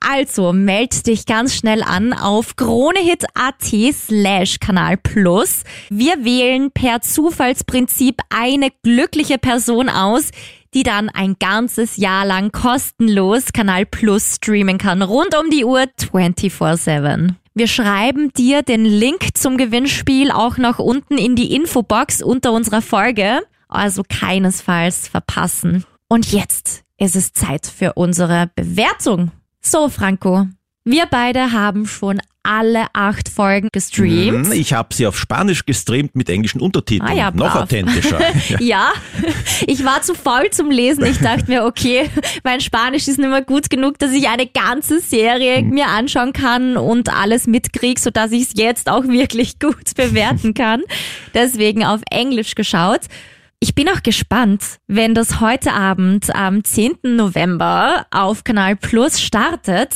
Also 0.00 0.52
meld 0.52 1.06
dich 1.06 1.26
ganz 1.26 1.54
schnell 1.54 1.82
an 1.82 2.12
auf 2.12 2.56
kronehit.at 2.56 3.62
slash 3.92 4.58
Kanal 4.60 4.96
Plus. 4.96 5.64
Wir 5.90 6.24
wählen 6.24 6.70
per 6.70 7.00
Zufallsprinzip 7.00 8.16
eine 8.30 8.70
glückliche 8.82 9.38
Person 9.38 9.88
aus, 9.88 10.30
die 10.74 10.82
dann 10.82 11.08
ein 11.08 11.36
ganzes 11.38 11.96
Jahr 11.96 12.24
lang 12.24 12.52
kostenlos 12.52 13.52
Kanal 13.52 13.86
Plus 13.86 14.36
streamen 14.36 14.78
kann, 14.78 15.02
rund 15.02 15.36
um 15.36 15.50
die 15.50 15.64
Uhr 15.64 15.84
24-7. 16.00 17.34
Wir 17.54 17.66
schreiben 17.66 18.32
dir 18.34 18.62
den 18.62 18.84
Link 18.84 19.36
zum 19.36 19.56
Gewinnspiel 19.56 20.30
auch 20.30 20.58
noch 20.58 20.78
unten 20.78 21.18
in 21.18 21.34
die 21.34 21.54
Infobox 21.56 22.22
unter 22.22 22.52
unserer 22.52 22.82
Folge. 22.82 23.42
Also 23.68 24.02
keinesfalls 24.08 25.08
verpassen. 25.08 25.84
Und 26.08 26.32
jetzt 26.32 26.82
ist 26.98 27.16
es 27.16 27.32
Zeit 27.32 27.66
für 27.66 27.92
unsere 27.94 28.50
Bewertung. 28.56 29.30
So, 29.60 29.88
Franco, 29.88 30.46
wir 30.84 31.06
beide 31.06 31.52
haben 31.52 31.86
schon 31.86 32.20
alle 32.42 32.86
acht 32.94 33.28
Folgen 33.28 33.68
gestreamt. 33.72 34.46
Hm, 34.46 34.52
Ich 34.52 34.72
habe 34.72 34.94
sie 34.94 35.06
auf 35.06 35.18
Spanisch 35.18 35.66
gestreamt 35.66 36.16
mit 36.16 36.30
englischen 36.30 36.62
Untertiteln. 36.62 37.10
Ah 37.10 37.14
ja, 37.14 37.30
Noch 37.30 37.52
brav. 37.52 37.62
authentischer. 37.64 38.18
Ja. 38.58 38.58
Ja, 38.60 38.92
ich 39.66 39.84
war 39.84 40.00
zu 40.00 40.14
faul 40.14 40.48
zum 40.50 40.70
Lesen. 40.70 41.04
Ich 41.04 41.18
dachte 41.18 41.44
mir, 41.48 41.66
okay, 41.66 42.08
mein 42.44 42.62
Spanisch 42.62 43.06
ist 43.06 43.18
nicht 43.18 43.28
mehr 43.28 43.42
gut 43.42 43.68
genug, 43.68 43.98
dass 43.98 44.12
ich 44.12 44.28
eine 44.28 44.46
ganze 44.46 45.00
Serie 45.00 45.62
mir 45.62 45.88
anschauen 45.88 46.32
kann 46.32 46.78
und 46.78 47.14
alles 47.14 47.46
mitkriege, 47.46 48.00
sodass 48.00 48.32
ich 48.32 48.44
es 48.44 48.52
jetzt 48.56 48.88
auch 48.88 49.04
wirklich 49.04 49.58
gut 49.60 49.94
bewerten 49.94 50.54
kann. 50.54 50.82
Deswegen 51.34 51.84
auf 51.84 52.00
Englisch 52.10 52.54
geschaut. 52.54 53.00
Ich 53.60 53.74
bin 53.74 53.88
auch 53.88 54.02
gespannt, 54.04 54.62
wenn 54.86 55.14
das 55.14 55.40
heute 55.40 55.72
Abend 55.72 56.32
am 56.34 56.62
10. 56.62 56.98
November 57.02 58.06
auf 58.12 58.44
Kanal 58.44 58.76
Plus 58.76 59.20
startet, 59.20 59.94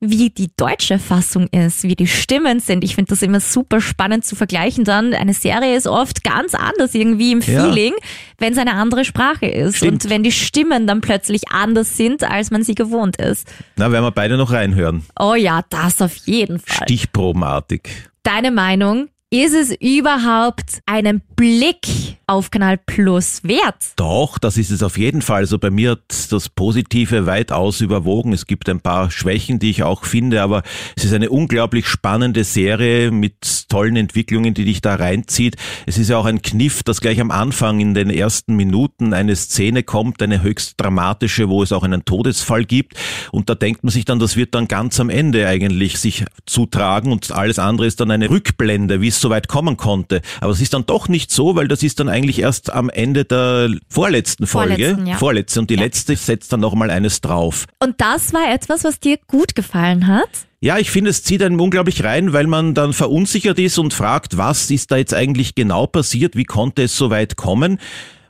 wie 0.00 0.28
die 0.30 0.50
deutsche 0.56 0.98
Fassung 0.98 1.48
ist, 1.48 1.82
wie 1.84 1.96
die 1.96 2.06
Stimmen 2.06 2.60
sind. 2.60 2.84
Ich 2.84 2.94
finde 2.94 3.08
das 3.08 3.22
immer 3.22 3.40
super 3.40 3.80
spannend 3.80 4.24
zu 4.26 4.36
vergleichen 4.36 4.84
dann. 4.84 5.12
Eine 5.14 5.32
Serie 5.32 5.74
ist 5.74 5.86
oft 5.88 6.22
ganz 6.22 6.54
anders 6.54 6.94
irgendwie 6.94 7.32
im 7.32 7.40
Ja. 7.40 7.64
Feeling, 7.64 7.94
wenn 8.36 8.52
es 8.52 8.58
eine 8.58 8.74
andere 8.74 9.04
Sprache 9.06 9.46
ist 9.46 9.78
Stimmt. 9.78 10.04
und 10.04 10.10
wenn 10.10 10.22
die 10.22 10.30
Stimmen 10.30 10.86
dann 10.86 11.00
plötzlich 11.00 11.48
anders 11.50 11.96
sind, 11.96 12.22
als 12.22 12.50
man 12.50 12.62
sie 12.62 12.74
gewohnt 12.74 13.16
ist. 13.16 13.48
Na, 13.76 13.90
werden 13.90 14.04
wir 14.04 14.10
beide 14.12 14.36
noch 14.36 14.52
reinhören. 14.52 15.02
Oh 15.18 15.34
ja, 15.34 15.62
das 15.70 16.00
auf 16.02 16.14
jeden 16.26 16.60
Fall. 16.60 16.84
Stichprobenartig. 16.86 17.88
Deine 18.22 18.50
Meinung? 18.50 19.08
Ist 19.30 19.54
es 19.54 19.74
überhaupt 19.80 20.80
einen 20.86 21.22
Blick 21.36 22.17
auf 22.28 22.50
Kanal 22.50 22.76
Plus 22.76 23.42
wert? 23.42 23.76
Doch, 23.96 24.38
das 24.38 24.58
ist 24.58 24.70
es 24.70 24.82
auf 24.82 24.98
jeden 24.98 25.22
Fall. 25.22 25.40
Also 25.40 25.58
bei 25.58 25.70
mir 25.70 25.92
hat 25.92 26.30
das 26.30 26.50
Positive 26.50 27.24
weitaus 27.24 27.80
überwogen. 27.80 28.34
Es 28.34 28.46
gibt 28.46 28.68
ein 28.68 28.80
paar 28.80 29.10
Schwächen, 29.10 29.58
die 29.58 29.70
ich 29.70 29.82
auch 29.82 30.04
finde, 30.04 30.42
aber 30.42 30.62
es 30.94 31.04
ist 31.04 31.14
eine 31.14 31.30
unglaublich 31.30 31.86
spannende 31.86 32.44
Serie 32.44 33.10
mit 33.10 33.68
tollen 33.70 33.96
Entwicklungen, 33.96 34.52
die 34.52 34.66
dich 34.66 34.82
da 34.82 34.96
reinzieht. 34.96 35.56
Es 35.86 35.96
ist 35.96 36.10
ja 36.10 36.18
auch 36.18 36.26
ein 36.26 36.42
Kniff, 36.42 36.82
dass 36.82 37.00
gleich 37.00 37.18
am 37.20 37.30
Anfang 37.30 37.80
in 37.80 37.94
den 37.94 38.10
ersten 38.10 38.56
Minuten 38.56 39.14
eine 39.14 39.34
Szene 39.34 39.82
kommt, 39.82 40.22
eine 40.22 40.42
höchst 40.42 40.74
dramatische, 40.76 41.48
wo 41.48 41.62
es 41.62 41.72
auch 41.72 41.82
einen 41.82 42.04
Todesfall 42.04 42.66
gibt. 42.66 42.94
Und 43.32 43.48
da 43.48 43.54
denkt 43.54 43.84
man 43.84 43.90
sich 43.90 44.04
dann, 44.04 44.18
das 44.18 44.36
wird 44.36 44.54
dann 44.54 44.68
ganz 44.68 45.00
am 45.00 45.08
Ende 45.08 45.46
eigentlich 45.46 45.98
sich 45.98 46.26
zutragen 46.44 47.10
und 47.10 47.30
alles 47.30 47.58
andere 47.58 47.86
ist 47.86 48.00
dann 48.00 48.10
eine 48.10 48.28
Rückblende, 48.28 49.00
wie 49.00 49.08
es 49.08 49.20
so 49.20 49.30
weit 49.30 49.48
kommen 49.48 49.78
konnte. 49.78 50.20
Aber 50.42 50.52
es 50.52 50.60
ist 50.60 50.74
dann 50.74 50.84
doch 50.84 51.08
nicht 51.08 51.30
so, 51.30 51.56
weil 51.56 51.68
das 51.68 51.82
ist 51.82 52.00
dann 52.00 52.17
eigentlich 52.18 52.40
erst 52.40 52.72
am 52.72 52.90
Ende 52.90 53.24
der 53.24 53.70
vorletzten 53.88 54.46
Folge. 54.46 54.74
Vorletzten, 54.74 55.06
ja. 55.06 55.16
Vorletzte. 55.16 55.60
Und 55.60 55.70
die 55.70 55.76
letzte 55.76 56.16
setzt 56.16 56.52
dann 56.52 56.60
nochmal 56.60 56.90
eines 56.90 57.20
drauf. 57.20 57.66
Und 57.78 58.00
das 58.00 58.32
war 58.32 58.52
etwas, 58.52 58.84
was 58.84 59.00
dir 59.00 59.18
gut 59.26 59.54
gefallen 59.54 60.06
hat? 60.06 60.28
Ja, 60.60 60.78
ich 60.78 60.90
finde, 60.90 61.10
es 61.10 61.22
zieht 61.22 61.42
einen 61.42 61.60
unglaublich 61.60 62.02
rein, 62.02 62.32
weil 62.32 62.48
man 62.48 62.74
dann 62.74 62.92
verunsichert 62.92 63.60
ist 63.60 63.78
und 63.78 63.94
fragt, 63.94 64.36
was 64.36 64.70
ist 64.72 64.90
da 64.90 64.96
jetzt 64.96 65.14
eigentlich 65.14 65.54
genau 65.54 65.86
passiert, 65.86 66.34
wie 66.34 66.44
konnte 66.44 66.82
es 66.82 66.96
so 66.96 67.10
weit 67.10 67.36
kommen. 67.36 67.78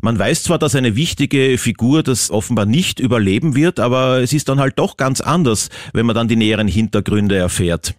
Man 0.03 0.19
weiß 0.19 0.43
zwar, 0.43 0.59
dass 0.59 0.75
eine 0.75 0.95
wichtige 0.95 1.57
Figur 1.57 2.03
das 2.03 2.31
offenbar 2.31 2.67
nicht 2.67 3.01
überleben 3.01 3.57
wird, 3.57 3.81
aber 3.81 4.21
es 4.21 4.35
ist 4.35 4.49
dann 4.51 4.61
halt 4.61 4.79
doch 4.79 4.99
ganz 4.99 5.23
anders, 5.23 5.71
wenn 5.95 6.05
man 6.05 6.15
dann 6.15 6.29
die 6.29 6.37
näheren 6.37 6.69
Hintergründe 6.69 7.37
erfährt. 7.37 7.95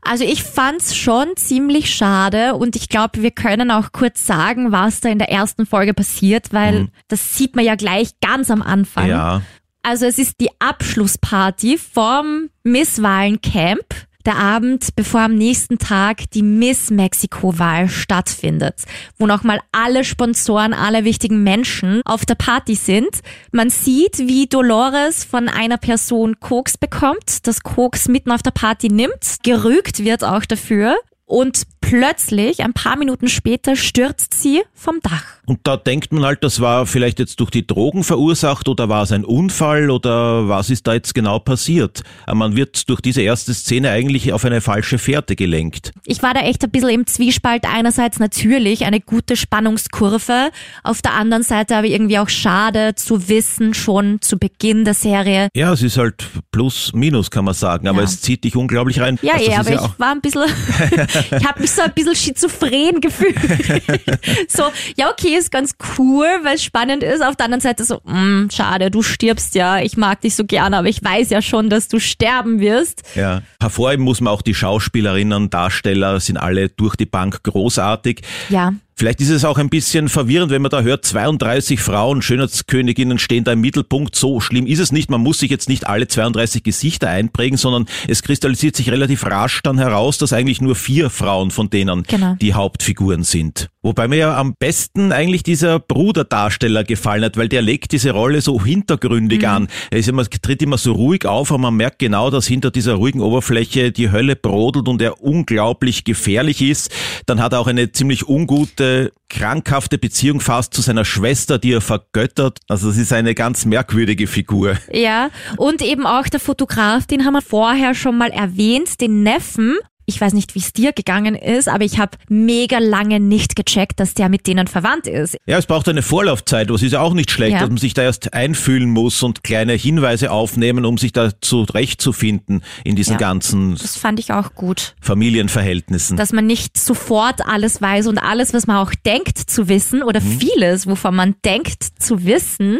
Also 0.00 0.24
ich 0.24 0.42
fand's 0.42 0.96
schon 0.96 1.36
ziemlich 1.36 1.94
schade 1.94 2.54
und 2.54 2.76
ich 2.76 2.88
glaube, 2.88 3.22
wir 3.22 3.30
können 3.30 3.70
auch 3.70 3.92
kurz 3.92 4.26
sagen, 4.26 4.72
was 4.72 5.00
da 5.00 5.08
in 5.08 5.18
der 5.18 5.30
ersten 5.30 5.66
Folge 5.66 5.92
passiert, 5.92 6.52
weil 6.52 6.88
das 7.08 7.36
sieht 7.36 7.56
man 7.56 7.64
ja 7.64 7.74
gleich 7.74 8.10
ganz 8.20 8.50
am 8.50 8.62
Anfang. 8.62 9.08
Ja. 9.08 9.42
Also 9.82 10.06
es 10.06 10.18
ist 10.18 10.40
die 10.40 10.50
Abschlussparty 10.58 11.78
vom 11.78 12.50
Miss 12.62 13.02
Wahlen 13.02 13.40
Camp. 13.40 13.84
Der 14.26 14.36
Abend, 14.36 14.96
bevor 14.96 15.20
am 15.20 15.36
nächsten 15.36 15.78
Tag 15.78 16.30
die 16.32 16.42
Miss 16.42 16.90
Mexiko-Wahl 16.90 17.88
stattfindet, 17.88 18.82
wo 19.16 19.26
nochmal 19.26 19.60
alle 19.70 20.02
Sponsoren, 20.02 20.74
alle 20.74 21.04
wichtigen 21.04 21.44
Menschen 21.44 22.02
auf 22.04 22.26
der 22.26 22.34
Party 22.34 22.74
sind. 22.74 23.20
Man 23.52 23.70
sieht, 23.70 24.18
wie 24.18 24.48
Dolores 24.48 25.22
von 25.22 25.48
einer 25.48 25.78
Person 25.78 26.40
Koks 26.40 26.76
bekommt, 26.76 27.46
das 27.46 27.62
Koks 27.62 28.08
mitten 28.08 28.32
auf 28.32 28.42
der 28.42 28.50
Party 28.50 28.88
nimmt, 28.88 29.38
gerügt 29.44 30.04
wird 30.04 30.24
auch 30.24 30.44
dafür. 30.44 30.96
Und 31.24 31.62
plötzlich, 31.80 32.62
ein 32.62 32.72
paar 32.72 32.96
Minuten 32.98 33.28
später, 33.28 33.76
stürzt 33.76 34.34
sie 34.34 34.62
vom 34.74 35.00
Dach. 35.02 35.24
Und 35.46 35.60
da 35.64 35.76
denkt 35.76 36.12
man 36.12 36.24
halt, 36.24 36.44
das 36.44 36.60
war 36.60 36.84
vielleicht 36.86 37.18
jetzt 37.18 37.40
durch 37.40 37.50
die 37.50 37.66
Drogen 37.66 38.04
verursacht 38.04 38.68
oder 38.68 38.88
war 38.88 39.02
es 39.04 39.12
ein 39.12 39.24
Unfall 39.24 39.90
oder 39.90 40.48
was 40.48 40.68
ist 40.70 40.86
da 40.86 40.92
jetzt 40.94 41.14
genau 41.14 41.38
passiert? 41.38 42.02
Man 42.32 42.54
wird 42.56 42.88
durch 42.90 43.00
diese 43.00 43.22
erste 43.22 43.54
Szene 43.54 43.90
eigentlich 43.90 44.32
auf 44.32 44.44
eine 44.44 44.60
falsche 44.60 44.98
Fährte 44.98 45.36
gelenkt. 45.36 45.92
Ich 46.04 46.22
war 46.22 46.34
da 46.34 46.40
echt 46.40 46.62
ein 46.64 46.70
bisschen 46.70 46.90
im 46.90 47.06
Zwiespalt. 47.06 47.64
Einerseits 47.64 48.18
natürlich 48.18 48.84
eine 48.84 49.00
gute 49.00 49.36
Spannungskurve, 49.36 50.50
auf 50.82 51.00
der 51.02 51.14
anderen 51.14 51.42
Seite 51.42 51.76
aber 51.76 51.86
irgendwie 51.86 52.18
auch 52.18 52.28
schade 52.28 52.94
zu 52.94 53.28
wissen, 53.28 53.72
schon 53.74 54.20
zu 54.20 54.38
Beginn 54.38 54.84
der 54.84 54.94
Serie. 54.94 55.48
Ja, 55.54 55.72
es 55.72 55.82
ist 55.82 55.96
halt 55.96 56.26
plus, 56.52 56.92
minus 56.94 57.30
kann 57.30 57.44
man 57.44 57.54
sagen, 57.54 57.88
aber 57.88 57.98
Ja. 57.98 58.04
es 58.04 58.20
zieht 58.20 58.44
dich 58.44 58.56
unglaublich 58.56 59.00
rein. 59.00 59.18
Ja, 59.22 59.34
Also 59.34 59.44
eh, 59.44 59.48
das 59.56 59.58
aber 59.66 59.70
ist 59.76 59.84
ich 59.94 59.98
war 59.98 60.10
ein 60.12 60.20
bisschen, 60.20 60.42
ich 61.38 61.46
habe 61.46 61.60
mich 61.68 61.74
so 61.74 61.82
ein 61.82 61.92
bisschen 61.92 62.14
schizophren 62.14 63.00
gefühlt. 63.00 63.36
so, 64.48 64.64
ja, 64.96 65.10
okay, 65.10 65.36
ist 65.36 65.50
ganz 65.50 65.74
cool, 65.98 66.26
weil 66.42 66.56
es 66.56 66.64
spannend 66.64 67.02
ist. 67.02 67.22
Auf 67.22 67.36
der 67.36 67.46
anderen 67.46 67.60
Seite 67.60 67.84
so, 67.84 68.00
mh, 68.04 68.48
schade, 68.52 68.90
du 68.90 69.02
stirbst 69.02 69.54
ja. 69.54 69.80
Ich 69.80 69.96
mag 69.96 70.20
dich 70.20 70.34
so 70.34 70.44
gerne, 70.44 70.78
aber 70.78 70.88
ich 70.88 71.02
weiß 71.02 71.30
ja 71.30 71.42
schon, 71.42 71.70
dass 71.70 71.88
du 71.88 71.98
sterben 71.98 72.60
wirst. 72.60 73.02
Ja. 73.14 73.42
Hervorheben 73.60 74.04
muss 74.04 74.20
man 74.20 74.32
auch 74.32 74.42
die 74.42 74.54
Schauspielerinnen, 74.54 75.50
Darsteller 75.50 76.20
sind 76.20 76.36
alle 76.36 76.68
durch 76.68 76.96
die 76.96 77.06
Bank 77.06 77.42
großartig. 77.42 78.22
Ja. 78.48 78.72
Vielleicht 78.98 79.20
ist 79.20 79.30
es 79.30 79.44
auch 79.44 79.58
ein 79.58 79.68
bisschen 79.68 80.08
verwirrend, 80.08 80.50
wenn 80.50 80.60
man 80.60 80.72
da 80.72 80.82
hört, 80.82 81.04
32 81.04 81.78
Frauen, 81.78 82.20
Schönheitsköniginnen 82.20 83.20
stehen 83.20 83.44
da 83.44 83.52
im 83.52 83.60
Mittelpunkt. 83.60 84.16
So 84.16 84.40
schlimm 84.40 84.66
ist 84.66 84.80
es 84.80 84.90
nicht. 84.90 85.08
Man 85.08 85.20
muss 85.20 85.38
sich 85.38 85.52
jetzt 85.52 85.68
nicht 85.68 85.86
alle 85.86 86.08
32 86.08 86.64
Gesichter 86.64 87.08
einprägen, 87.08 87.56
sondern 87.56 87.86
es 88.08 88.24
kristallisiert 88.24 88.74
sich 88.74 88.90
relativ 88.90 89.24
rasch 89.24 89.62
dann 89.62 89.78
heraus, 89.78 90.18
dass 90.18 90.32
eigentlich 90.32 90.60
nur 90.60 90.74
vier 90.74 91.10
Frauen 91.10 91.52
von 91.52 91.70
denen 91.70 92.02
genau. 92.02 92.34
die 92.40 92.54
Hauptfiguren 92.54 93.22
sind. 93.22 93.68
Wobei 93.88 94.06
mir 94.06 94.16
ja 94.16 94.36
am 94.36 94.52
besten 94.52 95.12
eigentlich 95.12 95.42
dieser 95.42 95.78
Bruderdarsteller 95.78 96.84
gefallen 96.84 97.24
hat, 97.24 97.38
weil 97.38 97.48
der 97.48 97.62
legt 97.62 97.92
diese 97.92 98.10
Rolle 98.10 98.42
so 98.42 98.62
hintergründig 98.62 99.40
mhm. 99.40 99.48
an. 99.48 99.68
Er 99.90 100.00
ist 100.00 100.08
immer, 100.08 100.26
tritt 100.28 100.60
immer 100.60 100.76
so 100.76 100.92
ruhig 100.92 101.24
auf, 101.24 101.50
aber 101.50 101.58
man 101.58 101.74
merkt 101.74 101.98
genau, 101.98 102.28
dass 102.28 102.46
hinter 102.46 102.70
dieser 102.70 102.96
ruhigen 102.96 103.22
Oberfläche 103.22 103.90
die 103.90 104.12
Hölle 104.12 104.36
brodelt 104.36 104.88
und 104.88 105.00
er 105.00 105.22
unglaublich 105.22 106.04
gefährlich 106.04 106.60
ist. 106.60 106.90
Dann 107.24 107.40
hat 107.40 107.54
er 107.54 107.60
auch 107.60 107.66
eine 107.66 107.90
ziemlich 107.90 108.28
ungute, 108.28 109.10
krankhafte 109.30 109.96
Beziehung 109.96 110.40
fast 110.40 110.74
zu 110.74 110.82
seiner 110.82 111.06
Schwester, 111.06 111.58
die 111.58 111.72
er 111.72 111.80
vergöttert. 111.80 112.58
Also 112.68 112.90
es 112.90 112.98
ist 112.98 113.14
eine 113.14 113.34
ganz 113.34 113.64
merkwürdige 113.64 114.26
Figur. 114.26 114.76
Ja, 114.92 115.30
und 115.56 115.80
eben 115.80 116.04
auch 116.04 116.28
der 116.28 116.40
Fotograf, 116.40 117.06
den 117.06 117.24
haben 117.24 117.32
wir 117.32 117.40
vorher 117.40 117.94
schon 117.94 118.18
mal 118.18 118.28
erwähnt, 118.28 119.00
den 119.00 119.22
Neffen 119.22 119.78
ich 120.08 120.18
weiß 120.18 120.32
nicht, 120.32 120.54
wie 120.54 120.60
es 120.60 120.72
dir 120.72 120.92
gegangen 120.94 121.34
ist, 121.34 121.68
aber 121.68 121.84
ich 121.84 121.98
habe 121.98 122.16
mega 122.30 122.78
lange 122.78 123.20
nicht 123.20 123.56
gecheckt, 123.56 124.00
dass 124.00 124.14
der 124.14 124.30
mit 124.30 124.46
denen 124.46 124.66
verwandt 124.66 125.06
ist. 125.06 125.36
Ja, 125.46 125.58
es 125.58 125.66
braucht 125.66 125.86
eine 125.86 126.00
Vorlaufzeit, 126.00 126.70
was 126.70 126.82
ist 126.82 126.92
ja 126.92 127.00
auch 127.00 127.12
nicht 127.12 127.30
schlecht, 127.30 127.52
ja. 127.52 127.60
dass 127.60 127.68
man 127.68 127.76
sich 127.76 127.92
da 127.92 128.02
erst 128.02 128.32
einfühlen 128.32 128.88
muss 128.88 129.22
und 129.22 129.44
kleine 129.44 129.74
Hinweise 129.74 130.30
aufnehmen, 130.30 130.86
um 130.86 130.96
sich 130.96 131.12
da 131.12 131.30
zurechtzufinden 131.42 132.62
in 132.84 132.96
diesen 132.96 133.12
ja, 133.12 133.18
ganzen 133.18 133.76
das 133.76 133.98
fand 133.98 134.18
ich 134.18 134.32
auch 134.32 134.54
gut. 134.54 134.94
Familienverhältnissen. 135.02 136.16
Dass 136.16 136.32
man 136.32 136.46
nicht 136.46 136.78
sofort 136.78 137.46
alles 137.46 137.82
weiß 137.82 138.06
und 138.06 138.16
alles, 138.16 138.54
was 138.54 138.66
man 138.66 138.78
auch 138.78 138.94
denkt 139.04 139.36
zu 139.36 139.68
wissen 139.68 140.02
oder 140.02 140.22
mhm. 140.22 140.40
vieles, 140.40 140.86
wovon 140.86 141.16
man 141.16 141.34
denkt 141.44 141.84
zu 141.98 142.24
wissen, 142.24 142.78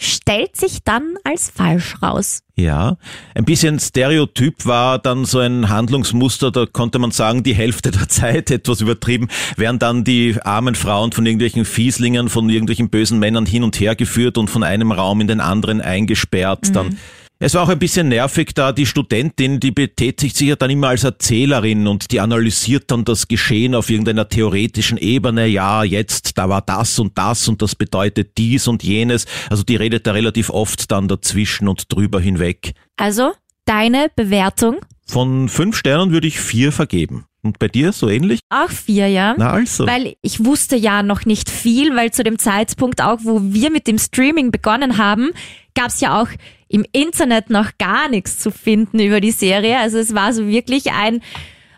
stellt 0.00 0.56
sich 0.56 0.82
dann 0.82 1.14
als 1.24 1.50
falsch 1.54 1.96
raus. 2.02 2.40
Ja, 2.56 2.96
ein 3.34 3.44
bisschen 3.44 3.78
Stereotyp 3.78 4.66
war 4.66 4.98
dann 4.98 5.24
so 5.24 5.38
ein 5.38 5.68
Handlungsmuster, 5.68 6.50
da 6.50 6.66
konnte 6.66 6.98
man 6.98 7.10
sagen, 7.10 7.42
die 7.42 7.54
Hälfte 7.54 7.90
der 7.90 8.08
Zeit, 8.08 8.50
etwas 8.50 8.80
übertrieben, 8.80 9.28
werden 9.56 9.78
dann 9.78 10.02
die 10.04 10.36
armen 10.42 10.74
Frauen 10.74 11.12
von 11.12 11.26
irgendwelchen 11.26 11.64
Fieslingen, 11.64 12.28
von 12.28 12.48
irgendwelchen 12.48 12.88
bösen 12.88 13.18
Männern 13.18 13.46
hin 13.46 13.62
und 13.62 13.78
her 13.78 13.94
geführt 13.94 14.38
und 14.38 14.48
von 14.48 14.62
einem 14.62 14.90
Raum 14.92 15.20
in 15.20 15.28
den 15.28 15.40
anderen 15.40 15.80
eingesperrt. 15.80 16.68
Mhm. 16.68 16.72
Dann 16.72 16.98
es 17.42 17.54
war 17.54 17.62
auch 17.62 17.70
ein 17.70 17.78
bisschen 17.78 18.08
nervig, 18.08 18.50
da 18.54 18.70
die 18.70 18.84
Studentin, 18.84 19.60
die 19.60 19.70
betätigt 19.70 20.36
sich 20.36 20.48
ja 20.48 20.56
dann 20.56 20.68
immer 20.68 20.88
als 20.88 21.04
Erzählerin 21.04 21.86
und 21.86 22.12
die 22.12 22.20
analysiert 22.20 22.90
dann 22.90 23.06
das 23.06 23.28
Geschehen 23.28 23.74
auf 23.74 23.88
irgendeiner 23.88 24.28
theoretischen 24.28 24.98
Ebene. 24.98 25.46
Ja, 25.46 25.82
jetzt, 25.82 26.36
da 26.36 26.50
war 26.50 26.60
das 26.60 26.98
und 26.98 27.16
das 27.16 27.48
und 27.48 27.62
das 27.62 27.74
bedeutet 27.74 28.36
dies 28.36 28.68
und 28.68 28.82
jenes. 28.82 29.24
Also 29.48 29.62
die 29.62 29.76
redet 29.76 30.06
da 30.06 30.12
relativ 30.12 30.50
oft 30.50 30.90
dann 30.92 31.08
dazwischen 31.08 31.66
und 31.66 31.90
drüber 31.90 32.20
hinweg. 32.20 32.74
Also, 32.98 33.32
deine 33.64 34.08
Bewertung? 34.14 34.76
Von 35.06 35.48
fünf 35.48 35.78
Sternen 35.78 36.12
würde 36.12 36.26
ich 36.26 36.38
vier 36.38 36.72
vergeben. 36.72 37.24
Und 37.42 37.58
bei 37.58 37.68
dir 37.68 37.92
so 37.92 38.10
ähnlich? 38.10 38.40
Auch 38.50 38.68
vier, 38.68 39.08
ja. 39.08 39.34
Na 39.38 39.52
also. 39.52 39.86
Weil 39.86 40.14
ich 40.20 40.44
wusste 40.44 40.76
ja 40.76 41.02
noch 41.02 41.24
nicht 41.24 41.48
viel, 41.48 41.96
weil 41.96 42.12
zu 42.12 42.22
dem 42.22 42.38
Zeitpunkt 42.38 43.00
auch, 43.00 43.20
wo 43.22 43.40
wir 43.42 43.70
mit 43.70 43.86
dem 43.86 43.96
Streaming 43.96 44.50
begonnen 44.50 44.98
haben, 44.98 45.30
gab 45.74 45.88
es 45.88 46.00
ja 46.00 46.20
auch 46.20 46.28
im 46.68 46.84
Internet 46.92 47.50
noch 47.50 47.70
gar 47.78 48.08
nichts 48.08 48.38
zu 48.38 48.50
finden 48.50 49.00
über 49.00 49.20
die 49.20 49.32
Serie. 49.32 49.78
Also 49.78 49.98
es 49.98 50.14
war 50.14 50.32
so 50.32 50.46
wirklich 50.46 50.92
ein 50.92 51.20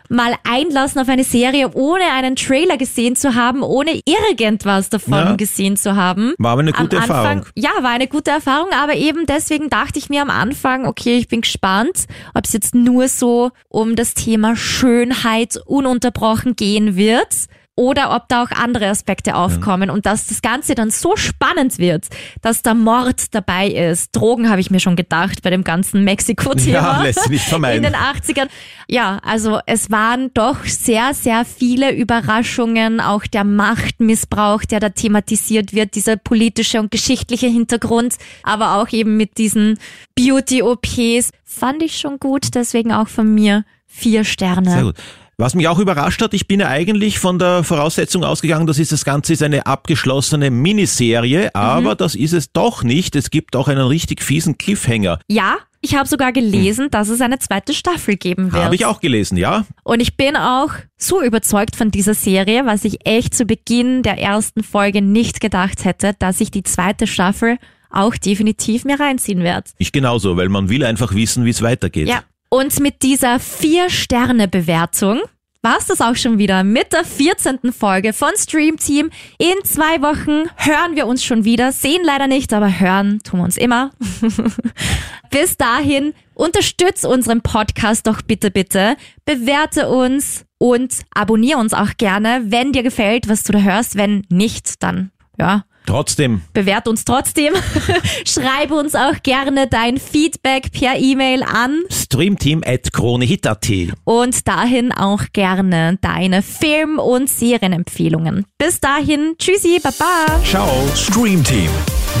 mal 0.09 0.35
einlassen 0.43 1.01
auf 1.01 1.09
eine 1.09 1.23
Serie, 1.23 1.71
ohne 1.73 2.03
einen 2.13 2.35
Trailer 2.35 2.77
gesehen 2.77 3.15
zu 3.15 3.35
haben, 3.35 3.63
ohne 3.63 3.99
irgendwas 4.05 4.89
davon 4.89 5.13
ja. 5.13 5.35
gesehen 5.35 5.75
zu 5.75 5.95
haben. 5.95 6.33
War 6.37 6.51
aber 6.51 6.61
eine 6.61 6.71
gute 6.71 6.97
Anfang, 6.97 7.17
Erfahrung. 7.17 7.45
Ja, 7.55 7.71
war 7.81 7.91
eine 7.91 8.07
gute 8.07 8.31
Erfahrung, 8.31 8.69
aber 8.71 8.95
eben 8.95 9.25
deswegen 9.25 9.69
dachte 9.69 9.99
ich 9.99 10.09
mir 10.09 10.21
am 10.21 10.29
Anfang, 10.29 10.85
okay, 10.85 11.17
ich 11.17 11.27
bin 11.27 11.41
gespannt, 11.41 12.05
ob 12.33 12.45
es 12.45 12.53
jetzt 12.53 12.75
nur 12.75 13.07
so 13.07 13.51
um 13.69 13.95
das 13.95 14.13
Thema 14.13 14.55
Schönheit 14.55 15.57
ununterbrochen 15.65 16.55
gehen 16.55 16.95
wird 16.95 17.47
oder 17.75 18.15
ob 18.15 18.27
da 18.29 18.43
auch 18.43 18.51
andere 18.51 18.87
Aspekte 18.87 19.35
aufkommen 19.35 19.89
ja. 19.89 19.93
und 19.93 20.05
dass 20.05 20.27
das 20.27 20.41
Ganze 20.41 20.75
dann 20.75 20.91
so 20.91 21.15
spannend 21.15 21.79
wird, 21.79 22.05
dass 22.41 22.61
da 22.61 22.75
Mord 22.75 23.33
dabei 23.33 23.67
ist. 23.67 24.15
Drogen 24.15 24.49
habe 24.49 24.61
ich 24.61 24.69
mir 24.69 24.79
schon 24.79 24.95
gedacht 24.95 25.41
bei 25.41 25.49
dem 25.49 25.63
ganzen 25.63 26.03
Mexiko-Thema. 26.03 26.73
Ja, 26.73 27.01
lässt 27.01 27.21
sich 27.21 27.31
nicht 27.31 27.45
vermeiden. 27.45 27.83
In 27.83 27.91
den 27.91 27.99
80ern. 27.99 28.47
Ja, 28.87 29.19
also 29.23 29.59
es 29.65 29.89
waren 29.89 30.31
doch 30.35 30.63
sehr, 30.65 31.15
sehr 31.15 31.45
viele 31.45 31.95
Überraschungen, 31.95 32.99
auch 32.99 33.25
der 33.25 33.43
Machtmissbrauch, 33.43 34.63
der 34.65 34.79
da 34.79 34.89
thematisiert 34.89 35.73
wird, 35.73 35.95
dieser 35.95 36.15
politische 36.15 36.79
und 36.79 36.91
geschichtliche 36.91 37.47
Hintergrund, 37.47 38.17
aber 38.43 38.75
auch 38.75 38.89
eben 38.89 39.17
mit 39.17 39.39
diesen 39.39 39.79
Beauty-OPs. 40.15 41.31
Fand 41.43 41.81
ich 41.81 41.97
schon 41.97 42.19
gut, 42.19 42.53
deswegen 42.53 42.91
auch 42.91 43.07
von 43.07 43.33
mir 43.33 43.65
vier 43.87 44.25
Sterne. 44.25 44.69
Sehr 44.69 44.83
gut. 44.83 44.95
Was 45.37 45.55
mich 45.55 45.67
auch 45.67 45.79
überrascht 45.79 46.21
hat, 46.21 46.33
ich 46.33 46.47
bin 46.47 46.59
ja 46.59 46.67
eigentlich 46.67 47.19
von 47.19 47.39
der 47.39 47.63
Voraussetzung 47.63 48.23
ausgegangen, 48.23 48.67
dass 48.67 48.77
das 48.77 49.05
Ganze 49.05 49.33
ist 49.33 49.41
eine 49.41 49.65
abgeschlossene 49.65 50.51
Miniserie, 50.51 51.53
aber 51.55 51.93
mhm. 51.93 51.97
das 51.97 52.15
ist 52.15 52.33
es 52.33 52.51
doch 52.51 52.83
nicht. 52.83 53.15
Es 53.15 53.31
gibt 53.31 53.55
auch 53.55 53.67
einen 53.67 53.87
richtig 53.87 54.21
fiesen 54.21 54.57
Cliffhanger. 54.57 55.19
Ja, 55.27 55.57
ich 55.81 55.95
habe 55.95 56.07
sogar 56.07 56.31
gelesen, 56.31 56.85
hm. 56.85 56.91
dass 56.91 57.09
es 57.09 57.19
eine 57.19 57.39
zweite 57.39 57.73
Staffel 57.73 58.15
geben 58.15 58.53
wird. 58.53 58.63
Habe 58.63 58.75
ich 58.75 58.85
auch 58.85 59.01
gelesen, 59.01 59.37
ja. 59.37 59.65
Und 59.83 59.99
ich 59.99 60.15
bin 60.15 60.37
auch 60.37 60.69
so 60.97 61.21
überzeugt 61.21 61.75
von 61.75 61.91
dieser 61.91 62.13
Serie, 62.13 62.65
was 62.65 62.85
ich 62.85 63.05
echt 63.05 63.35
zu 63.35 63.45
Beginn 63.45 64.01
der 64.01 64.17
ersten 64.17 64.63
Folge 64.63 65.01
nicht 65.01 65.41
gedacht 65.41 65.83
hätte, 65.83 66.13
dass 66.17 66.39
ich 66.39 66.51
die 66.51 66.63
zweite 66.63 67.05
Staffel 67.05 67.57
auch 67.89 68.15
definitiv 68.15 68.85
mir 68.85 68.99
reinziehen 68.99 69.43
werde. 69.43 69.69
Ich 69.77 69.91
genauso, 69.91 70.37
weil 70.37 70.47
man 70.47 70.69
will 70.69 70.85
einfach 70.85 71.13
wissen, 71.13 71.43
wie 71.43 71.49
es 71.49 71.61
weitergeht. 71.61 72.07
Ja, 72.07 72.23
und 72.53 72.79
mit 72.79 73.01
dieser 73.01 73.39
Vier-Sterne-Bewertung 73.39 75.21
war 75.63 75.77
es 75.79 75.87
das 75.87 76.01
auch 76.01 76.15
schon 76.15 76.37
wieder 76.37 76.63
mit 76.63 76.93
der 76.93 77.03
14. 77.03 77.73
Folge 77.73 78.13
von 78.13 78.29
Stream 78.37 78.77
Team. 78.77 79.09
In 79.39 79.55
zwei 79.63 80.03
Wochen 80.03 80.47
hören 80.57 80.95
wir 80.95 81.07
uns 81.07 81.23
schon 81.23 81.45
wieder. 81.45 81.71
Sehen 81.71 82.03
leider 82.03 82.27
nicht, 82.27 82.53
aber 82.53 82.79
hören 82.79 83.21
tun 83.23 83.39
wir 83.39 83.45
uns 83.45 83.57
immer. 83.57 83.89
Bis 85.31 85.57
dahin, 85.57 86.13
unterstützt 86.35 87.07
unseren 87.07 87.41
Podcast 87.41 88.05
doch 88.05 88.21
bitte, 88.21 88.51
bitte. 88.51 88.97
Bewerte 89.25 89.89
uns 89.89 90.45
und 90.59 90.93
abonniere 91.15 91.57
uns 91.57 91.73
auch 91.73 91.97
gerne, 91.97 92.43
wenn 92.49 92.71
dir 92.71 92.83
gefällt, 92.83 93.27
was 93.29 93.41
du 93.41 93.53
da 93.53 93.61
hörst. 93.61 93.95
Wenn 93.95 94.27
nicht, 94.29 94.83
dann, 94.83 95.09
ja, 95.39 95.63
Trotzdem. 95.85 96.41
Bewert 96.53 96.87
uns 96.87 97.05
trotzdem. 97.05 97.53
Schreibe 98.25 98.75
uns 98.75 98.95
auch 98.95 99.21
gerne 99.23 99.67
dein 99.67 99.97
Feedback 99.97 100.71
per 100.71 100.97
E-Mail 100.97 101.43
an 101.43 101.83
streamteam.kronehit.at 101.91 103.69
und 104.03 104.47
dahin 104.47 104.91
auch 104.91 105.23
gerne 105.33 105.97
deine 106.01 106.41
Film- 106.41 106.99
und 106.99 107.29
Serienempfehlungen. 107.29 108.45
Bis 108.57 108.79
dahin, 108.79 109.35
tschüssi, 109.37 109.79
baba. 109.81 110.41
Ciao. 110.43 110.69
Streamteam, 110.95 111.69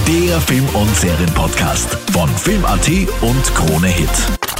der 0.07 0.39
Film- 0.41 0.69
und 0.73 0.95
Serienpodcast 0.95 1.97
von 2.11 2.29
Film.at 2.29 2.89
und 3.21 3.55
Krone 3.55 3.87
Hit. 3.87 4.52